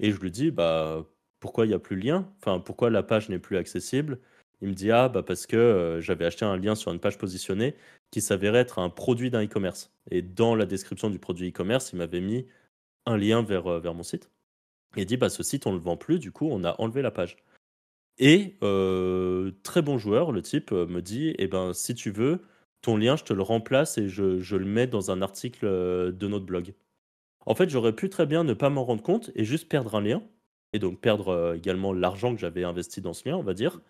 Et 0.00 0.12
je 0.12 0.20
lui 0.20 0.30
dis, 0.30 0.50
bah, 0.50 1.06
pourquoi 1.40 1.66
il 1.66 1.68
n'y 1.68 1.74
a 1.74 1.78
plus 1.78 1.96
le 1.96 2.02
lien? 2.02 2.32
Enfin, 2.40 2.60
pourquoi 2.60 2.90
la 2.90 3.02
page 3.02 3.28
n'est 3.28 3.38
plus 3.38 3.56
accessible? 3.56 4.20
Il 4.62 4.68
me 4.68 4.74
dit 4.74 4.90
Ah, 4.90 5.08
bah 5.08 5.22
parce 5.22 5.46
que 5.46 5.56
euh, 5.56 6.00
j'avais 6.00 6.24
acheté 6.24 6.44
un 6.44 6.56
lien 6.56 6.74
sur 6.74 6.92
une 6.92 7.00
page 7.00 7.18
positionnée 7.18 7.74
qui 8.10 8.20
s'avérait 8.20 8.60
être 8.60 8.78
un 8.78 8.90
produit 8.90 9.30
d'un 9.30 9.44
e-commerce. 9.44 9.92
Et 10.10 10.22
dans 10.22 10.54
la 10.54 10.66
description 10.66 11.10
du 11.10 11.18
produit 11.18 11.50
e-commerce, 11.50 11.92
il 11.92 11.96
m'avait 11.98 12.20
mis 12.20 12.46
un 13.06 13.16
lien 13.16 13.42
vers, 13.42 13.66
euh, 13.70 13.92
mon 13.92 14.02
site. 14.02 14.30
Et 14.96 15.02
il 15.02 15.06
dit 15.06 15.16
Bah 15.16 15.30
ce 15.30 15.42
site, 15.42 15.66
on 15.66 15.72
ne 15.72 15.78
le 15.78 15.82
vend 15.82 15.96
plus, 15.96 16.18
du 16.18 16.32
coup, 16.32 16.48
on 16.50 16.64
a 16.64 16.80
enlevé 16.80 17.02
la 17.02 17.10
page. 17.10 17.36
Et 18.18 18.56
euh, 18.62 19.52
très 19.62 19.82
bon 19.82 19.98
joueur, 19.98 20.32
le 20.32 20.42
type 20.42 20.72
me 20.72 21.00
dit 21.00 21.34
Eh 21.38 21.48
ben, 21.48 21.72
si 21.72 21.94
tu 21.94 22.10
veux, 22.10 22.40
ton 22.82 22.96
lien, 22.96 23.16
je 23.16 23.24
te 23.24 23.32
le 23.32 23.42
remplace 23.42 23.98
et 23.98 24.08
je, 24.08 24.56
le 24.56 24.64
mets 24.64 24.86
dans 24.86 25.10
un 25.10 25.22
article 25.22 25.66
de 25.66 26.28
notre 26.28 26.46
blog. 26.46 26.74
En 27.46 27.54
fait, 27.54 27.68
j'aurais 27.68 27.94
pu 27.94 28.08
très 28.10 28.26
bien 28.26 28.44
ne 28.44 28.54
pas 28.54 28.70
m'en 28.70 28.84
rendre 28.84 29.02
compte 29.02 29.30
et 29.34 29.44
juste 29.44 29.68
perdre 29.68 29.94
un 29.94 30.00
lien. 30.00 30.22
Et 30.72 30.78
donc 30.78 31.00
perdre 31.00 31.54
également 31.56 31.92
l'argent 31.92 32.34
que 32.34 32.40
j'avais 32.40 32.64
investi 32.64 33.00
dans 33.00 33.12
ce 33.12 33.28
lien, 33.28 33.36
on 33.36 33.42
va 33.42 33.54
dire. 33.54 33.80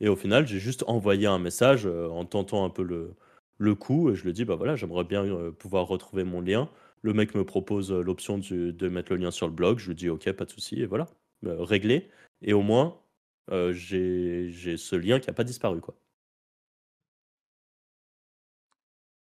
Et 0.00 0.08
au 0.08 0.16
final, 0.16 0.46
j'ai 0.46 0.58
juste 0.58 0.84
envoyé 0.86 1.26
un 1.26 1.38
message 1.38 1.86
euh, 1.86 2.08
en 2.08 2.24
tentant 2.24 2.64
un 2.64 2.70
peu 2.70 2.82
le, 2.82 3.14
le 3.58 3.74
coup. 3.74 4.10
Et 4.10 4.14
je 4.14 4.24
lui 4.24 4.32
dis, 4.32 4.44
bah 4.44 4.56
voilà, 4.56 4.76
j'aimerais 4.76 5.04
bien 5.04 5.24
euh, 5.24 5.50
pouvoir 5.50 5.86
retrouver 5.86 6.24
mon 6.24 6.40
lien. 6.40 6.68
Le 7.02 7.12
mec 7.14 7.34
me 7.34 7.44
propose 7.44 7.92
euh, 7.92 8.02
l'option 8.02 8.38
de 8.38 8.88
mettre 8.88 9.12
le 9.12 9.18
lien 9.18 9.30
sur 9.30 9.46
le 9.46 9.52
blog. 9.52 9.78
Je 9.78 9.88
lui 9.88 9.94
dis, 9.94 10.08
ok, 10.08 10.30
pas 10.32 10.44
de 10.44 10.50
souci. 10.50 10.80
Et 10.80 10.86
voilà, 10.86 11.06
réglé. 11.44 12.10
Et 12.42 12.52
au 12.52 12.62
moins, 12.62 12.98
j'ai 13.48 14.76
ce 14.76 14.96
lien 14.96 15.20
qui 15.20 15.28
n'a 15.28 15.34
pas 15.34 15.44
disparu. 15.44 15.80
quoi. 15.80 15.94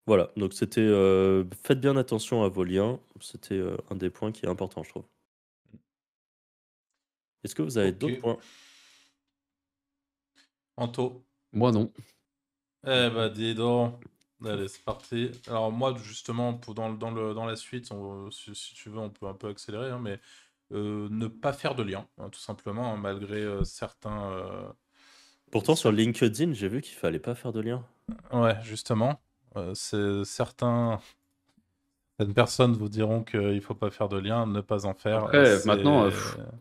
Voilà, 0.07 0.31
donc 0.37 0.55
c'était. 0.55 0.89
faites 1.63 1.81
bien 1.81 1.97
attention 1.97 2.43
à 2.43 2.49
vos 2.49 2.65
liens. 2.65 2.99
C'était 3.21 3.63
un 3.91 3.95
des 3.95 4.11
points 4.11 4.33
qui 4.33 4.47
est 4.47 4.49
important, 4.49 4.83
je 4.83 4.91
trouve. 4.91 5.05
Est-ce 7.45 7.55
que 7.55 7.63
vous 7.63 7.79
avez 7.79 7.93
d'autres 7.93 8.21
points? 8.21 8.39
Anto. 10.77 11.25
Moi 11.53 11.73
non. 11.73 11.93
Eh 12.87 13.11
bah 13.11 13.29
dis 13.29 13.55
donc. 13.55 14.03
Allez, 14.45 14.69
c'est 14.69 14.85
parti. 14.85 15.33
Alors 15.49 15.73
moi, 15.73 15.97
justement, 15.97 16.55
pour 16.55 16.75
dans, 16.75 16.93
dans, 16.93 17.11
le, 17.11 17.35
dans 17.35 17.45
la 17.45 17.57
suite, 17.57 17.93
si, 18.31 18.75
tu 18.75 18.89
veux, 18.89 18.99
on 18.99 19.11
peut 19.11 19.27
un 19.27 19.35
peu 19.35 19.49
accélérer, 19.49 19.91
hein, 19.91 19.99
mais 20.01 20.13
euh, 20.13 20.17
ne 20.71 21.27
pas 21.27 21.53
faire 21.53 21.75
de 21.75 21.83
lien, 21.83 22.07
hein, 22.19 22.29
tout 22.31 22.41
simplement, 22.41 22.93
hein, 22.93 22.97
malgré 22.97 23.37
euh, 23.37 23.65
certains... 23.65 24.31
Euh, 24.33 24.69
Pourtant, 25.51 25.75
sur 25.75 25.91
LinkedIn, 25.91 26.53
j'ai 26.53 26.69
vu 26.69 26.83
qu'il 26.83 26.95
fallait 26.95 27.19
pas 27.19 27.35
faire 27.35 27.53
de 27.53 27.61
lien. 27.61 27.85
Ouais, 28.33 28.57
justement. 28.63 29.21
c'est 29.73 30.25
certains 30.25 31.01
Certaines 32.19 32.35
personnes 32.35 32.73
vous 32.73 32.89
diront 32.89 33.23
qu'il 33.23 33.55
ne 33.55 33.61
faut 33.61 33.75
pas 33.75 33.91
faire 33.91 34.09
de 34.09 34.19
lien, 34.19 34.45
ne 34.45 34.61
pas 34.61 34.87
en 34.87 34.95
faire. 34.95 35.27
Après, 35.27 35.65
maintenant, 35.65 36.07
euh, 36.07 36.11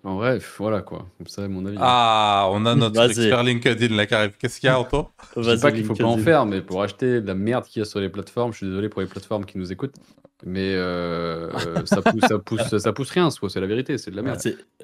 en 0.04 0.17
vrai, 0.17 0.38
voilà 0.60 0.84
quoi. 0.84 1.08
Comme 1.17 1.26
ça, 1.26 1.48
mon 1.48 1.65
avis. 1.65 1.78
Ah, 1.82 2.48
on 2.52 2.63
a 2.67 2.76
notre 2.76 3.02
expert 3.02 3.41
LinkedIn 3.41 3.96
là 3.96 4.06
qui 4.06 4.13
arrive. 4.13 4.34
Qu'est-ce 4.38 4.60
qu'il 4.60 4.67
y 4.67 4.70
a, 4.70 4.80
Anto? 4.80 5.10
Je 5.36 5.41
sais 5.41 5.60
pas 5.60 5.72
qu'il 5.72 5.84
faut 5.84 5.96
pas 5.96 6.06
en 6.06 6.20
faire, 6.20 6.46
mais 6.46 6.62
pour 6.62 6.84
acheter 6.84 7.22
de 7.22 7.28
la 7.28 7.34
merde 7.34 7.65
qu'il 7.65 7.80
y 7.80 7.82
a 7.82 7.86
sur 7.86 8.00
les 8.00 8.10
plateformes, 8.10 8.52
je 8.52 8.58
suis 8.58 8.67
désolé 8.67 8.88
pour 8.88 9.02
les 9.02 9.08
plateformes 9.08 9.46
qui 9.46 9.58
nous 9.58 9.72
écoutent, 9.72 9.96
mais 10.45 10.73
euh, 10.76 11.50
euh, 11.52 11.86
ça, 11.86 12.02
pousse, 12.02 12.21
ça, 12.28 12.39
pousse, 12.39 12.78
ça 12.78 12.93
pousse 12.93 13.10
rien, 13.10 13.30
c'est 13.32 13.60
la 13.60 13.67
vérité, 13.67 13.97
c'est 13.97 14.12
de 14.12 14.15
la 14.15 14.21
merde. 14.21 14.39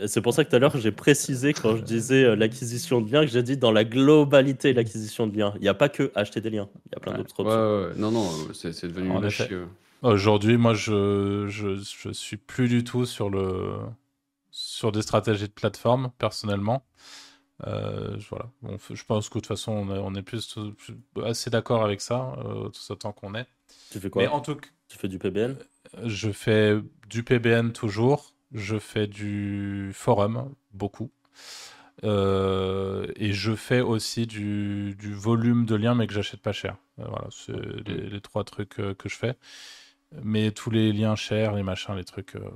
C'est 0.06 0.22
pour 0.22 0.34
ça 0.34 0.44
que 0.44 0.50
tout 0.50 0.56
à 0.56 0.60
l'heure, 0.60 0.76
j'ai 0.78 0.92
précisé 0.92 1.54
quand 1.54 1.76
je 1.78 1.84
disais 1.84 2.36
l'acquisition 2.36 3.02
de 3.02 3.12
liens, 3.12 3.22
que 3.22 3.32
j'ai 3.32 3.44
dit 3.44 3.58
dans 3.58 3.72
la 3.72 3.84
globalité 3.84 4.74
l'acquisition 4.74 5.28
de 5.28 5.38
liens. 5.38 5.54
Il 5.58 5.62
n'y 5.62 5.68
a 5.68 5.74
pas 5.74 5.90
que 5.90 6.12
acheter 6.16 6.42
des 6.42 6.50
liens, 6.50 6.70
il 6.88 6.94
y 6.94 6.96
a 6.96 7.00
plein 7.00 7.14
d'autres 7.14 7.40
options. 7.40 7.46
Ouais, 7.46 7.92
Non, 7.98 8.12
non, 8.12 8.30
c'est 8.54 8.88
devenu 8.88 9.10
une 9.10 9.68
Aujourd'hui, 10.04 10.58
moi, 10.58 10.74
je, 10.74 11.48
je, 11.48 11.76
je, 11.78 12.12
suis 12.12 12.36
plus 12.36 12.68
du 12.68 12.84
tout 12.84 13.06
sur, 13.06 13.30
le, 13.30 13.78
sur 14.52 14.92
des 14.92 15.02
stratégies 15.02 15.48
de 15.48 15.54
plateforme, 15.54 16.12
personnellement. 16.18 16.84
Euh, 17.68 18.18
voilà. 18.30 18.50
je 18.90 19.04
pense 19.06 19.30
que 19.30 19.36
de 19.36 19.40
toute 19.40 19.48
façon, 19.48 19.72
on 19.72 20.16
est, 20.16 20.22
plus, 20.22 20.58
assez 21.24 21.50
d'accord 21.50 21.86
avec 21.86 22.02
ça, 22.02 22.36
euh, 22.40 22.68
tout 22.70 22.82
ce 22.82 22.94
temps 22.94 23.14
qu'on 23.14 23.36
est. 23.36 23.48
Tu 23.92 24.00
fais 24.00 24.10
quoi? 24.10 24.24
Mais 24.24 24.28
en 24.28 24.42
tout... 24.42 24.58
Tu 24.94 25.00
fais 25.00 25.08
du 25.08 25.18
PBN 25.18 25.56
Je 26.04 26.30
fais 26.30 26.78
du 27.10 27.24
PBN 27.24 27.72
toujours. 27.72 28.36
Je 28.52 28.78
fais 28.78 29.08
du 29.08 29.90
forum, 29.92 30.54
beaucoup. 30.72 31.10
Euh, 32.04 33.08
et 33.16 33.34
je 33.34 33.56
fais 33.56 33.82
aussi 33.82 34.28
du, 34.28 34.94
du, 34.94 35.16
volume 35.16 35.66
de 35.66 35.74
liens, 35.74 35.96
mais 35.96 36.06
que 36.06 36.14
j'achète 36.14 36.42
pas 36.42 36.52
cher. 36.52 36.78
voilà, 36.98 37.26
c'est 37.32 37.54
les, 37.88 38.08
les, 38.08 38.22
trois 38.22 38.44
trucs 38.44 38.76
que 38.76 39.10
je 39.10 39.16
fais. 39.16 39.36
Mais 40.22 40.52
tous 40.52 40.70
les 40.70 40.94
liens 40.94 41.16
chers, 41.16 41.54
les 41.54 41.64
machins, 41.64 41.96
les 41.96 42.04
trucs. 42.04 42.36
Euh, 42.36 42.52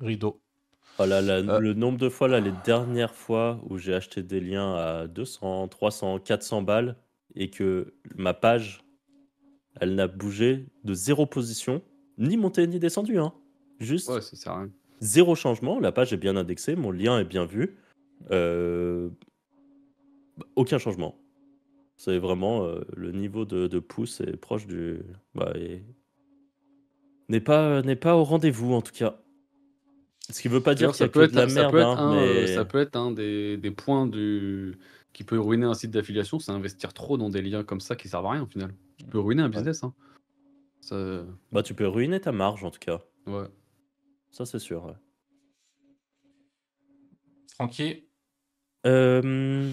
rideau. 0.00 0.42
Oh 0.98 1.04
Le 1.04 1.74
nombre 1.74 1.98
de 1.98 2.08
fois, 2.08 2.26
là, 2.26 2.40
les 2.40 2.54
dernières 2.64 3.14
fois 3.14 3.60
où 3.68 3.78
j'ai 3.78 3.94
acheté 3.94 4.24
des 4.24 4.40
liens 4.40 4.74
à 4.74 5.06
200, 5.06 5.68
300, 5.68 6.18
400 6.18 6.62
balles 6.62 6.96
et 7.36 7.50
que 7.50 7.94
ma 8.16 8.34
page, 8.34 8.82
elle 9.78 9.94
n'a 9.94 10.06
bougé 10.08 10.66
de 10.84 10.94
zéro 10.94 11.26
position, 11.26 11.82
ni 12.18 12.36
monté 12.36 12.66
ni 12.66 12.78
descendu. 12.78 13.18
Hein. 13.18 13.32
Juste 13.78 14.10
zéro 15.00 15.34
changement. 15.34 15.80
La 15.80 15.92
page 15.92 16.12
est 16.12 16.18
bien 16.18 16.36
indexée, 16.36 16.76
mon 16.76 16.90
lien 16.90 17.18
est 17.18 17.24
bien 17.24 17.44
vu. 17.44 17.76
Euh, 18.30 19.08
aucun 20.56 20.78
changement. 20.78 21.16
C'est 21.96 22.18
vraiment 22.18 22.64
euh, 22.64 22.80
le 22.96 23.12
niveau 23.12 23.44
de, 23.44 23.78
pouce 23.78 24.20
est 24.20 24.36
proche 24.36 24.66
du. 24.66 25.00
Bah, 25.34 25.52
n'est 27.28 27.40
pas, 27.40 27.82
n'est 27.82 27.96
pas 27.96 28.16
au 28.16 28.24
rendez-vous 28.24 28.72
en 28.72 28.82
tout 28.82 28.92
cas. 28.92 29.18
Ce 30.30 30.40
qui 30.40 30.48
veut 30.48 30.62
pas 30.62 30.74
dire 30.74 30.92
qu'il 30.92 31.00
y 31.00 31.08
a 31.08 31.08
que 31.08 31.26
de 31.26 31.36
la 31.36 31.46
merde. 31.46 31.54
Ça 31.54 31.70
peut 31.70 31.78
être, 31.78 31.98
hein, 31.98 32.12
un, 32.12 32.46
ça 32.46 32.64
peut 32.64 32.80
être 32.80 32.96
un 32.96 33.10
des, 33.10 33.56
des, 33.56 33.70
points 33.70 34.06
du... 34.06 34.78
qui 35.12 35.24
peut 35.24 35.38
ruiner 35.38 35.66
un 35.66 35.74
site 35.74 35.90
d'affiliation, 35.90 36.38
c'est 36.38 36.52
investir 36.52 36.92
trop 36.92 37.18
dans 37.18 37.30
des 37.30 37.42
liens 37.42 37.64
comme 37.64 37.80
ça 37.80 37.96
qui 37.96 38.08
servent 38.08 38.26
à 38.26 38.30
rien 38.30 38.42
au 38.42 38.46
final. 38.46 38.74
Tu 38.98 39.06
peux 39.06 39.18
ruiner 39.18 39.42
un 39.42 39.48
business. 39.48 39.82
Hein. 39.82 39.94
Ça... 40.80 41.24
Bah, 41.52 41.62
tu 41.62 41.74
peux 41.74 41.86
ruiner 41.86 42.20
ta 42.20 42.32
marge 42.32 42.64
en 42.64 42.70
tout 42.70 42.78
cas. 42.78 43.00
Ouais. 43.26 43.46
Ça, 44.30 44.46
c'est 44.46 44.58
sûr. 44.58 44.94
Tranquille. 47.48 48.04
Euh, 48.86 49.70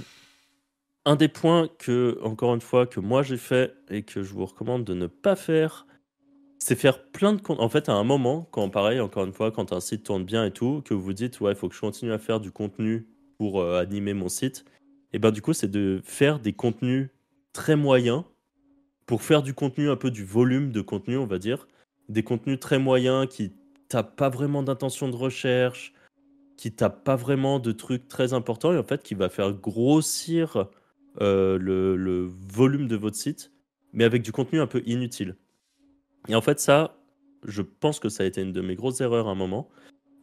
un 1.06 1.15
des 1.15 1.30
points 1.30 1.69
que, 1.80 2.19
encore 2.21 2.54
une 2.54 2.62
fois, 2.62 2.86
que 2.86 3.00
moi 3.00 3.23
j'ai 3.23 3.38
fait 3.38 3.73
et 3.89 4.04
que 4.04 4.23
je 4.23 4.34
vous 4.34 4.45
recommande 4.45 4.84
de 4.84 4.93
ne 4.93 5.08
pas 5.08 5.38
faire, 5.38 5.88
c'est 6.60 6.76
faire 6.76 7.04
plein 7.12 7.34
de 7.34 7.41
comptes. 7.41 7.62
En 7.62 7.69
fait, 7.69 7.88
à 7.88 7.93
un 7.93 8.04
moment, 8.04 8.47
quand 8.52 8.69
pareil, 8.69 9.00
encore 9.00 9.23
une 9.23 9.32
fois, 9.32 9.52
quand 9.52 9.71
un 9.71 9.80
site 9.80 10.04
tourne 10.04 10.26
bien 10.26 10.43
et 10.45 10.52
tout, 10.52 10.82
que 10.84 10.93
vous 10.93 11.02
vous 11.02 11.13
dites, 11.13 11.39
ouais, 11.39 11.52
il 11.52 11.56
faut 11.56 11.69
que 11.69 11.76
je 11.76 11.80
continue 11.80 12.12
à 12.12 12.17
faire 12.17 12.41
du 12.41 12.52
contenu 12.52 13.08
pour 13.38 13.62
euh, 13.62 13.80
animer 13.80 14.13
mon 14.13 14.28
site, 14.28 14.65
et 15.13 15.20
ben 15.20 15.32
du 15.32 15.41
coup, 15.41 15.54
c'est 15.54 15.70
de 15.70 16.02
faire 16.04 16.39
des 16.39 16.54
contenus 16.54 17.10
très 17.54 17.76
moyens 17.76 18.24
pour 19.06 19.22
faire 19.22 19.41
du 19.41 19.54
contenu, 19.54 19.89
un 19.89 19.96
peu 19.96 20.12
du 20.12 20.26
volume 20.26 20.72
de 20.72 20.82
contenu, 20.82 21.17
on 21.17 21.26
va 21.26 21.39
dire. 21.39 21.67
Des 22.10 22.24
contenus 22.24 22.60
très 22.60 22.78
moyens 22.78 23.28
qui 23.28 23.54
tapent 23.88 24.15
pas 24.15 24.30
vraiment 24.30 24.63
d'intention 24.63 25.08
de 25.08 25.15
recherche, 25.15 25.93
qui 26.58 26.72
tapent 26.74 27.04
pas 27.04 27.15
vraiment 27.15 27.60
de 27.60 27.72
trucs 27.72 28.08
très 28.08 28.34
importants, 28.34 28.74
et 28.74 28.78
en 28.78 28.84
fait, 28.84 29.04
qui 29.04 29.15
va 29.15 29.30
faire 29.30 29.54
grossir 29.54 30.67
euh, 31.21 31.58
le, 31.58 32.29
volume 32.52 32.88
de 32.88 32.96
votre 32.96 33.15
site, 33.15 33.52
mais 33.94 34.04
avec 34.04 34.23
du 34.23 34.31
contenu 34.31 34.60
un 34.60 34.67
peu 34.67 34.84
inutile. 34.86 35.36
Et 36.27 36.36
en 36.36 36.42
fait, 36.42 36.60
ça, 36.60 36.98
je 37.44 37.62
pense 37.62 38.00
que 38.00 38.10
ça 38.10 38.23
a 38.23 38.25
été 38.25 38.42
une 38.42 38.52
de 38.52 38.62
mes 38.62 38.75
grosses 38.75 39.02
erreurs 39.02 39.27
à 39.27 39.31
un 39.31 39.36
moment. 39.36 39.69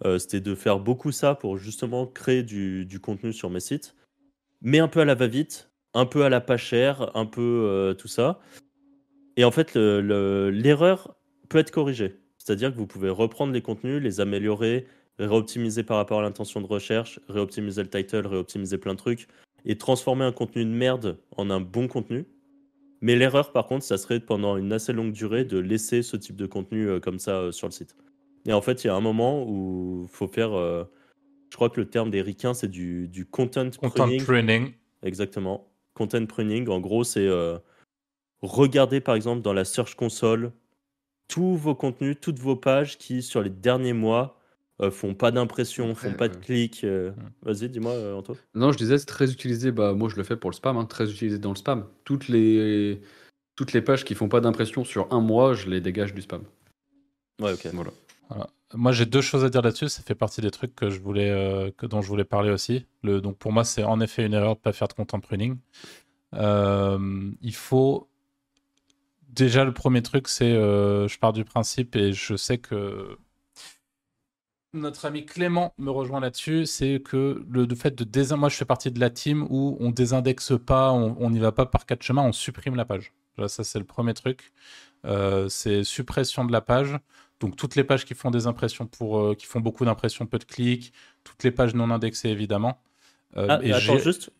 Euh, 0.04 0.18
c'était 0.18 0.40
de 0.40 0.54
faire 0.54 0.78
beaucoup 0.78 1.12
ça 1.12 1.34
pour 1.34 1.56
justement 1.56 2.06
créer 2.06 2.42
du, 2.42 3.00
contenu 3.00 3.32
sur 3.32 3.48
mes 3.48 3.60
sites, 3.60 3.94
mais 4.64 4.80
un 4.80 4.88
peu 4.88 5.00
à 5.00 5.04
la 5.04 5.14
va-vite, 5.14 5.70
un 5.92 6.06
peu 6.06 6.24
à 6.24 6.28
la 6.28 6.40
pas 6.40 6.56
chère, 6.56 7.16
un 7.16 7.26
peu 7.26 7.40
euh, 7.42 7.94
tout 7.94 8.08
ça. 8.08 8.40
Et 9.36 9.44
en 9.44 9.50
fait, 9.50 9.74
l'erreur 9.74 11.16
peut 11.48 11.58
être 11.58 11.70
corrigée. 11.70 12.16
C'est-à-dire 12.38 12.72
que 12.72 12.78
vous 12.78 12.86
pouvez 12.86 13.10
reprendre 13.10 13.52
les 13.52 13.62
contenus, 13.62 14.02
les 14.02 14.20
améliorer, 14.20 14.86
réoptimiser 15.18 15.82
par 15.82 15.98
rapport 15.98 16.20
à 16.20 16.22
l'intention 16.22 16.60
de 16.60 16.66
recherche, 16.66 17.20
réoptimiser 17.28 17.82
le 17.82 17.90
title, 17.90 18.26
réoptimiser 18.26 18.78
plein 18.78 18.94
de 18.94 18.98
trucs, 18.98 19.28
et 19.64 19.76
transformer 19.76 20.24
un 20.24 20.32
contenu 20.32 20.64
de 20.64 20.70
merde 20.70 21.18
en 21.36 21.50
un 21.50 21.60
bon 21.60 21.86
contenu. 21.86 22.26
Mais 23.00 23.16
l'erreur, 23.16 23.52
par 23.52 23.66
contre, 23.66 23.84
ça 23.84 23.98
serait 23.98 24.20
pendant 24.20 24.56
une 24.56 24.72
assez 24.72 24.92
longue 24.92 25.12
durée 25.12 25.44
de 25.44 25.58
laisser 25.58 26.02
ce 26.02 26.16
type 26.16 26.36
de 26.36 26.46
contenu 26.46 26.88
euh, 26.88 27.00
comme 27.00 27.18
ça 27.18 27.36
euh, 27.36 27.52
sur 27.52 27.66
le 27.66 27.72
site. 27.72 27.96
Et 28.46 28.52
en 28.52 28.62
fait, 28.62 28.82
il 28.82 28.86
y 28.86 28.90
a 28.90 28.94
un 28.94 29.00
moment 29.00 29.44
où 29.46 30.02
il 30.04 30.08
faut 30.08 30.28
faire. 30.28 30.52
Euh, 31.54 31.56
je 31.56 31.56
crois 31.56 31.70
que 31.70 31.80
le 31.80 31.88
terme 31.88 32.10
des 32.10 32.22
ricains, 32.22 32.54
c'est 32.54 32.68
du, 32.68 33.08
du 33.08 33.26
content, 33.26 33.70
content 33.70 34.08
pruning. 34.18 34.72
Exactement. 35.02 35.68
Content 35.94 36.26
pruning, 36.26 36.68
en 36.68 36.80
gros, 36.80 37.04
c'est 37.04 37.28
regarder 38.42 39.00
par 39.00 39.14
exemple 39.14 39.42
dans 39.42 39.52
la 39.52 39.64
Search 39.64 39.94
Console 39.94 40.52
tous 41.28 41.56
vos 41.56 41.74
contenus, 41.74 42.16
toutes 42.20 42.38
vos 42.38 42.56
pages 42.56 42.98
qui, 42.98 43.22
sur 43.22 43.42
les 43.42 43.50
derniers 43.50 43.92
mois, 43.92 44.38
euh, 44.80 44.90
font 44.90 45.14
pas 45.14 45.30
d'impression, 45.30 45.94
font 45.94 46.12
pas 46.12 46.28
de 46.28 46.36
clics. 46.36 46.84
Euh. 46.84 47.12
Vas-y, 47.42 47.68
dis-moi, 47.68 47.92
euh, 47.92 48.14
Antoine. 48.14 48.38
Non, 48.54 48.72
je 48.72 48.78
disais, 48.78 48.98
c'est 48.98 49.06
très 49.06 49.30
utilisé. 49.32 49.72
Bah, 49.72 49.94
moi, 49.94 50.08
je 50.08 50.16
le 50.16 50.24
fais 50.24 50.36
pour 50.36 50.50
le 50.50 50.54
spam, 50.54 50.76
hein, 50.76 50.84
très 50.84 51.10
utilisé 51.10 51.38
dans 51.38 51.50
le 51.50 51.56
spam. 51.56 51.86
Toutes 52.04 52.28
les, 52.28 53.00
toutes 53.56 53.72
les 53.72 53.80
pages 53.80 54.04
qui 54.04 54.14
font 54.14 54.28
pas 54.28 54.40
d'impression 54.40 54.84
sur 54.84 55.12
un 55.12 55.20
mois, 55.20 55.54
je 55.54 55.68
les 55.68 55.80
dégage 55.80 56.12
du 56.12 56.22
spam. 56.22 56.42
Ouais, 57.40 57.52
ok. 57.52 57.68
Voilà. 57.72 58.48
Moi, 58.74 58.92
j'ai 58.92 59.06
deux 59.06 59.20
choses 59.20 59.44
à 59.44 59.50
dire 59.50 59.62
là-dessus. 59.62 59.88
Ça 59.88 60.02
fait 60.02 60.14
partie 60.14 60.40
des 60.40 60.50
trucs 60.50 60.74
que 60.74 60.90
je 60.90 61.00
voulais, 61.00 61.72
que, 61.76 61.86
dont 61.86 62.02
je 62.02 62.08
voulais 62.08 62.24
parler 62.24 62.50
aussi. 62.50 62.86
Donc, 63.02 63.38
pour 63.38 63.52
moi, 63.52 63.64
c'est 63.64 63.84
en 63.84 64.00
effet 64.00 64.26
une 64.26 64.34
erreur 64.34 64.56
de 64.56 64.60
pas 64.60 64.72
faire 64.72 64.88
de 64.88 64.94
content 64.94 65.20
pruning. 65.20 65.56
il 66.32 67.54
faut 67.54 68.08
déjà 69.28 69.64
le 69.64 69.72
premier 69.72 70.02
truc, 70.02 70.28
c'est 70.28 70.52
je 70.52 71.18
pars 71.18 71.32
du 71.32 71.44
principe 71.44 71.96
et 71.96 72.12
je 72.12 72.36
sais 72.36 72.58
que 72.58 73.18
notre 74.74 75.04
ami 75.04 75.24
Clément 75.24 75.72
me 75.78 75.90
rejoint 75.90 76.20
là-dessus, 76.20 76.66
c'est 76.66 77.00
que 77.00 77.44
le, 77.48 77.66
fait 77.74 77.94
de 77.94 78.04
désindex... 78.04 78.40
Moi, 78.40 78.48
je 78.48 78.56
fais 78.56 78.64
partie 78.64 78.90
de 78.90 78.98
la 78.98 79.08
team 79.08 79.46
où 79.48 79.76
on 79.80 79.90
désindexe 79.90 80.52
pas, 80.66 80.90
on 80.92 81.30
n'y 81.30 81.38
va 81.38 81.52
pas 81.52 81.64
par 81.64 81.86
quatre 81.86 82.02
chemins, 82.02 82.22
on 82.22 82.32
supprime 82.32 82.74
la 82.74 82.84
page. 82.84 83.12
ça, 83.46 83.64
c'est 83.64 83.78
le 83.78 83.84
premier 83.84 84.14
truc. 84.14 84.52
Euh, 85.04 85.48
c'est 85.48 85.84
suppression 85.84 86.44
de 86.44 86.52
la 86.52 86.60
page. 86.60 86.96
Donc, 87.44 87.56
toutes 87.56 87.76
les 87.76 87.84
pages 87.84 88.04
qui 88.06 88.14
font 88.14 88.30
des 88.30 88.46
impressions 88.46 88.86
pour, 88.86 89.18
euh, 89.18 89.34
qui 89.34 89.44
font 89.44 89.60
beaucoup 89.60 89.84
d'impressions, 89.84 90.24
peu 90.24 90.38
de 90.38 90.44
clics, 90.44 90.94
toutes 91.24 91.44
les 91.44 91.50
pages 91.50 91.74
non 91.74 91.90
indexées, 91.90 92.30
évidemment. 92.30 92.80
Euh, 93.36 93.46
ah, 93.50 93.58
et 93.62 93.72
attends, 93.72 93.98
juste, 93.98 94.30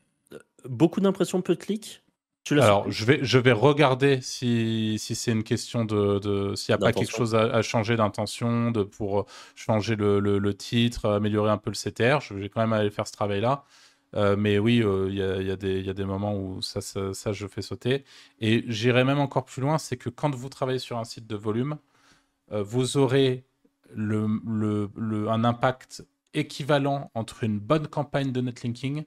beaucoup 0.67 1.01
d'impressions, 1.01 1.43
peu 1.43 1.55
de 1.55 1.61
clics 1.61 2.03
alors, 2.51 2.91
je 2.91 3.07
vais, 3.07 3.21
je 3.23 3.39
vais 3.39 3.53
regarder 3.53 4.21
si, 4.21 4.97
si 4.99 5.15
c'est 5.15 5.33
une 5.33 5.45
question 5.45 5.87
de. 5.87 6.19
de 6.19 6.55
S'il 6.55 6.73
n'y 6.73 6.75
a 6.75 6.79
pas 6.79 6.93
quelque 6.93 7.11
chose 7.11 7.35
à, 7.35 7.63
changer 7.63 7.97
d'intention, 7.97 8.71
de, 8.71 8.83
pour 8.83 9.21
euh, 9.21 9.25
changer 9.55 9.97
le, 9.97 10.21
le, 10.21 10.55
titre, 10.55 11.09
améliorer 11.09 11.51
un 11.51 11.57
peu 11.57 11.71
le 11.71 11.75
CTR. 11.75 12.21
Je 12.21 12.35
vais 12.35 12.51
quand 12.51 12.61
même 12.61 12.75
aller 12.75 12.91
faire 12.91 13.07
ce 13.07 13.13
travail-là. 13.13 13.65
Euh, 14.15 14.37
mais 14.37 14.59
oui, 14.59 14.83
euh, 14.83 15.07
il 15.09 15.17
y, 15.17 15.23
a, 15.23 15.41
y, 15.41 15.51
a 15.51 15.57
y, 15.67 15.91
a, 15.91 15.95
des 15.95 16.05
moments 16.05 16.37
où 16.37 16.61
ça, 16.61 16.81
ça, 16.81 17.15
ça 17.15 17.33
je 17.33 17.47
fais 17.47 17.63
sauter. 17.63 18.05
Et 18.41 18.63
j'irai 18.69 19.05
même 19.05 19.19
encore 19.19 19.45
plus 19.45 19.61
loin 19.61 19.79
c'est 19.79 19.97
que 19.97 20.09
quand 20.09 20.33
vous 20.35 20.49
travaillez 20.49 20.79
sur 20.79 20.99
un 20.99 21.05
site 21.05 21.27
de 21.27 21.37
volume, 21.37 21.79
vous 22.51 22.97
aurez 22.97 23.45
le, 23.95 24.40
le, 24.47 25.28
un 25.28 25.45
impact 25.45 26.05
équivalent 26.34 27.11
entre 27.14 27.45
une 27.45 27.59
bonne 27.59 27.86
campagne 27.86 28.32
de 28.32 28.40
netlinking 28.40 29.05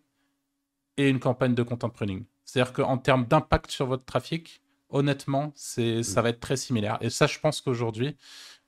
et 0.98 1.10
une 1.10 1.20
campagne 1.20 1.54
de 1.54 1.64
content 1.64 1.90
pruning. 1.90 2.26
C'est-à-dire 2.46 2.74
qu'en 2.74 2.98
termes 2.98 3.26
d'impact 3.26 3.72
sur 3.72 3.86
votre 3.86 4.06
trafic, 4.06 4.62
honnêtement, 4.90 5.52
c'est, 5.56 6.04
ça 6.04 6.22
mm. 6.22 6.24
va 6.24 6.30
être 6.30 6.40
très 6.40 6.58
similaire. 6.58 6.98
Et 7.02 7.10
ça, 7.10 7.28
je 7.28 7.40
pense 7.40 7.62
qu'aujourd'hui, 7.62 8.16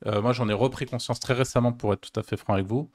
euh, 0.05 0.21
moi, 0.21 0.33
j'en 0.33 0.47
ai 0.49 0.53
repris 0.53 0.85
conscience 0.85 1.19
très 1.19 1.33
récemment 1.33 1.73
pour 1.73 1.93
être 1.93 2.11
tout 2.11 2.19
à 2.19 2.23
fait 2.23 2.37
franc 2.37 2.53
avec 2.53 2.65
vous. 2.65 2.89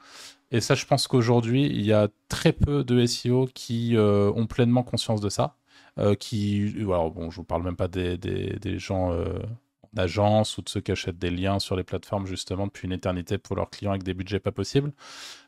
Et 0.51 0.61
ça, 0.61 0.75
je 0.75 0.87
pense 0.87 1.09
qu'aujourd'hui, 1.09 1.67
il 1.67 1.85
y 1.85 1.93
a 1.93 2.09
très 2.29 2.53
peu 2.53 2.85
de 2.85 3.05
SEO 3.07 3.49
qui 3.53 3.97
euh, 3.97 4.31
ont 4.35 4.47
pleinement 4.47 4.83
conscience 4.83 5.21
de 5.21 5.29
ça. 5.29 5.57
Euh, 5.99 6.15
qui, 6.15 6.75
alors 6.79 7.11
bon, 7.11 7.31
je 7.31 7.37
vous 7.37 7.45
parle 7.45 7.63
même 7.63 7.77
pas 7.77 7.89
des, 7.89 8.19
des, 8.19 8.59
des 8.61 8.79
gens 8.79 9.13
d'agence 9.95 10.59
ou 10.59 10.63
de 10.63 10.69
ceux 10.69 10.81
qui 10.81 10.93
achètent 10.93 11.19
des 11.19 11.31
liens 11.31 11.59
sur 11.59 11.77
les 11.77 11.85
plateformes 11.85 12.27
justement 12.27 12.67
depuis 12.67 12.87
une 12.87 12.93
éternité 12.93 13.39
pour 13.39 13.57
leurs 13.57 13.71
clients 13.71 13.93
avec 13.93 14.03
des 14.03 14.15
budgets 14.15 14.41
pas 14.41 14.53
possibles. 14.53 14.93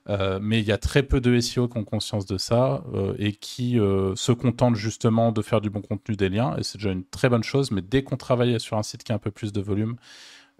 Euh, 0.08 0.38
mais 0.40 0.60
il 0.60 0.66
y 0.66 0.72
a 0.72 0.78
très 0.78 1.02
peu 1.02 1.20
de 1.20 1.38
SEO 1.40 1.68
qui 1.68 1.78
ont 1.78 1.84
conscience 1.84 2.26
de 2.26 2.38
ça 2.38 2.84
euh, 2.94 3.14
et 3.18 3.32
qui 3.32 3.78
euh, 3.78 4.14
se 4.14 4.32
contentent 4.32 4.76
justement 4.76 5.32
de 5.32 5.42
faire 5.42 5.60
du 5.60 5.68
bon 5.68 5.82
contenu 5.82 6.16
des 6.16 6.28
liens. 6.28 6.56
Et 6.56 6.62
c'est 6.62 6.78
déjà 6.78 6.92
une 6.92 7.04
très 7.04 7.28
bonne 7.28 7.42
chose. 7.42 7.70
Mais 7.70 7.82
dès 7.82 8.02
qu'on 8.02 8.16
travaille 8.16 8.58
sur 8.60 8.76
un 8.76 8.82
site 8.82 9.02
qui 9.02 9.12
a 9.12 9.16
un 9.16 9.18
peu 9.18 9.30
plus 9.30 9.52
de 9.52 9.60
volume, 9.60 9.96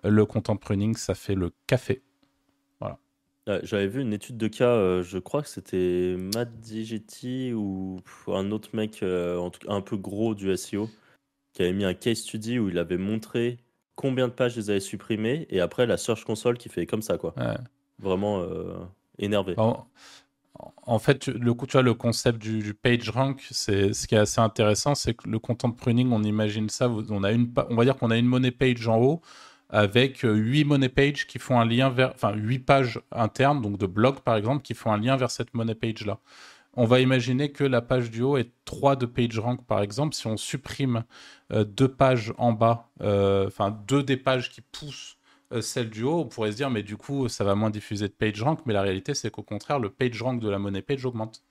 le 0.04 0.26
content 0.26 0.56
pruning, 0.56 0.96
ça 0.96 1.14
fait 1.14 1.34
le 1.34 1.52
café. 1.66 2.02
Voilà. 2.80 2.98
J'avais 3.62 3.86
vu 3.86 4.02
une 4.02 4.12
étude 4.12 4.36
de 4.36 4.48
cas, 4.48 5.02
je 5.02 5.18
crois 5.18 5.42
que 5.42 5.48
c'était 5.48 6.16
Matt 6.18 6.60
Digiti 6.60 7.52
ou 7.54 8.00
un 8.26 8.50
autre 8.50 8.70
mec 8.74 9.02
un 9.02 9.80
peu 9.80 9.96
gros 9.96 10.34
du 10.34 10.54
SEO 10.56 10.90
qui 11.56 11.62
avait 11.62 11.72
mis 11.72 11.86
un 11.86 11.94
case 11.94 12.18
study 12.18 12.58
où 12.58 12.68
il 12.68 12.78
avait 12.78 12.98
montré 12.98 13.56
combien 13.96 14.28
de 14.28 14.32
pages 14.32 14.56
ils 14.56 14.70
avaient 14.70 14.80
supprimées 14.80 15.46
et 15.50 15.60
après 15.60 15.86
la 15.86 15.96
Search 15.96 16.24
Console 16.24 16.58
qui 16.58 16.68
fait 16.68 16.86
comme 16.86 17.02
ça 17.02 17.18
quoi. 17.18 17.34
Vraiment 17.98 18.40
euh, 18.40 18.74
énervé. 19.18 19.56
En, 20.86 20.98
fait, 20.98 21.26
le, 21.26 21.54
tu 21.54 21.72
vois, 21.72 21.82
le 21.82 21.92
concept 21.92 22.38
du, 22.38 22.72
page 22.72 23.10
rank, 23.10 23.44
c'est 23.50 23.92
ce 23.92 24.06
qui 24.06 24.14
est 24.14 24.18
assez 24.18 24.40
intéressant, 24.40 24.94
c'est 24.94 25.12
que 25.12 25.28
le 25.28 25.38
content 25.38 25.70
pruning, 25.70 26.10
on 26.12 26.22
imagine 26.22 26.70
ça, 26.70 26.88
on, 26.88 27.24
a 27.24 27.32
une, 27.32 27.52
on 27.68 27.74
va 27.74 27.84
dire 27.84 27.96
qu'on 27.96 28.10
a 28.10 28.16
une 28.16 28.26
money 28.26 28.52
page 28.52 28.86
en 28.88 28.98
haut 28.98 29.20
avec 29.68 30.20
8 30.20 30.26
euh, 30.26 30.64
money 30.64 30.88
pages 30.88 31.26
qui 31.26 31.38
font 31.38 31.60
un 31.60 31.66
lien 31.66 31.90
vers, 31.90 32.12
enfin 32.14 32.32
8 32.34 32.60
pages 32.60 33.00
internes, 33.12 33.60
donc 33.60 33.78
de 33.78 33.86
blog 33.86 34.20
par 34.20 34.36
exemple, 34.36 34.62
qui 34.62 34.74
font 34.74 34.92
un 34.92 34.98
lien 34.98 35.16
vers 35.16 35.30
cette 35.30 35.52
money 35.54 35.74
page 35.74 36.06
là 36.06 36.20
on 36.76 36.84
va 36.84 37.00
imaginer 37.00 37.52
que 37.52 37.64
la 37.64 37.80
page 37.80 38.10
du 38.10 38.22
haut 38.22 38.36
est 38.36 38.52
3 38.66 38.96
de 38.96 39.06
PageRank, 39.06 39.66
par 39.66 39.80
exemple. 39.80 40.14
Si 40.14 40.26
on 40.26 40.36
supprime 40.36 41.04
euh, 41.52 41.64
deux 41.64 41.88
pages 41.88 42.34
en 42.38 42.52
bas, 42.52 42.90
euh, 43.00 43.46
enfin 43.46 43.70
deux 43.86 44.02
des 44.02 44.16
pages 44.18 44.50
qui 44.50 44.60
poussent 44.60 45.16
euh, 45.52 45.62
celle 45.62 45.90
du 45.90 46.02
haut, 46.02 46.20
on 46.20 46.26
pourrait 46.26 46.52
se 46.52 46.56
dire, 46.56 46.70
mais 46.70 46.82
du 46.82 46.96
coup, 46.96 47.28
ça 47.28 47.44
va 47.44 47.54
moins 47.54 47.70
diffuser 47.70 48.08
de 48.08 48.12
PageRank. 48.12 48.60
Mais 48.66 48.74
la 48.74 48.82
réalité, 48.82 49.14
c'est 49.14 49.30
qu'au 49.30 49.42
contraire, 49.42 49.78
le 49.78 49.90
PageRank 49.90 50.40
de 50.40 50.48
la 50.50 50.58
monnaie 50.58 50.82
page 50.82 51.04
augmente. 51.06 51.42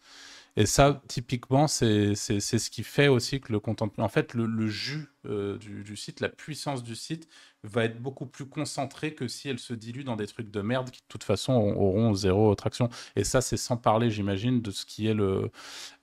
Et 0.57 0.65
ça, 0.65 1.01
typiquement, 1.09 1.67
c'est 1.67 2.15
ce 2.15 2.69
qui 2.69 2.83
fait 2.83 3.09
aussi 3.09 3.41
que 3.41 3.51
le 3.51 3.59
content. 3.59 3.91
En 3.97 4.07
fait, 4.07 4.33
le, 4.33 4.67
jus 4.67 5.09
euh, 5.25 5.57
du, 5.57 5.97
site, 5.97 6.21
la 6.21 6.29
puissance 6.29 6.81
du 6.81 6.95
site 6.95 7.27
va 7.63 7.83
être 7.83 8.01
beaucoup 8.01 8.25
plus 8.25 8.45
concentrée 8.45 9.13
que 9.13 9.27
si 9.27 9.49
elle 9.49 9.59
se 9.59 9.73
dilue 9.73 10.03
dans 10.03 10.15
des 10.15 10.27
trucs 10.27 10.49
de 10.49 10.61
merde 10.61 10.91
qui, 10.91 11.01
de 11.01 11.07
toute 11.09 11.25
façon, 11.25 11.53
auront 11.53 12.13
zéro 12.13 12.55
traction. 12.55 12.87
Et 13.17 13.25
ça, 13.25 13.41
c'est 13.41 13.57
sans 13.57 13.75
parler, 13.75 14.09
j'imagine, 14.09 14.61
de 14.61 14.71
ce 14.71 14.85
qui 14.85 15.07
est 15.07 15.13
le, 15.13 15.51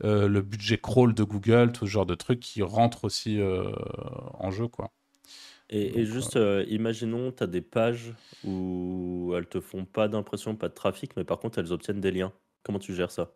euh, 0.04 0.28
le 0.28 0.42
budget 0.42 0.76
crawl 0.76 1.14
de 1.14 1.24
Google, 1.24 1.72
tout 1.72 1.86
ce 1.86 1.90
genre 1.90 2.06
de 2.06 2.14
trucs 2.14 2.40
qui 2.40 2.62
rentrent 2.62 3.04
aussi 3.04 3.40
euh, 3.40 3.72
en 4.34 4.50
jeu, 4.50 4.68
quoi. 4.68 4.90
Et, 5.70 6.04
juste, 6.04 6.38
imaginons, 6.68 7.32
tu 7.32 7.44
as 7.44 7.46
des 7.46 7.62
pages 7.62 8.12
où 8.44 9.32
elles 9.34 9.46
te 9.46 9.58
font 9.58 9.86
pas 9.86 10.06
d'impression, 10.06 10.54
pas 10.54 10.68
de 10.68 10.74
trafic, 10.74 11.16
mais 11.16 11.24
par 11.24 11.38
contre, 11.38 11.58
elles 11.58 11.72
obtiennent 11.72 12.02
des 12.02 12.10
liens. 12.10 12.34
Comment 12.62 12.78
tu 12.78 12.94
gères 12.94 13.10
ça? 13.10 13.32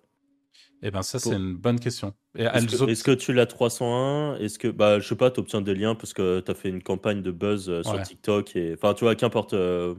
Eh 0.82 0.90
ben 0.90 1.02
ça, 1.02 1.18
c'est 1.18 1.34
une 1.34 1.56
bonne 1.56 1.80
question. 1.80 2.14
Est-ce 2.36 3.02
que, 3.02 3.12
tu 3.12 3.32
l'as 3.32 3.46
301 3.46 4.36
Est-ce 4.36 4.58
que, 4.58 4.68
bah, 4.68 5.00
je 5.00 5.08
sais 5.08 5.16
pas, 5.16 5.30
tu 5.30 5.40
obtiens 5.40 5.60
des 5.60 5.74
liens 5.74 5.94
parce 5.94 6.12
que 6.12 6.40
tu 6.40 6.50
as 6.50 6.54
fait 6.54 6.68
une 6.68 6.82
campagne 6.82 7.22
de 7.22 7.30
buzz 7.30 7.68
euh, 7.68 7.82
sur 7.82 8.00
TikTok 8.02 8.54
et, 8.56 8.74
enfin, 8.74 8.94
tu 8.94 9.04
vois, 9.04 9.14
qu'importe. 9.14 9.54
Euh, 9.54 9.94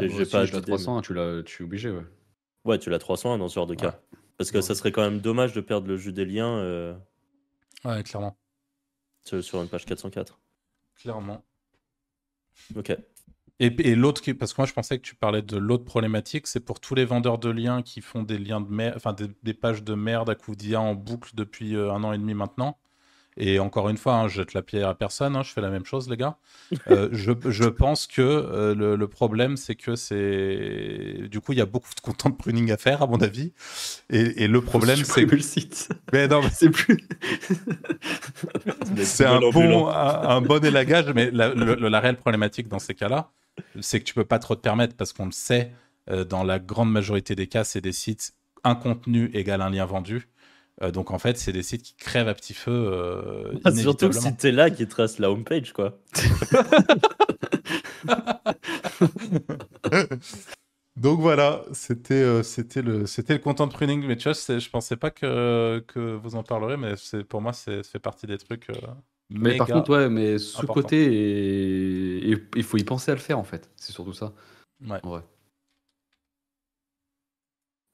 j'ai 0.00 0.24
pas. 0.24 0.46
301, 0.46 1.02
tu 1.02 1.14
l'as, 1.14 1.42
tu 1.42 1.62
es 1.62 1.66
obligé, 1.66 1.90
ouais. 1.90 2.04
Ouais, 2.64 2.78
tu 2.78 2.88
l'as 2.88 2.98
301 2.98 3.38
dans 3.38 3.48
ce 3.48 3.54
genre 3.54 3.66
de 3.66 3.74
cas. 3.74 4.00
Parce 4.38 4.50
que 4.50 4.60
ça 4.60 4.74
serait 4.74 4.92
quand 4.92 5.02
même 5.02 5.20
dommage 5.20 5.52
de 5.52 5.60
perdre 5.60 5.86
le 5.86 5.96
jus 5.96 6.12
des 6.12 6.24
liens. 6.24 6.58
Euh, 6.58 6.94
ouais, 7.84 8.02
clairement. 8.02 8.36
Sur 9.24 9.62
une 9.62 9.68
page 9.68 9.84
404. 9.84 10.40
Clairement. 10.96 11.44
Ok. 12.76 12.96
Et, 13.60 13.94
l'autre, 13.94 14.20
parce 14.32 14.52
que 14.52 14.60
moi 14.60 14.66
je 14.66 14.72
pensais 14.72 14.98
que 14.98 15.02
tu 15.02 15.14
parlais 15.14 15.42
de 15.42 15.56
l'autre 15.56 15.84
problématique, 15.84 16.48
c'est 16.48 16.60
pour 16.60 16.80
tous 16.80 16.96
les 16.96 17.04
vendeurs 17.04 17.38
de 17.38 17.50
liens 17.50 17.82
qui 17.82 18.00
font 18.00 18.24
des 18.24 18.36
liens 18.36 18.60
de 18.60 18.68
merde, 18.68 18.94
enfin 18.96 19.14
des, 19.14 19.54
pages 19.54 19.84
de 19.84 19.94
merde 19.94 20.28
à 20.28 20.34
coup 20.34 20.56
d'IA 20.56 20.80
en 20.80 20.94
boucle 20.94 21.30
depuis 21.34 21.76
euh, 21.76 21.92
un 21.92 22.02
an 22.02 22.12
et 22.12 22.18
demi 22.18 22.34
maintenant. 22.34 22.76
Et 23.36 23.58
encore 23.58 23.88
une 23.88 23.96
fois, 23.96 24.14
hein, 24.14 24.28
je 24.28 24.36
jette 24.36 24.54
la 24.54 24.62
pierre 24.62 24.88
à 24.88 24.94
personne, 24.94 25.34
hein, 25.34 25.42
je 25.42 25.50
fais 25.50 25.60
la 25.60 25.70
même 25.70 25.84
chose, 25.84 26.08
les 26.08 26.16
gars. 26.16 26.36
Euh, 26.90 27.08
je, 27.12 27.32
je, 27.46 27.64
pense 27.64 28.06
que 28.06 28.20
euh, 28.20 28.74
le, 28.74 28.96
le, 28.96 29.08
problème, 29.08 29.56
c'est 29.56 29.74
que 29.74 29.96
c'est. 29.96 31.28
Du 31.30 31.40
coup, 31.40 31.52
il 31.52 31.58
y 31.58 31.62
a 31.62 31.66
beaucoup 31.66 31.94
de 31.94 32.00
content 32.00 32.28
de 32.28 32.34
pruning 32.34 32.70
à 32.72 32.76
faire, 32.76 33.02
à 33.02 33.06
mon 33.06 33.18
avis. 33.22 33.52
Et, 34.10 34.44
et 34.44 34.48
le 34.48 34.60
problème, 34.60 34.96
c'est 34.96 35.24
que. 35.24 35.34
le 35.34 35.40
site. 35.40 35.88
Mais 36.12 36.28
non, 36.28 36.42
mais 36.42 36.50
c'est 36.52 36.70
plus. 36.70 36.98
c'est 39.02 39.24
un 39.24 39.40
bon, 39.40 39.88
un, 39.88 40.40
bon 40.40 40.64
élagage, 40.64 41.06
mais 41.14 41.30
la, 41.30 41.54
la 41.54 42.00
réelle 42.00 42.16
problématique 42.16 42.68
dans 42.68 42.78
ces 42.78 42.94
cas-là, 42.94 43.30
c'est 43.80 44.00
que 44.00 44.04
tu 44.04 44.14
peux 44.14 44.24
pas 44.24 44.38
trop 44.38 44.54
te 44.54 44.60
permettre 44.60 44.96
parce 44.96 45.12
qu'on 45.12 45.26
le 45.26 45.32
sait, 45.32 45.72
euh, 46.10 46.24
dans 46.24 46.44
la 46.44 46.58
grande 46.58 46.90
majorité 46.90 47.34
des 47.34 47.46
cas, 47.46 47.64
c'est 47.64 47.80
des 47.80 47.92
sites 47.92 48.34
un 48.64 48.74
contenu 48.74 49.30
égale 49.34 49.60
un 49.60 49.70
lien 49.70 49.84
vendu. 49.84 50.28
donc 50.92 51.10
en 51.10 51.18
fait, 51.18 51.36
c'est 51.36 51.52
des 51.52 51.62
sites 51.62 51.82
qui 51.82 51.94
crèvent 51.96 52.28
à 52.28 52.34
petit 52.34 52.54
feu. 52.54 53.60
Ah, 53.64 53.72
surtout 53.72 54.12
si 54.12 54.34
t'es 54.36 54.52
là 54.52 54.70
qui 54.70 54.88
trace 54.88 55.18
la 55.18 55.30
homepage, 55.30 55.72
quoi. 55.72 55.98
Donc 60.96 61.20
voilà, 61.20 61.64
c'était 61.72 62.14
euh, 62.14 62.44
c'était 62.44 62.80
le 62.80 63.06
c'était 63.06 63.32
le 63.32 63.40
content 63.40 63.66
pruning, 63.66 64.06
mais 64.06 64.16
tu 64.16 64.30
vois, 64.30 64.32
je 64.32 64.70
pensais 64.70 64.96
pas 64.96 65.10
que, 65.10 65.84
que 65.88 66.14
vous 66.14 66.36
en 66.36 66.44
parlerez, 66.44 66.76
mais 66.76 66.94
c'est 66.96 67.24
pour 67.24 67.40
moi 67.40 67.52
c'est 67.52 67.84
fait 67.84 67.98
partie 67.98 68.26
des 68.26 68.38
trucs. 68.38 68.70
Euh, 69.34 69.38
mais 69.40 69.56
par 69.56 69.66
contre, 69.66 69.90
ouais, 69.90 70.08
mais 70.08 70.38
ce 70.38 70.64
côté, 70.66 71.06
il 72.56 72.62
faut 72.62 72.76
y 72.76 72.84
penser 72.84 73.10
à 73.10 73.14
le 73.14 73.20
faire 73.20 73.38
en 73.38 73.44
fait. 73.44 73.70
C'est 73.76 73.92
surtout 73.92 74.12
ça. 74.12 74.32
Ouais. 74.80 75.00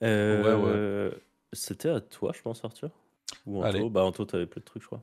Euh, 0.02 1.10
c'était 1.52 1.90
à 1.90 2.00
toi, 2.00 2.32
je 2.34 2.42
pense, 2.42 2.64
Arthur. 2.64 2.90
Ou 3.46 3.64
Anto. 3.64 3.90
Bah 3.90 4.02
Anto, 4.02 4.24
t'avais 4.24 4.46
plus 4.46 4.60
de 4.60 4.64
trucs, 4.64 4.82
je 4.82 4.86
crois. 4.86 5.02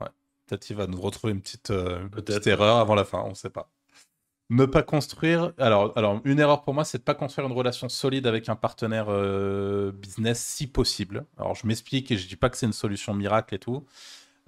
Ouais. 0.00 0.08
Peut-être 0.46 0.70
il 0.70 0.76
va 0.76 0.86
nous 0.86 1.00
retrouver 1.00 1.32
une 1.32 1.40
petite, 1.40 1.70
une 1.70 2.10
petite 2.10 2.46
erreur 2.46 2.76
avant 2.76 2.94
la 2.94 3.04
fin, 3.04 3.22
on 3.24 3.34
sait 3.34 3.50
pas. 3.50 3.70
Ne 4.50 4.64
pas 4.64 4.82
construire. 4.82 5.52
Alors, 5.58 5.92
alors, 5.96 6.22
une 6.24 6.40
erreur 6.40 6.62
pour 6.62 6.72
moi, 6.72 6.84
c'est 6.84 6.98
de 6.98 7.02
pas 7.02 7.14
construire 7.14 7.46
une 7.46 7.52
relation 7.52 7.90
solide 7.90 8.26
avec 8.26 8.48
un 8.48 8.56
partenaire 8.56 9.06
euh, 9.08 9.92
business 9.92 10.42
si 10.42 10.66
possible. 10.66 11.26
Alors, 11.36 11.54
je 11.54 11.66
m'explique 11.66 12.10
et 12.10 12.16
je 12.16 12.26
dis 12.26 12.36
pas 12.36 12.48
que 12.48 12.56
c'est 12.56 12.64
une 12.64 12.72
solution 12.72 13.12
miracle 13.12 13.54
et 13.54 13.58
tout. 13.58 13.84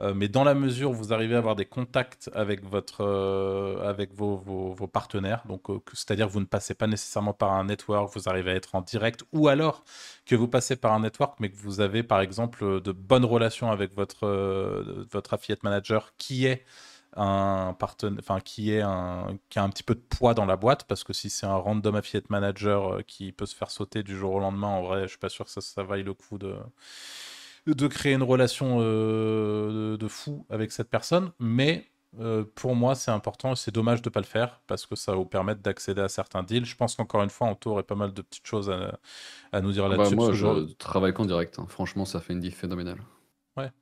Euh, 0.01 0.15
mais 0.15 0.29
dans 0.29 0.45
la 0.45 0.55
mesure 0.55 0.91
où 0.91 0.95
vous 0.95 1.13
arrivez 1.13 1.35
à 1.35 1.39
avoir 1.39 1.57
des 1.57 1.67
contacts 1.67 2.31
avec, 2.35 2.65
votre, 2.65 3.03
euh, 3.03 3.89
avec 3.89 4.15
vos, 4.15 4.37
vos, 4.37 4.87
partenaires, 4.87 5.43
donc 5.47 5.63
c'est-à-dire 5.93 6.27
que 6.27 6.33
vous 6.33 6.41
ne 6.41 6.47
passez 6.47 6.75
pas 6.75 6.87
nécessairement 6.87 7.35
par 7.35 7.53
un 7.53 7.65
network, 7.65 8.11
vous 8.15 8.29
arrivez 8.29 8.53
à 8.53 8.55
être 8.55 8.75
en 8.75 8.81
direct, 8.81 9.25
ou 9.33 9.49
alors 9.49 9.85
que 10.27 10.35
vous 10.35 10.49
passez 10.49 10.77
par 10.77 10.93
un 10.95 11.01
network, 11.01 11.39
mais 11.41 11.51
que 11.51 11.57
vous 11.57 11.81
avez 11.81 12.03
par 12.03 12.21
exemple 12.21 12.81
de 12.81 12.93
bonnes 12.93 13.25
relations 13.25 13.71
avec 13.71 13.95
votre, 13.95 14.27
votre 15.11 15.35
affiliate 15.35 15.63
manager 15.63 16.15
qui 16.17 16.47
est 16.47 16.65
un 17.17 17.75
partenaire, 17.79 18.21
enfin 18.21 18.41
qui 18.41 18.73
est 18.73 18.81
un, 18.83 19.39
qui 19.49 19.59
a 19.59 19.63
un 19.63 19.69
petit 19.71 19.83
peu 19.83 19.95
de 19.95 20.01
poids 20.01 20.35
dans 20.35 20.47
la 20.47 20.57
boîte, 20.57 20.85
parce 20.85 21.05
que 21.05 21.13
si 21.13 21.31
c'est 21.31 21.47
un 21.47 21.57
random 21.57 21.97
affiliate 21.97 22.31
manager 22.31 22.95
euh, 22.95 23.03
qui 23.03 23.33
peut 23.33 23.47
se 23.47 23.57
faire 23.57 23.71
sauter 23.71 24.03
du 24.03 24.17
jour 24.17 24.35
au 24.35 24.41
lendemain, 24.41 24.69
en 24.69 24.83
vrai, 24.83 25.03
je 25.03 25.09
suis 25.09 25.19
pas 25.19 25.29
sûr 25.29 25.45
que 25.47 25.51
ça 25.51 25.83
vaille 25.83 26.05
le 26.05 26.15
coup 26.15 26.39
de 26.39 26.57
de 27.67 27.87
créer 27.87 28.15
une 28.15 28.23
relation 28.23 28.79
euh, 28.81 29.97
de, 29.97 30.09
fou 30.09 30.47
avec 30.51 30.73
cette 30.73 30.89
personne, 30.89 31.33
mais 31.39 31.87
euh, 32.19 32.45
pour 32.55 32.75
moi, 32.75 32.95
c'est 32.95 33.11
important 33.11 33.53
et 33.53 33.57
c'est 33.57 33.73
dommage 33.73 34.03
de 34.03 34.09
ne 34.09 34.13
pas 34.13 34.21
le 34.21 34.27
faire 34.27 34.61
parce 34.67 34.87
que 34.87 34.97
ça 34.97 35.13
va 35.13 35.19
vous 35.19 35.27
permettre 35.27 35.61
d'accéder 35.61 36.01
à 36.01 36.09
certains 36.09 36.43
deals. 36.43 36.65
Je 36.65 36.77
pense 36.77 36.97
qu'encore 36.97 37.23
une 37.23 37.31
fois, 37.31 37.49
on 37.49 37.71
aurait 37.71 37.83
pas 37.83 37.95
mal 37.95 38.13
de 38.13 38.23
petites 38.23 38.47
choses 38.47 38.71
à, 39.53 39.61
nous 39.61 39.73
dire 39.73 39.89
bah, 39.89 39.97
là-dessus. 39.97 40.17
moi, 40.17 40.33
je 40.33 40.73
travaille 40.75 41.13
qu'en 41.13 41.25
direct. 41.25 41.59
Hein. 41.59 41.67
Franchement, 41.69 42.05
ça 42.05 42.21
fait 42.21 42.33
une 42.33 42.41
diff 42.41 42.57
phénoménale. 42.57 42.99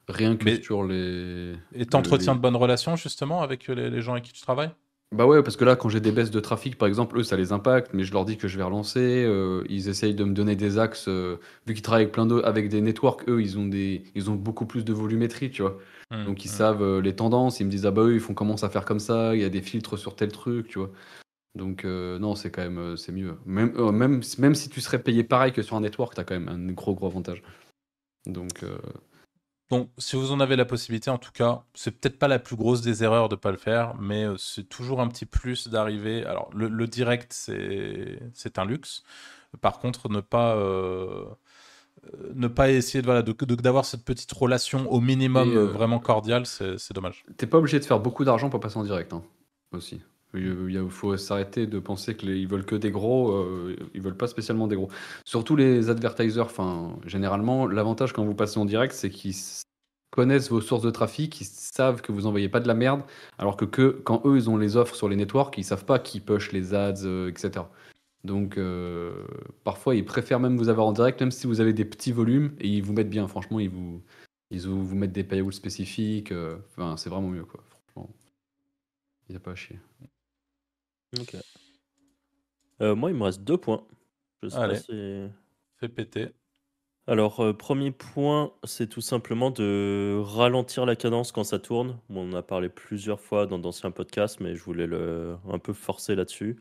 Rien 0.08 0.36
que 0.36 0.62
sur 0.62 0.84
les. 0.84 1.54
Et 1.72 1.86
t'entretiens 1.86 2.34
de 2.34 2.40
bonnes 2.40 2.56
relations 2.56 2.96
justement 2.96 3.42
avec 3.42 3.68
les, 3.68 4.00
gens 4.00 4.12
avec 4.12 4.24
qui 4.24 4.32
tu 4.32 4.40
travailles? 4.40 4.70
Bah 5.10 5.26
ouais, 5.26 5.42
parce 5.42 5.56
que 5.56 5.64
là, 5.64 5.74
quand 5.74 5.88
j'ai 5.88 6.00
des 6.00 6.12
baisses 6.12 6.30
de 6.30 6.40
trafic, 6.40 6.76
par 6.76 6.86
exemple, 6.86 7.18
eux, 7.18 7.22
ça 7.22 7.36
les 7.36 7.52
impacte, 7.52 7.94
mais 7.94 8.04
je 8.04 8.12
leur 8.12 8.26
dis 8.26 8.36
que 8.36 8.46
je 8.46 8.58
vais 8.58 8.62
relancer. 8.62 9.24
Euh, 9.24 9.64
ils 9.70 9.88
essayent 9.88 10.14
de 10.14 10.24
me 10.24 10.34
donner 10.34 10.54
des 10.54 10.78
axes. 10.78 11.08
Euh, 11.08 11.38
vu 11.66 11.72
qu'ils 11.72 11.82
travaillent 11.82 12.02
avec 12.02 12.12
plein 12.12 12.26
de, 12.26 12.42
avec 12.42 12.68
des 12.68 12.82
networks, 12.82 13.26
eux, 13.26 13.40
ils 13.40 13.58
ont, 13.58 13.64
des, 13.66 14.02
ils 14.14 14.30
ont 14.30 14.34
beaucoup 14.34 14.66
plus 14.66 14.84
de 14.84 14.92
volumétrie, 14.92 15.50
tu 15.50 15.62
vois. 15.62 15.78
Mmh, 16.10 16.24
Donc 16.26 16.44
ils 16.44 16.48
mmh. 16.48 16.50
savent 16.50 16.82
euh, 16.82 17.00
les 17.00 17.16
tendances. 17.16 17.58
Ils 17.58 17.64
me 17.64 17.70
disent, 17.70 17.86
ah 17.86 17.90
bah 17.90 18.02
eux, 18.02 18.14
ils 18.14 18.20
font 18.20 18.34
commence 18.34 18.64
à 18.64 18.68
faire 18.68 18.84
comme 18.84 19.00
ça. 19.00 19.34
Il 19.34 19.40
y 19.40 19.44
a 19.44 19.48
des 19.48 19.62
filtres 19.62 19.98
sur 19.98 20.14
tel 20.14 20.30
truc, 20.30 20.68
tu 20.68 20.78
vois. 20.78 20.90
Donc 21.54 21.84
non, 21.84 22.36
c'est 22.36 22.52
quand 22.52 22.62
même 22.62 22.96
c'est 22.96 23.10
mieux. 23.10 23.34
Même, 23.44 23.72
même, 23.90 24.20
même 24.38 24.54
si 24.54 24.68
tu 24.68 24.80
serais 24.80 25.02
payé 25.02 25.24
pareil 25.24 25.50
que 25.50 25.62
sur 25.62 25.74
un 25.74 25.80
network, 25.80 26.14
tu 26.14 26.20
as 26.20 26.24
quand 26.24 26.38
même 26.38 26.48
un 26.48 26.72
gros 26.72 26.94
gros 26.94 27.06
avantage. 27.06 27.42
Donc 28.26 28.64
donc, 29.70 29.90
si 29.98 30.16
vous 30.16 30.32
en 30.32 30.40
avez 30.40 30.56
la 30.56 30.64
possibilité, 30.64 31.10
en 31.10 31.18
tout 31.18 31.32
cas, 31.32 31.62
c'est 31.74 31.90
peut-être 31.90 32.18
pas 32.18 32.28
la 32.28 32.38
plus 32.38 32.56
grosse 32.56 32.80
des 32.80 33.04
erreurs 33.04 33.28
de 33.28 33.34
ne 33.34 33.40
pas 33.40 33.50
le 33.50 33.58
faire, 33.58 33.94
mais 34.00 34.24
euh, 34.24 34.36
c'est 34.38 34.66
toujours 34.66 35.00
un 35.00 35.08
petit 35.08 35.26
plus 35.26 35.68
d'arriver. 35.68 36.24
Alors, 36.24 36.48
le, 36.54 36.86
direct, 36.86 37.32
c'est 37.32 38.58
un 38.58 38.64
luxe. 38.64 39.02
Par 39.60 39.78
contre, 39.78 40.08
ne 40.08 40.20
pas, 40.20 40.56
euh, 40.56 41.26
ne 42.34 42.48
pas 42.48 42.70
essayer 42.70 43.02
d'avoir 43.02 43.22
de, 43.22 43.54
d'avoir 43.56 43.84
cette 43.84 44.04
petite 44.04 44.32
relation 44.32 44.90
au 44.90 45.00
minimum 45.00 45.54
euh, 45.54 45.66
vraiment 45.66 45.98
cordiale, 45.98 46.46
c'est 46.46 46.92
dommage. 46.94 47.26
T'es 47.36 47.46
pas 47.46 47.58
obligé 47.58 47.78
de 47.78 47.84
faire 47.84 48.00
beaucoup 48.00 48.24
d'argent 48.24 48.48
pour 48.48 48.60
passer 48.60 48.78
en 48.78 48.84
direct, 48.84 49.12
hein, 49.12 49.22
aussi. 49.72 50.00
Il 50.34 50.86
faut 50.90 51.16
s'arrêter 51.16 51.66
de 51.66 51.78
penser 51.78 52.14
qu'ils 52.14 52.46
veulent 52.46 52.66
que 52.66 52.76
des 52.76 52.90
gros, 52.90 53.32
euh, 53.32 53.76
ils 53.94 54.02
veulent 54.02 54.16
pas 54.16 54.26
spécialement 54.26 54.66
des 54.66 54.76
gros. 54.76 54.90
Surtout 55.24 55.56
les 55.56 55.88
advertisers, 55.88 56.44
enfin, 56.44 56.98
généralement, 57.06 57.66
l'avantage 57.66 58.12
quand 58.12 58.24
vous 58.24 58.34
passez 58.34 58.58
en 58.58 58.66
direct, 58.66 58.92
c'est 58.92 59.10
qu'ils 59.10 59.34
connaissent 60.10 60.50
vos 60.50 60.60
sources 60.60 60.82
de 60.82 60.90
trafic, 60.90 61.40
ils 61.40 61.46
savent 61.46 62.02
que 62.02 62.12
vous 62.12 62.26
envoyez 62.26 62.48
pas 62.48 62.60
de 62.60 62.68
la 62.68 62.74
merde, 62.74 63.02
alors 63.38 63.56
que, 63.56 63.64
que 63.64 64.00
quand 64.04 64.22
eux, 64.26 64.36
ils 64.36 64.50
ont 64.50 64.56
les 64.58 64.76
offres 64.76 64.94
sur 64.94 65.08
les 65.08 65.16
networks, 65.16 65.56
ils 65.58 65.64
savent 65.64 65.84
pas 65.84 65.98
qui 65.98 66.20
push 66.20 66.52
les 66.52 66.74
ads, 66.74 67.04
euh, 67.04 67.30
etc. 67.30 67.64
Donc, 68.24 68.58
euh, 68.58 69.24
parfois, 69.64 69.94
ils 69.94 70.04
préfèrent 70.04 70.40
même 70.40 70.56
vous 70.58 70.68
avoir 70.68 70.86
en 70.86 70.92
direct, 70.92 71.20
même 71.20 71.30
si 71.30 71.46
vous 71.46 71.60
avez 71.60 71.72
des 71.72 71.84
petits 71.84 72.12
volumes, 72.12 72.52
et 72.60 72.68
ils 72.68 72.82
vous 72.82 72.92
mettent 72.92 73.10
bien. 73.10 73.28
Franchement, 73.28 73.60
ils 73.60 73.70
vous, 73.70 74.02
ils 74.50 74.60
vous 74.68 74.96
mettent 74.96 75.12
des 75.12 75.24
payouts 75.24 75.52
spécifiques. 75.52 76.32
Enfin, 76.32 76.96
c'est 76.96 77.10
vraiment 77.10 77.28
mieux, 77.28 77.44
quoi. 77.44 77.62
Franchement, 77.86 78.10
il 79.28 79.32
n'y 79.32 79.36
a 79.36 79.40
pas 79.40 79.52
à 79.52 79.54
chier. 79.54 79.78
Ok. 81.16 81.36
Euh, 82.80 82.94
moi, 82.94 83.10
il 83.10 83.16
me 83.16 83.24
reste 83.24 83.42
deux 83.42 83.56
points. 83.56 83.84
Je 84.42 84.48
sais 84.48 84.56
pas 84.56 84.76
si... 84.76 85.28
Fais 85.76 85.88
péter. 85.88 86.28
Alors, 87.06 87.40
euh, 87.40 87.52
premier 87.54 87.90
point, 87.90 88.52
c'est 88.64 88.88
tout 88.88 89.00
simplement 89.00 89.50
de 89.50 90.20
ralentir 90.22 90.84
la 90.84 90.94
cadence 90.94 91.32
quand 91.32 91.44
ça 91.44 91.58
tourne. 91.58 91.98
on 92.10 92.30
en 92.30 92.34
a 92.34 92.42
parlé 92.42 92.68
plusieurs 92.68 93.20
fois 93.20 93.46
dans 93.46 93.58
d'anciens 93.58 93.90
podcasts, 93.90 94.40
mais 94.40 94.54
je 94.54 94.62
voulais 94.62 94.86
le, 94.86 95.36
un 95.48 95.58
peu 95.58 95.72
forcer 95.72 96.14
là-dessus. 96.14 96.60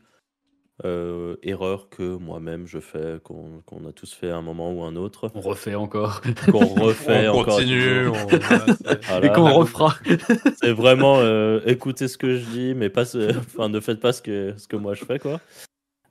Euh, 0.84 1.34
erreur 1.42 1.88
que 1.88 2.16
moi-même 2.16 2.68
je 2.68 2.78
fais, 2.78 3.18
qu'on 3.24 3.88
a 3.88 3.92
tous 3.92 4.12
fait 4.14 4.30
à 4.30 4.36
un 4.36 4.42
moment 4.42 4.72
ou 4.72 4.84
un 4.84 4.94
autre. 4.94 5.28
On 5.34 5.40
refait 5.40 5.74
encore. 5.74 6.20
Qu'on 6.52 6.66
refait 6.66 7.26
on 7.26 7.32
encore. 7.40 7.56
Continue. 7.56 8.06
Et 9.24 9.28
qu'on 9.30 9.52
refera. 9.54 9.96
C'est 10.62 10.70
vraiment 10.70 11.16
euh, 11.18 11.60
écoutez 11.66 12.06
ce 12.06 12.16
que 12.16 12.36
je 12.36 12.44
dis, 12.44 12.74
mais 12.76 12.90
pas, 12.90 13.02
enfin 13.38 13.68
ne 13.68 13.80
faites 13.80 13.98
pas 13.98 14.12
ce 14.12 14.22
que 14.22 14.54
ce 14.56 14.68
que 14.68 14.76
moi 14.76 14.94
je 14.94 15.04
fais 15.04 15.18
quoi. 15.18 15.40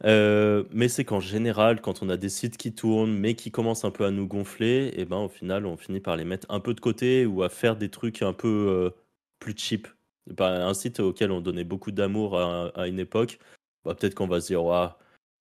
Euh, 0.04 0.66
mais 0.72 0.90
c'est 0.90 1.06
qu'en 1.06 1.22
général, 1.22 1.82
quand 1.82 2.04
on 2.04 2.10
a 2.10 2.18
des 2.18 2.30
sites 2.30 2.58
qui 2.58 2.72
tournent, 2.74 3.18
mais 3.18 3.36
qui 3.36 3.52
commencent 3.52 3.86
un 3.86 3.90
peu 3.90 4.06
à 4.06 4.12
nous 4.12 4.28
gonfler, 4.28 4.90
et 4.90 5.02
eh 5.02 5.06
ben 5.06 5.18
au 5.18 5.30
final, 5.30 5.66
on 5.66 5.76
finit 5.78 6.02
par 6.02 6.18
les 6.18 6.26
mettre 6.26 6.46
un 6.50 6.60
peu 6.60 6.74
de 6.74 6.82
côté 6.82 7.26
ou 7.26 7.42
à 7.42 7.50
faire 7.50 7.78
des 7.78 7.90
trucs 7.90 8.22
un 8.22 8.34
peu 8.34 8.92
plus 9.40 9.56
cheap. 9.58 9.88
Un 10.40 10.74
site 10.74 11.00
auquel 11.00 11.32
on 11.32 11.40
donnait 11.40 11.64
beaucoup 11.64 11.92
d'amour 11.92 12.38
à, 12.38 12.68
à, 12.76 12.88
une 12.88 13.00
époque, 13.00 13.40
bah, 13.88 13.96
peut-être 13.96 14.16
qu'on 14.16 14.28
va 14.28 14.42
se 14.42 14.48
dire, 14.48 14.62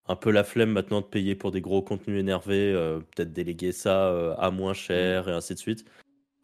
un 0.09 0.17
peu 0.17 0.31
la 0.31 0.45
flemme 0.45 0.71
maintenant 0.71 1.01
de 1.01 1.07
payer 1.07 1.35
pour 1.35 1.51
des 1.51 1.61
gros 1.61 1.83
contenus 1.83 2.21
énervés, 2.21 2.73
euh, 2.73 3.01
peut-être 3.01 3.33
déléguer 3.33 3.73
ça 3.73 4.09
euh, 4.09 4.35
à 4.39 4.51
moins 4.51 4.75
cher 4.75 5.29
et 5.29 5.33
ainsi 5.33 5.55
de 5.55 5.59
suite. 5.59 5.85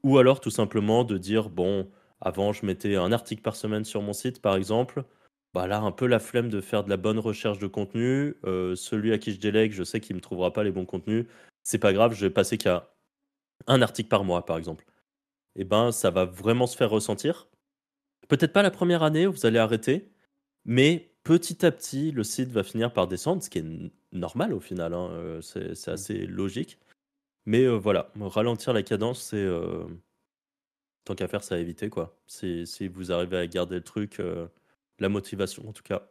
Ou 0.02 0.18
alors 0.18 0.40
tout 0.40 0.50
simplement 0.50 1.04
de 1.04 1.18
dire, 1.18 1.48
bon, 1.48 1.88
avant 2.20 2.52
je 2.52 2.66
mettais 2.66 2.96
un 2.96 3.12
article 3.12 3.42
par 3.42 3.56
semaine 3.56 3.84
sur 3.84 4.02
mon 4.02 4.12
site 4.12 4.42
par 4.42 4.56
exemple, 4.56 5.04
bah 5.54 5.66
là 5.68 5.80
un 5.80 5.92
peu 5.92 6.06
la 6.06 6.18
flemme 6.18 6.48
de 6.48 6.60
faire 6.60 6.84
de 6.84 6.90
la 6.90 6.96
bonne 6.96 7.18
recherche 7.18 7.58
de 7.58 7.66
contenu, 7.68 8.36
euh, 8.44 8.74
celui 8.74 9.12
à 9.12 9.18
qui 9.18 9.32
je 9.32 9.40
délègue, 9.40 9.72
je 9.72 9.84
sais 9.84 10.00
qu'il 10.00 10.14
ne 10.16 10.18
me 10.18 10.22
trouvera 10.22 10.52
pas 10.52 10.64
les 10.64 10.72
bons 10.72 10.86
contenus, 10.86 11.26
c'est 11.62 11.78
pas 11.78 11.92
grave, 11.92 12.14
je 12.14 12.26
vais 12.26 12.30
passer 12.30 12.58
qu'à 12.58 12.90
un 13.68 13.82
article 13.82 14.08
par 14.08 14.24
mois 14.24 14.44
par 14.44 14.58
exemple. 14.58 14.84
Et 15.56 15.62
eh 15.62 15.64
ben 15.64 15.92
ça 15.92 16.10
va 16.10 16.24
vraiment 16.24 16.66
se 16.66 16.76
faire 16.76 16.90
ressentir. 16.90 17.48
Peut-être 18.28 18.52
pas 18.52 18.62
la 18.62 18.70
première 18.70 19.02
année 19.02 19.26
où 19.26 19.32
vous 19.32 19.46
allez 19.46 19.58
arrêter, 19.58 20.10
mais 20.64 21.11
petit 21.22 21.64
à 21.64 21.70
petit, 21.70 22.10
le 22.10 22.24
site 22.24 22.50
va 22.50 22.62
finir 22.62 22.92
par 22.92 23.06
descendre, 23.06 23.42
ce 23.42 23.50
qui 23.50 23.58
est 23.58 23.92
normal 24.12 24.52
au 24.52 24.60
final, 24.60 24.94
hein, 24.94 25.10
euh, 25.12 25.40
c'est 25.40 25.70
mmh. 25.70 25.90
assez 25.90 26.26
logique. 26.26 26.78
Mais 27.46 27.64
euh, 27.64 27.76
voilà, 27.76 28.10
ralentir 28.20 28.72
la 28.72 28.82
cadence, 28.82 29.20
c'est 29.20 29.36
euh, 29.36 29.84
tant 31.04 31.14
qu'à 31.14 31.28
faire, 31.28 31.42
ça 31.42 31.56
à 31.56 31.58
éviter 31.58 31.90
quoi. 31.90 32.16
Si, 32.26 32.66
si 32.66 32.88
vous 32.88 33.12
arrivez 33.12 33.38
à 33.38 33.46
garder 33.46 33.76
le 33.76 33.82
truc, 33.82 34.20
la 34.98 35.08
motivation 35.08 35.68
en 35.68 35.72
tout 35.72 35.82
cas. 35.82 36.08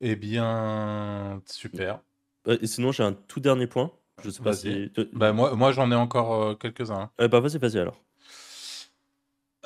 Eh 0.00 0.14
bien, 0.14 1.42
super. 1.46 2.00
Et 2.46 2.66
sinon, 2.66 2.92
j'ai 2.92 3.02
un 3.02 3.12
tout 3.12 3.40
dernier 3.40 3.66
point. 3.66 3.92
Je 4.22 4.30
sais 4.30 4.42
pas 4.42 4.52
si. 4.52 4.92
Bah, 5.12 5.32
moi, 5.32 5.54
moi 5.54 5.72
j'en 5.72 5.90
ai 5.90 5.94
encore 5.94 6.58
quelques-uns. 6.58 7.00
Hein. 7.00 7.10
Eh 7.18 7.28
bah, 7.28 7.40
vas-y, 7.40 7.58
vas-y 7.58 7.78
alors. 7.78 8.00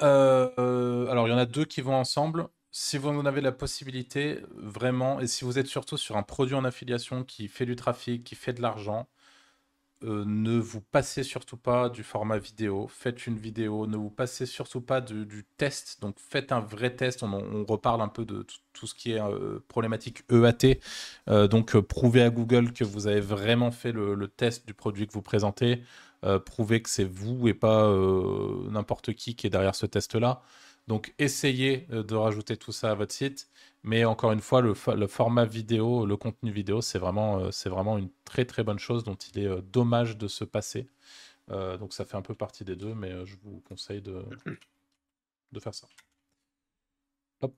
Euh, 0.02 1.06
alors, 1.08 1.28
il 1.28 1.30
y 1.30 1.34
en 1.34 1.38
a 1.38 1.46
deux 1.46 1.64
qui 1.64 1.80
vont 1.80 1.94
ensemble. 1.94 2.48
Si 2.70 2.96
vous 2.98 3.08
en 3.08 3.26
avez 3.26 3.40
la 3.42 3.52
possibilité, 3.52 4.40
vraiment, 4.56 5.20
et 5.20 5.26
si 5.26 5.44
vous 5.44 5.58
êtes 5.58 5.66
surtout 5.66 5.98
sur 5.98 6.16
un 6.16 6.22
produit 6.22 6.54
en 6.54 6.64
affiliation 6.64 7.22
qui 7.22 7.48
fait 7.48 7.66
du 7.66 7.76
trafic, 7.76 8.24
qui 8.24 8.34
fait 8.34 8.54
de 8.54 8.62
l'argent, 8.62 9.08
euh, 10.04 10.24
ne 10.26 10.58
vous 10.58 10.80
passez 10.80 11.22
surtout 11.22 11.56
pas 11.56 11.88
du 11.88 12.02
format 12.02 12.38
vidéo. 12.38 12.88
Faites 12.88 13.26
une 13.26 13.36
vidéo. 13.36 13.86
Ne 13.86 13.96
vous 13.96 14.10
passez 14.10 14.46
surtout 14.46 14.80
pas 14.80 15.00
du 15.00 15.44
test. 15.58 16.00
Donc 16.00 16.16
faites 16.18 16.50
un 16.50 16.60
vrai 16.60 16.96
test. 16.96 17.22
On, 17.22 17.64
reparle 17.64 18.00
un 18.00 18.08
peu 18.08 18.24
de 18.24 18.44
tout, 18.72 18.86
ce 18.86 18.94
qui 18.94 19.12
est 19.12 19.20
euh, 19.20 19.60
problématique 19.68 20.24
EAT. 20.30 20.80
Donc 21.48 21.78
prouvez 21.80 22.22
à 22.22 22.30
Google 22.30 22.72
que 22.72 22.84
vous 22.84 23.06
avez 23.06 23.20
vraiment 23.20 23.70
fait 23.70 23.92
le, 23.92 24.28
test 24.28 24.66
du 24.66 24.74
produit 24.74 25.06
que 25.06 25.12
vous 25.12 25.22
présentez. 25.22 25.82
Prouvez 26.44 26.82
que 26.82 26.90
c'est 26.90 27.04
vous 27.04 27.48
et 27.48 27.54
pas 27.54 27.88
n'importe 28.70 29.12
qui 29.14 29.34
qui 29.34 29.46
est 29.46 29.50
derrière 29.50 29.74
ce 29.74 29.86
test-là. 29.86 30.42
Donc 30.88 31.14
essayez 31.18 31.86
de 31.90 32.14
rajouter 32.14 32.56
tout 32.56 32.72
ça 32.72 32.90
à 32.90 32.94
votre 32.94 33.12
site. 33.12 33.48
Mais 33.84 34.04
encore 34.04 34.30
une 34.30 34.40
fois, 34.40 34.60
le, 34.60 34.74
format 34.74 35.44
vidéo, 35.44 36.06
le 36.06 36.16
contenu 36.16 36.52
vidéo, 36.52 36.80
c'est 36.80 37.00
vraiment, 37.00 37.40
euh, 37.40 37.50
c'est 37.50 37.68
vraiment 37.68 37.98
une 37.98 38.10
très 38.24 38.44
très 38.44 38.62
bonne 38.62 38.78
chose 38.78 39.02
dont 39.02 39.16
il 39.16 39.40
est 39.40 39.48
euh, 39.48 39.60
dommage 39.60 40.16
de 40.16 40.28
se 40.28 40.44
passer. 40.44 40.88
Euh, 41.50 41.76
donc 41.76 41.92
ça 41.92 42.04
fait 42.04 42.16
un 42.16 42.22
peu 42.22 42.34
partie 42.34 42.64
des 42.64 42.76
deux, 42.76 42.94
mais 42.94 43.26
je 43.26 43.36
vous 43.42 43.60
conseille 43.68 44.00
de, 44.00 44.24
de 45.52 45.60
faire 45.60 45.74
ça. 45.74 45.88
Hop. 47.40 47.54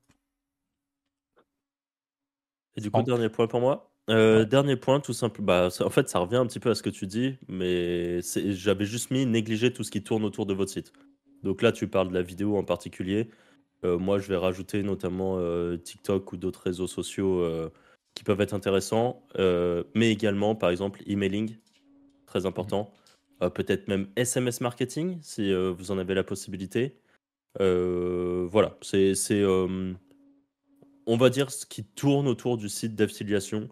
Et 2.77 2.81
du 2.81 2.91
coup, 2.91 3.03
dernier 3.03 3.29
point 3.29 3.47
pour 3.47 3.61
moi. 3.61 3.94
Dernier 4.09 4.77
point, 4.77 5.01
tout 5.01 5.13
simple. 5.13 5.41
Bah, 5.43 5.69
en 5.81 5.91
fait, 5.91 6.09
ça 6.09 6.19
revient 6.19 6.37
un 6.37 6.47
petit 6.47 6.61
peu 6.61 6.71
à 6.71 6.75
ce 6.75 6.83
que 6.83 6.91
tu 6.91 7.07
dis, 7.07 7.37
mais 7.49 8.21
j'avais 8.23 8.85
juste 8.85 9.11
mis 9.11 9.27
négliger 9.27 9.73
tout 9.73 9.83
ce 9.83 9.91
qui 9.91 10.03
tourne 10.03 10.25
autour 10.25 10.47
de 10.47 10.55
votre 10.55 10.71
site. 10.71 10.93
Donc 11.43 11.63
là, 11.63 11.73
tu 11.73 11.89
parles 11.89 12.09
de 12.09 12.15
la 12.15 12.23
vidéo 12.23 12.57
en 12.57 12.65
particulier. 12.65 13.29
Euh, 13.85 13.99
moi, 13.99 14.19
je 14.19 14.29
vais 14.29 14.37
rajouter 14.37 14.83
notamment 14.83 15.37
euh, 15.39 15.77
TikTok 15.77 16.33
ou 16.33 16.37
d'autres 16.37 16.63
réseaux 16.63 16.87
sociaux 16.87 17.41
euh, 17.41 17.71
qui 18.15 18.25
peuvent 18.25 18.41
être 18.41 18.55
intéressants, 18.55 19.23
mais 19.95 20.11
également, 20.11 20.55
par 20.55 20.71
exemple, 20.71 21.03
emailing, 21.07 21.57
très 22.27 22.47
important. 22.47 22.93
Peut-être 23.55 23.89
même 23.89 24.09
SMS 24.17 24.61
marketing, 24.61 25.19
si 25.21 25.53
vous 25.53 25.91
en 25.91 25.99
avez 25.99 26.15
la 26.15 26.23
possibilité. 26.23 26.97
voilà, 27.59 28.79
c'est, 28.83 29.45
on 29.45 31.17
va 31.17 31.29
dire, 31.29 31.51
ce 31.51 31.67
qui 31.67 31.85
tourne 31.85 32.29
autour 32.29 32.57
du 32.57 32.69
site 32.69 32.95
d'affiliation. 32.95 33.69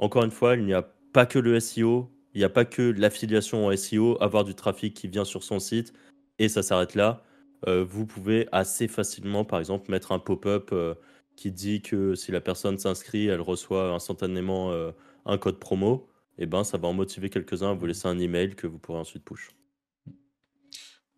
Encore 0.00 0.24
une 0.24 0.30
fois, 0.30 0.56
il 0.56 0.64
n'y 0.64 0.72
a 0.72 0.80
pas 1.12 1.26
que 1.26 1.38
le 1.38 1.60
SEO, 1.60 2.10
il 2.32 2.38
n'y 2.38 2.44
a 2.44 2.48
pas 2.48 2.64
que 2.64 2.80
l'affiliation 2.80 3.66
en 3.66 3.76
SEO, 3.76 4.16
avoir 4.22 4.44
du 4.44 4.54
trafic 4.54 4.94
qui 4.94 5.08
vient 5.08 5.26
sur 5.26 5.42
son 5.42 5.60
site, 5.60 5.92
et 6.38 6.48
ça 6.48 6.62
s'arrête 6.62 6.94
là. 6.94 7.22
Euh, 7.68 7.84
vous 7.84 8.06
pouvez 8.06 8.48
assez 8.50 8.88
facilement, 8.88 9.44
par 9.44 9.58
exemple, 9.58 9.90
mettre 9.90 10.12
un 10.12 10.18
pop-up 10.18 10.70
euh, 10.72 10.94
qui 11.36 11.52
dit 11.52 11.82
que 11.82 12.14
si 12.14 12.32
la 12.32 12.40
personne 12.40 12.78
s'inscrit, 12.78 13.26
elle 13.26 13.42
reçoit 13.42 13.92
instantanément 13.92 14.72
euh, 14.72 14.90
un 15.26 15.36
code 15.36 15.58
promo. 15.58 16.08
Et 16.38 16.44
eh 16.44 16.46
ben, 16.46 16.64
ça 16.64 16.78
va 16.78 16.88
en 16.88 16.94
motiver 16.94 17.28
quelques-uns 17.28 17.72
à 17.72 17.74
vous 17.74 17.84
laisser 17.84 18.08
un 18.08 18.18
email 18.18 18.54
que 18.54 18.66
vous 18.66 18.78
pourrez 18.78 18.98
ensuite 18.98 19.22
push. 19.22 19.50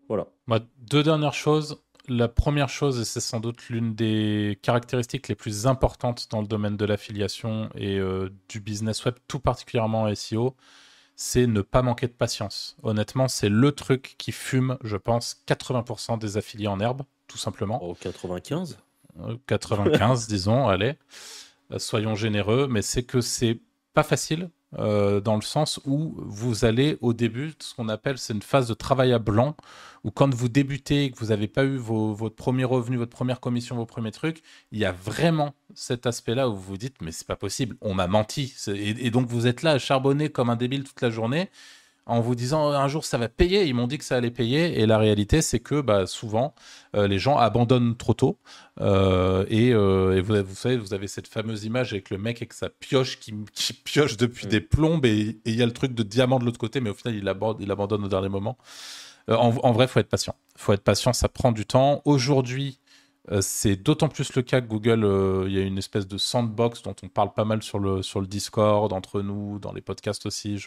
Voilà. 0.08 0.26
deux 0.78 1.04
dernières 1.04 1.34
choses. 1.34 1.84
La 2.08 2.28
première 2.28 2.68
chose, 2.68 3.00
et 3.00 3.04
c'est 3.04 3.20
sans 3.20 3.40
doute 3.40 3.68
l'une 3.68 3.94
des 3.94 4.58
caractéristiques 4.62 5.28
les 5.28 5.34
plus 5.34 5.66
importantes 5.66 6.28
dans 6.30 6.40
le 6.40 6.46
domaine 6.46 6.76
de 6.76 6.84
l'affiliation 6.84 7.70
et 7.76 8.00
du 8.48 8.60
business 8.60 9.04
web, 9.04 9.14
tout 9.28 9.38
particulièrement 9.38 10.12
SEO, 10.12 10.56
c'est 11.14 11.46
ne 11.46 11.60
pas 11.60 11.82
manquer 11.82 12.08
de 12.08 12.12
patience. 12.12 12.76
Honnêtement, 12.82 13.28
c'est 13.28 13.48
le 13.48 13.70
truc 13.70 14.16
qui 14.18 14.32
fume, 14.32 14.78
je 14.82 14.96
pense, 14.96 15.42
80% 15.46 16.18
des 16.18 16.36
affiliés 16.36 16.66
en 16.66 16.80
herbe, 16.80 17.02
tout 17.28 17.38
simplement. 17.38 17.78
Oh, 17.82 17.94
95 18.00 18.78
95, 19.46 20.26
disons, 20.28 20.68
allez. 20.68 20.96
Euh, 21.70 21.78
soyons 21.78 22.14
généreux, 22.14 22.66
mais 22.68 22.82
c'est 22.82 23.02
que 23.02 23.20
c'est 23.20 23.60
pas 23.94 24.02
facile 24.02 24.50
euh, 24.78 25.20
dans 25.20 25.36
le 25.36 25.42
sens 25.42 25.80
où 25.84 26.14
vous 26.16 26.64
allez 26.64 26.96
au 27.02 27.12
début, 27.12 27.52
ce 27.58 27.74
qu'on 27.74 27.88
appelle, 27.88 28.18
c'est 28.18 28.32
une 28.32 28.42
phase 28.42 28.68
de 28.68 28.74
travail 28.74 29.12
à 29.12 29.18
blanc, 29.18 29.54
où 30.04 30.10
quand 30.10 30.34
vous 30.34 30.48
débutez 30.48 31.04
et 31.04 31.10
que 31.10 31.18
vous 31.18 31.26
n'avez 31.26 31.48
pas 31.48 31.64
eu 31.64 31.76
votre 31.76 32.34
premier 32.34 32.64
revenu, 32.64 32.96
votre 32.96 33.14
première 33.14 33.40
commission, 33.40 33.76
vos 33.76 33.86
premiers 33.86 34.10
trucs, 34.10 34.42
il 34.72 34.78
y 34.78 34.84
a 34.84 34.92
vraiment 34.92 35.54
cet 35.74 36.06
aspect-là 36.06 36.48
où 36.48 36.54
vous 36.54 36.62
vous 36.62 36.76
dites, 36.76 36.96
mais 37.00 37.12
c'est 37.12 37.26
pas 37.26 37.36
possible, 37.36 37.76
on 37.80 37.94
m'a 37.94 38.06
menti. 38.06 38.54
Et, 38.68 39.06
et, 39.06 39.10
donc 39.10 39.28
vous 39.28 39.46
êtes 39.46 39.62
là 39.62 39.72
à 39.72 39.78
charbonner 39.78 40.28
comme 40.28 40.50
un 40.50 40.56
débile 40.56 40.84
toute 40.84 41.00
la 41.00 41.10
journée 41.10 41.50
en 42.06 42.20
vous 42.20 42.34
disant 42.34 42.70
un 42.70 42.88
jour 42.88 43.04
ça 43.04 43.18
va 43.18 43.28
payer. 43.28 43.64
Ils 43.64 43.74
m'ont 43.74 43.86
dit 43.86 43.98
que 43.98 44.04
ça 44.04 44.16
allait 44.16 44.30
payer 44.30 44.80
et 44.80 44.86
la 44.86 44.98
réalité 44.98 45.42
c'est 45.42 45.60
que 45.60 45.80
bah, 45.80 46.06
souvent 46.06 46.54
euh, 46.96 47.06
les 47.06 47.18
gens 47.18 47.36
abandonnent 47.36 47.96
trop 47.96 48.14
tôt 48.14 48.38
euh, 48.80 49.44
et, 49.48 49.72
euh, 49.72 50.20
vous, 50.22 50.54
savez 50.54 50.76
vous 50.76 50.94
avez 50.94 51.06
cette 51.06 51.28
fameuse 51.28 51.64
image 51.64 51.92
avec 51.92 52.10
le 52.10 52.18
mec 52.18 52.38
avec 52.38 52.52
sa 52.52 52.68
pioche 52.70 53.20
qui, 53.20 53.32
pioche 53.84 54.16
depuis 54.16 54.46
mm. 54.46 54.50
des 54.50 54.60
plombes 54.60 55.06
et 55.06 55.40
il 55.44 55.54
y 55.54 55.62
a 55.62 55.66
le 55.66 55.72
truc 55.72 55.94
de 55.94 56.02
diamant 56.02 56.38
de 56.38 56.44
l'autre 56.44 56.58
côté 56.58 56.80
mais 56.80 56.90
au 56.90 56.94
final 56.94 57.14
il 57.14 57.70
abandonne 57.70 58.04
au 58.04 58.08
dernier 58.08 58.28
moment. 58.28 58.58
En, 59.28 59.54
en, 59.62 59.72
vrai, 59.72 59.86
faut 59.86 60.00
être 60.00 60.08
patient. 60.08 60.34
Faut 60.56 60.72
être 60.72 60.84
patient, 60.84 61.12
ça 61.12 61.28
prend 61.28 61.52
du 61.52 61.66
temps. 61.66 62.02
Aujourd'hui, 62.04 62.78
euh, 63.30 63.40
c'est 63.40 63.76
d'autant 63.76 64.08
plus 64.08 64.34
le 64.34 64.42
cas 64.42 64.60
que 64.60 64.66
Google, 64.66 65.04
euh, 65.04 65.44
il 65.46 65.54
y 65.54 65.58
a 65.58 65.62
une 65.62 65.78
espèce 65.78 66.08
de 66.08 66.18
sandbox 66.18 66.82
dont 66.82 66.96
on 67.04 67.08
parle 67.08 67.32
pas 67.32 67.44
mal 67.44 67.62
sur 67.62 67.78
le, 67.78 68.02
sur 68.02 68.20
le 68.20 68.26
Discord, 68.26 68.92
entre 68.92 69.22
nous, 69.22 69.60
dans 69.60 69.72
les 69.72 69.80
podcasts 69.80 70.26
aussi, 70.26 70.60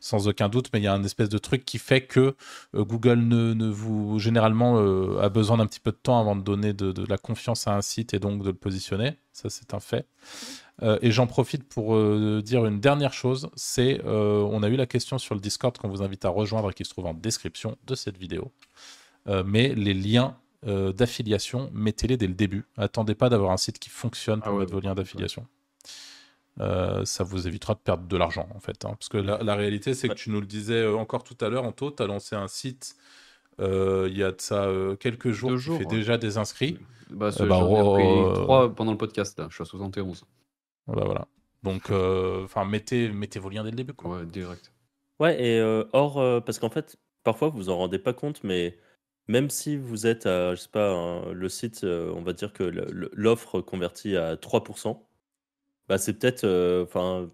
sans 0.00 0.26
aucun 0.26 0.48
doute, 0.48 0.70
mais 0.72 0.80
il 0.80 0.84
y 0.84 0.86
a 0.86 0.94
un 0.94 1.04
espèce 1.04 1.28
de 1.28 1.36
truc 1.36 1.64
qui 1.66 1.78
fait 1.78 2.06
que 2.06 2.36
euh, 2.74 2.84
Google 2.84 3.18
ne, 3.18 3.52
ne, 3.52 3.68
vous, 3.68 4.18
généralement, 4.18 4.78
a 5.18 5.28
besoin 5.28 5.58
d'un 5.58 5.66
petit 5.66 5.80
peu 5.80 5.92
de 5.92 5.98
temps 6.02 6.18
avant 6.20 6.36
de 6.36 6.42
donner 6.42 6.72
de, 6.72 6.92
de, 6.92 7.04
la 7.06 7.18
confiance 7.18 7.66
à 7.66 7.76
un 7.76 7.82
site 7.82 8.14
et 8.14 8.18
donc 8.18 8.42
de 8.42 8.48
le 8.48 8.54
positionner. 8.54 9.18
Ça, 9.32 9.50
c'est 9.50 9.74
un 9.74 9.80
fait. 9.80 10.06
Et 10.82 11.10
j'en 11.10 11.26
profite 11.26 11.64
pour 11.68 11.96
dire 12.42 12.66
une 12.66 12.80
dernière 12.80 13.12
chose, 13.12 13.48
c'est, 13.54 14.02
on 14.04 14.62
a 14.62 14.68
eu 14.68 14.76
la 14.76 14.86
question 14.86 15.18
sur 15.18 15.34
le 15.34 15.40
Discord 15.40 15.76
qu'on 15.78 15.88
vous 15.88 16.02
invite 16.02 16.24
à 16.24 16.28
rejoindre 16.28 16.70
et 16.70 16.74
qui 16.74 16.84
se 16.84 16.90
trouve 16.90 17.06
en 17.06 17.14
description 17.14 17.76
de 17.86 17.94
cette 17.94 18.16
vidéo. 18.16 18.50
mais 19.44 19.74
les 19.74 19.94
liens 19.94 20.36
euh, 20.66 20.92
d'affiliation, 20.92 21.70
mettez-les 21.74 22.16
dès 22.16 22.26
le 22.26 22.32
début. 22.32 22.64
Attendez 22.78 23.14
pas 23.14 23.28
d'avoir 23.28 23.50
un 23.50 23.58
site 23.58 23.78
qui 23.78 23.90
fonctionne 23.90 24.40
pour 24.40 24.54
ah 24.54 24.58
mettre 24.58 24.72
vos 24.72 24.80
liens 24.80 24.94
d'affiliation. 24.94 25.46
Euh, 26.60 27.04
ça 27.04 27.22
vous 27.22 27.46
évitera 27.46 27.74
de 27.74 27.80
perdre 27.80 28.06
de 28.06 28.16
l'argent 28.16 28.48
en 28.54 28.60
fait. 28.60 28.84
Hein. 28.84 28.94
parce 28.98 29.08
que 29.08 29.18
la, 29.18 29.54
réalité, 29.54 29.92
c'est 29.92 30.08
que 30.08 30.14
tu 30.14 30.30
nous 30.30 30.40
le 30.40 30.46
disais 30.46 30.82
euh, 30.82 30.96
encore 30.96 31.22
tout 31.22 31.36
à 31.44 31.50
l'heure, 31.50 31.64
Anto, 31.64 31.90
tu 31.90 32.02
as 32.02 32.06
lancé 32.06 32.34
un 32.34 32.48
site 32.48 32.96
il 33.58 34.16
y 34.16 34.22
a 34.22 34.32
de 34.32 34.40
ça 34.40 34.68
quelques 34.98 35.30
jours, 35.30 35.56
jours 35.56 35.78
tu 35.78 35.84
fais 35.84 35.88
déjà 35.88 36.16
des 36.16 36.38
inscrits. 36.38 36.78
Bah, 37.10 37.30
bah 37.38 37.46
trois 38.34 38.74
pendant 38.74 38.92
le 38.92 38.98
podcast, 38.98 39.38
là. 39.38 39.46
je 39.50 39.54
suis 39.54 39.62
à 39.62 39.66
71. 39.66 40.24
Bah, 40.86 41.02
voilà. 41.04 41.28
Donc, 41.62 41.90
enfin, 41.90 42.64
mettez, 42.64 43.08
mettez 43.08 43.38
vos 43.38 43.48
liens 43.48 43.64
dès 43.64 43.70
le 43.70 43.76
début. 43.76 43.94
Quoi. 43.94 44.18
Ouais, 44.18 44.26
direct. 44.26 44.72
Ouais, 45.20 45.42
et 45.42 45.60
or, 45.92 46.42
parce 46.44 46.58
qu'en 46.58 46.70
fait, 46.70 46.98
parfois 47.22 47.48
vous 47.48 47.70
en 47.70 47.76
rendez 47.78 47.98
pas 47.98 48.12
compte, 48.12 48.44
mais 48.44 48.78
même 49.28 49.50
si 49.50 49.76
vous 49.76 50.06
êtes 50.06 50.26
à, 50.26 50.54
je 50.54 50.60
sais 50.60 50.68
pas, 50.68 51.24
le 51.32 51.48
site, 51.48 51.84
euh, 51.84 52.12
on 52.14 52.22
va 52.22 52.32
dire 52.32 52.52
que 52.52 52.62
l'offre 53.12 53.60
convertit 53.60 54.16
à 54.16 54.36
3%, 54.36 55.00
bah 55.88 55.98
c'est 55.98 56.14
peut-être 56.14 56.44
euh, 56.44 56.84
enfin 56.84 57.30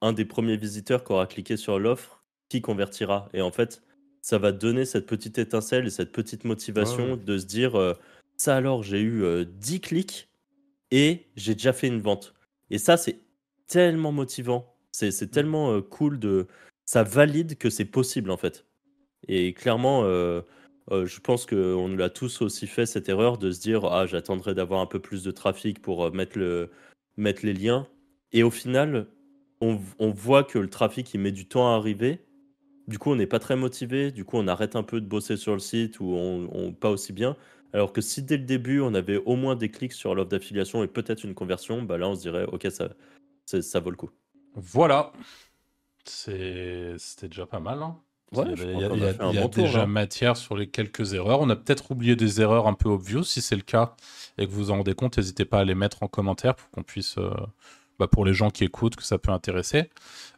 un 0.00 0.12
des 0.12 0.24
premiers 0.24 0.56
visiteurs 0.56 1.04
qui 1.04 1.12
aura 1.12 1.26
cliqué 1.26 1.56
sur 1.56 1.78
l'offre 1.78 2.22
qui 2.48 2.62
convertira. 2.62 3.28
Et 3.32 3.42
en 3.42 3.50
fait, 3.50 3.82
ça 4.20 4.38
va 4.38 4.52
donner 4.52 4.84
cette 4.84 5.06
petite 5.06 5.38
étincelle 5.38 5.86
et 5.86 5.90
cette 5.90 6.12
petite 6.12 6.44
motivation 6.44 7.16
de 7.16 7.38
se 7.38 7.46
dire 7.46 7.76
euh, 7.76 7.94
ça 8.36 8.56
alors, 8.56 8.82
j'ai 8.82 9.00
eu 9.00 9.46
10 9.46 9.80
clics 9.80 10.28
et 10.90 11.26
j'ai 11.36 11.54
déjà 11.54 11.72
fait 11.72 11.86
une 11.86 12.00
vente. 12.00 12.34
Et 12.70 12.78
ça, 12.78 12.96
c'est 12.96 13.20
tellement 13.66 14.12
motivant. 14.12 14.74
C'est 14.92 15.22
mmh. 15.22 15.28
tellement 15.28 15.82
cool 15.82 16.18
de. 16.18 16.46
Ça 16.84 17.02
valide 17.02 17.56
que 17.56 17.70
c'est 17.70 17.86
possible 17.86 18.30
en 18.30 18.36
fait. 18.36 18.66
Et 19.26 19.54
clairement, 19.54 20.02
euh, 20.04 20.42
je 20.90 21.18
pense 21.20 21.46
qu'on 21.46 21.88
nous 21.88 21.96
l'a 21.96 22.10
tous 22.10 22.42
aussi 22.42 22.66
fait 22.66 22.86
cette 22.86 23.08
erreur 23.08 23.38
de 23.38 23.50
se 23.50 23.60
dire 23.60 23.86
ah 23.86 24.06
j'attendrai 24.06 24.54
d'avoir 24.54 24.80
un 24.80 24.86
peu 24.86 25.00
plus 25.00 25.22
de 25.24 25.30
trafic 25.30 25.80
pour 25.80 26.12
mettre, 26.12 26.38
le, 26.38 26.70
mettre 27.16 27.44
les 27.44 27.54
liens. 27.54 27.88
Et 28.32 28.42
au 28.42 28.50
final, 28.50 29.06
on, 29.60 29.80
on, 29.98 30.10
voit 30.10 30.44
que 30.44 30.58
le 30.58 30.68
trafic 30.68 31.14
il 31.14 31.20
met 31.20 31.32
du 31.32 31.46
temps 31.46 31.72
à 31.72 31.76
arriver. 31.76 32.20
Du 32.86 32.98
coup, 32.98 33.10
on 33.10 33.16
n'est 33.16 33.26
pas 33.26 33.38
très 33.38 33.56
motivé. 33.56 34.10
Du 34.10 34.24
coup, 34.24 34.36
on 34.36 34.46
arrête 34.46 34.76
un 34.76 34.82
peu 34.82 35.00
de 35.00 35.06
bosser 35.06 35.36
sur 35.36 35.54
le 35.54 35.58
site 35.58 36.00
ou 36.00 36.12
on, 36.14 36.48
on 36.52 36.72
pas 36.72 36.90
aussi 36.90 37.12
bien. 37.12 37.36
Alors 37.74 37.92
que 37.92 38.00
si 38.00 38.22
dès 38.22 38.38
le 38.38 38.44
début 38.44 38.80
on 38.80 38.94
avait 38.94 39.18
au 39.18 39.36
moins 39.36 39.56
des 39.56 39.70
clics 39.70 39.92
sur 39.92 40.14
l'offre 40.14 40.30
d'affiliation 40.30 40.82
et 40.82 40.86
peut-être 40.86 41.24
une 41.24 41.34
conversion, 41.34 41.82
bah 41.82 41.98
là 41.98 42.08
on 42.08 42.14
se 42.14 42.20
dirait 42.22 42.44
ok 42.44 42.68
ça, 42.70 42.88
ça 43.62 43.80
vaut 43.80 43.90
le 43.90 43.96
coup. 43.96 44.10
Voilà, 44.54 45.12
c'était 46.04 46.96
déjà 47.28 47.44
pas 47.46 47.60
mal. 47.60 47.82
Hein 47.82 47.98
il 48.42 49.32
y 49.32 49.38
a, 49.38 49.48
déjà 49.48 49.86
matière 49.86 50.36
sur 50.36 50.56
les 50.56 50.68
quelques 50.68 51.14
erreurs. 51.14 51.40
On 51.40 51.50
a 51.50 51.56
peut-être 51.56 51.90
oublié 51.90 52.16
des 52.16 52.40
erreurs 52.40 52.66
un 52.66 52.74
peu 52.74 52.88
obvious. 52.88 53.22
Si 53.22 53.40
c'est 53.40 53.56
le 53.56 53.62
cas 53.62 53.94
et 54.38 54.46
que 54.46 54.50
vous 54.50 54.64
vous 54.64 54.70
en 54.70 54.78
rendez 54.78 54.94
compte, 54.94 55.16
n'hésitez 55.16 55.44
pas 55.44 55.60
à 55.60 55.64
les 55.64 55.74
mettre 55.74 56.02
en 56.02 56.08
commentaire 56.08 56.54
pour 56.54 56.70
qu'on 56.70 56.82
puisse, 56.82 57.18
euh, 57.18 57.30
bah, 57.98 58.08
pour 58.08 58.24
les 58.24 58.34
gens 58.34 58.50
qui 58.50 58.64
écoutent, 58.64 58.96
que 58.96 59.02
ça 59.02 59.18
peut 59.18 59.32
intéresser. 59.32 59.90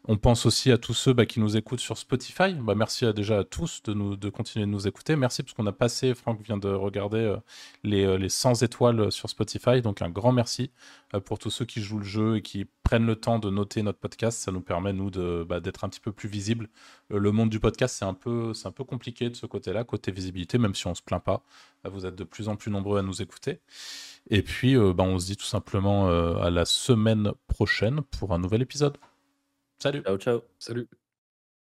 On 0.09 0.17
pense 0.17 0.47
aussi 0.47 0.71
à 0.71 0.79
tous 0.79 0.95
ceux 0.95 1.13
bah, 1.13 1.27
qui 1.27 1.41
nous 1.41 1.57
écoutent 1.57 1.81
sur 1.81 1.99
Spotify. 1.99 2.55
Bah, 2.55 2.75
merci 2.77 3.13
déjà 3.13 3.41
à 3.41 3.45
tous 3.45 3.83
de, 3.83 4.29
continuer 4.29 4.65
de 4.65 4.71
nous 4.71 4.87
écouter. 4.87 5.17
Merci 5.17 5.43
parce 5.43 5.53
qu'on 5.53 5.67
a 5.67 5.73
passé, 5.73 6.15
Franck 6.15 6.41
vient 6.43 6.59
de 6.59 6.69
regarder 6.69 7.19
euh, 7.19 7.37
les, 7.83 8.05
euh, 8.05 8.17
les 8.17 8.29
100 8.29 8.63
étoiles 8.63 9.11
sur 9.11 9.29
Spotify. 9.29 9.83
Donc 9.83 10.03
un 10.03 10.11
grand 10.11 10.31
merci 10.31 10.71
euh, 11.15 11.21
pour 11.21 11.41
tous 11.41 11.51
ceux 11.51 11.65
qui 11.65 11.81
jouent 11.83 11.99
le 11.99 12.05
jeu 12.05 12.37
et 12.37 12.43
qui 12.43 12.67
prennent 12.85 13.07
le 13.07 13.17
temps 13.17 13.41
de 13.41 13.51
noter 13.51 13.83
notre 13.83 13.99
podcast. 13.99 14.39
Ça 14.39 14.53
nous 14.53 14.61
permet, 14.61 14.93
nous, 14.93 15.11
d'être 15.11 15.83
un 15.83 15.89
petit 15.89 16.01
peu 16.01 16.13
plus 16.13 16.29
visible. 16.29 16.69
le 17.11 17.33
monde 17.33 17.51
du 17.51 17.59
podcast, 17.59 17.97
c'est 17.99 18.05
un, 18.05 18.11
un 18.11 18.73
peu 18.73 18.85
compliqué 18.85 19.29
de 19.29 19.35
ce 19.35 19.47
côté-là, 19.47 19.83
côté 19.83 20.13
visibilité, 20.13 20.59
même 20.59 20.77
si 20.77 20.87
on 20.87 20.91
ne 20.91 20.95
se 20.95 21.03
plaint 21.03 21.23
pas. 21.23 21.43
vous 21.85 22.07
êtes 22.07 22.15
de 22.15 22.25
plus 22.25 22.49
en 22.49 22.55
plus 22.55 22.71
nombreux 22.71 23.01
à 23.01 23.03
nous 23.03 23.23
écouter. 23.23 23.61
Et 24.29 24.43
puis, 24.43 24.77
bah, 24.77 25.05
on 25.05 25.19
se 25.19 25.27
dit 25.27 25.37
tout 25.37 25.45
simplement 25.45 26.09
à 26.09 26.51
la 26.51 26.65
semaine 26.65 27.33
prochaine 27.47 28.01
pour 28.03 28.33
un 28.33 28.39
nouvel 28.39 28.63
épisode. 28.63 28.97
Salut. 29.79 30.03
Ciao, 30.03 30.19
ciao. 30.19 30.41
Salut. 30.59 30.89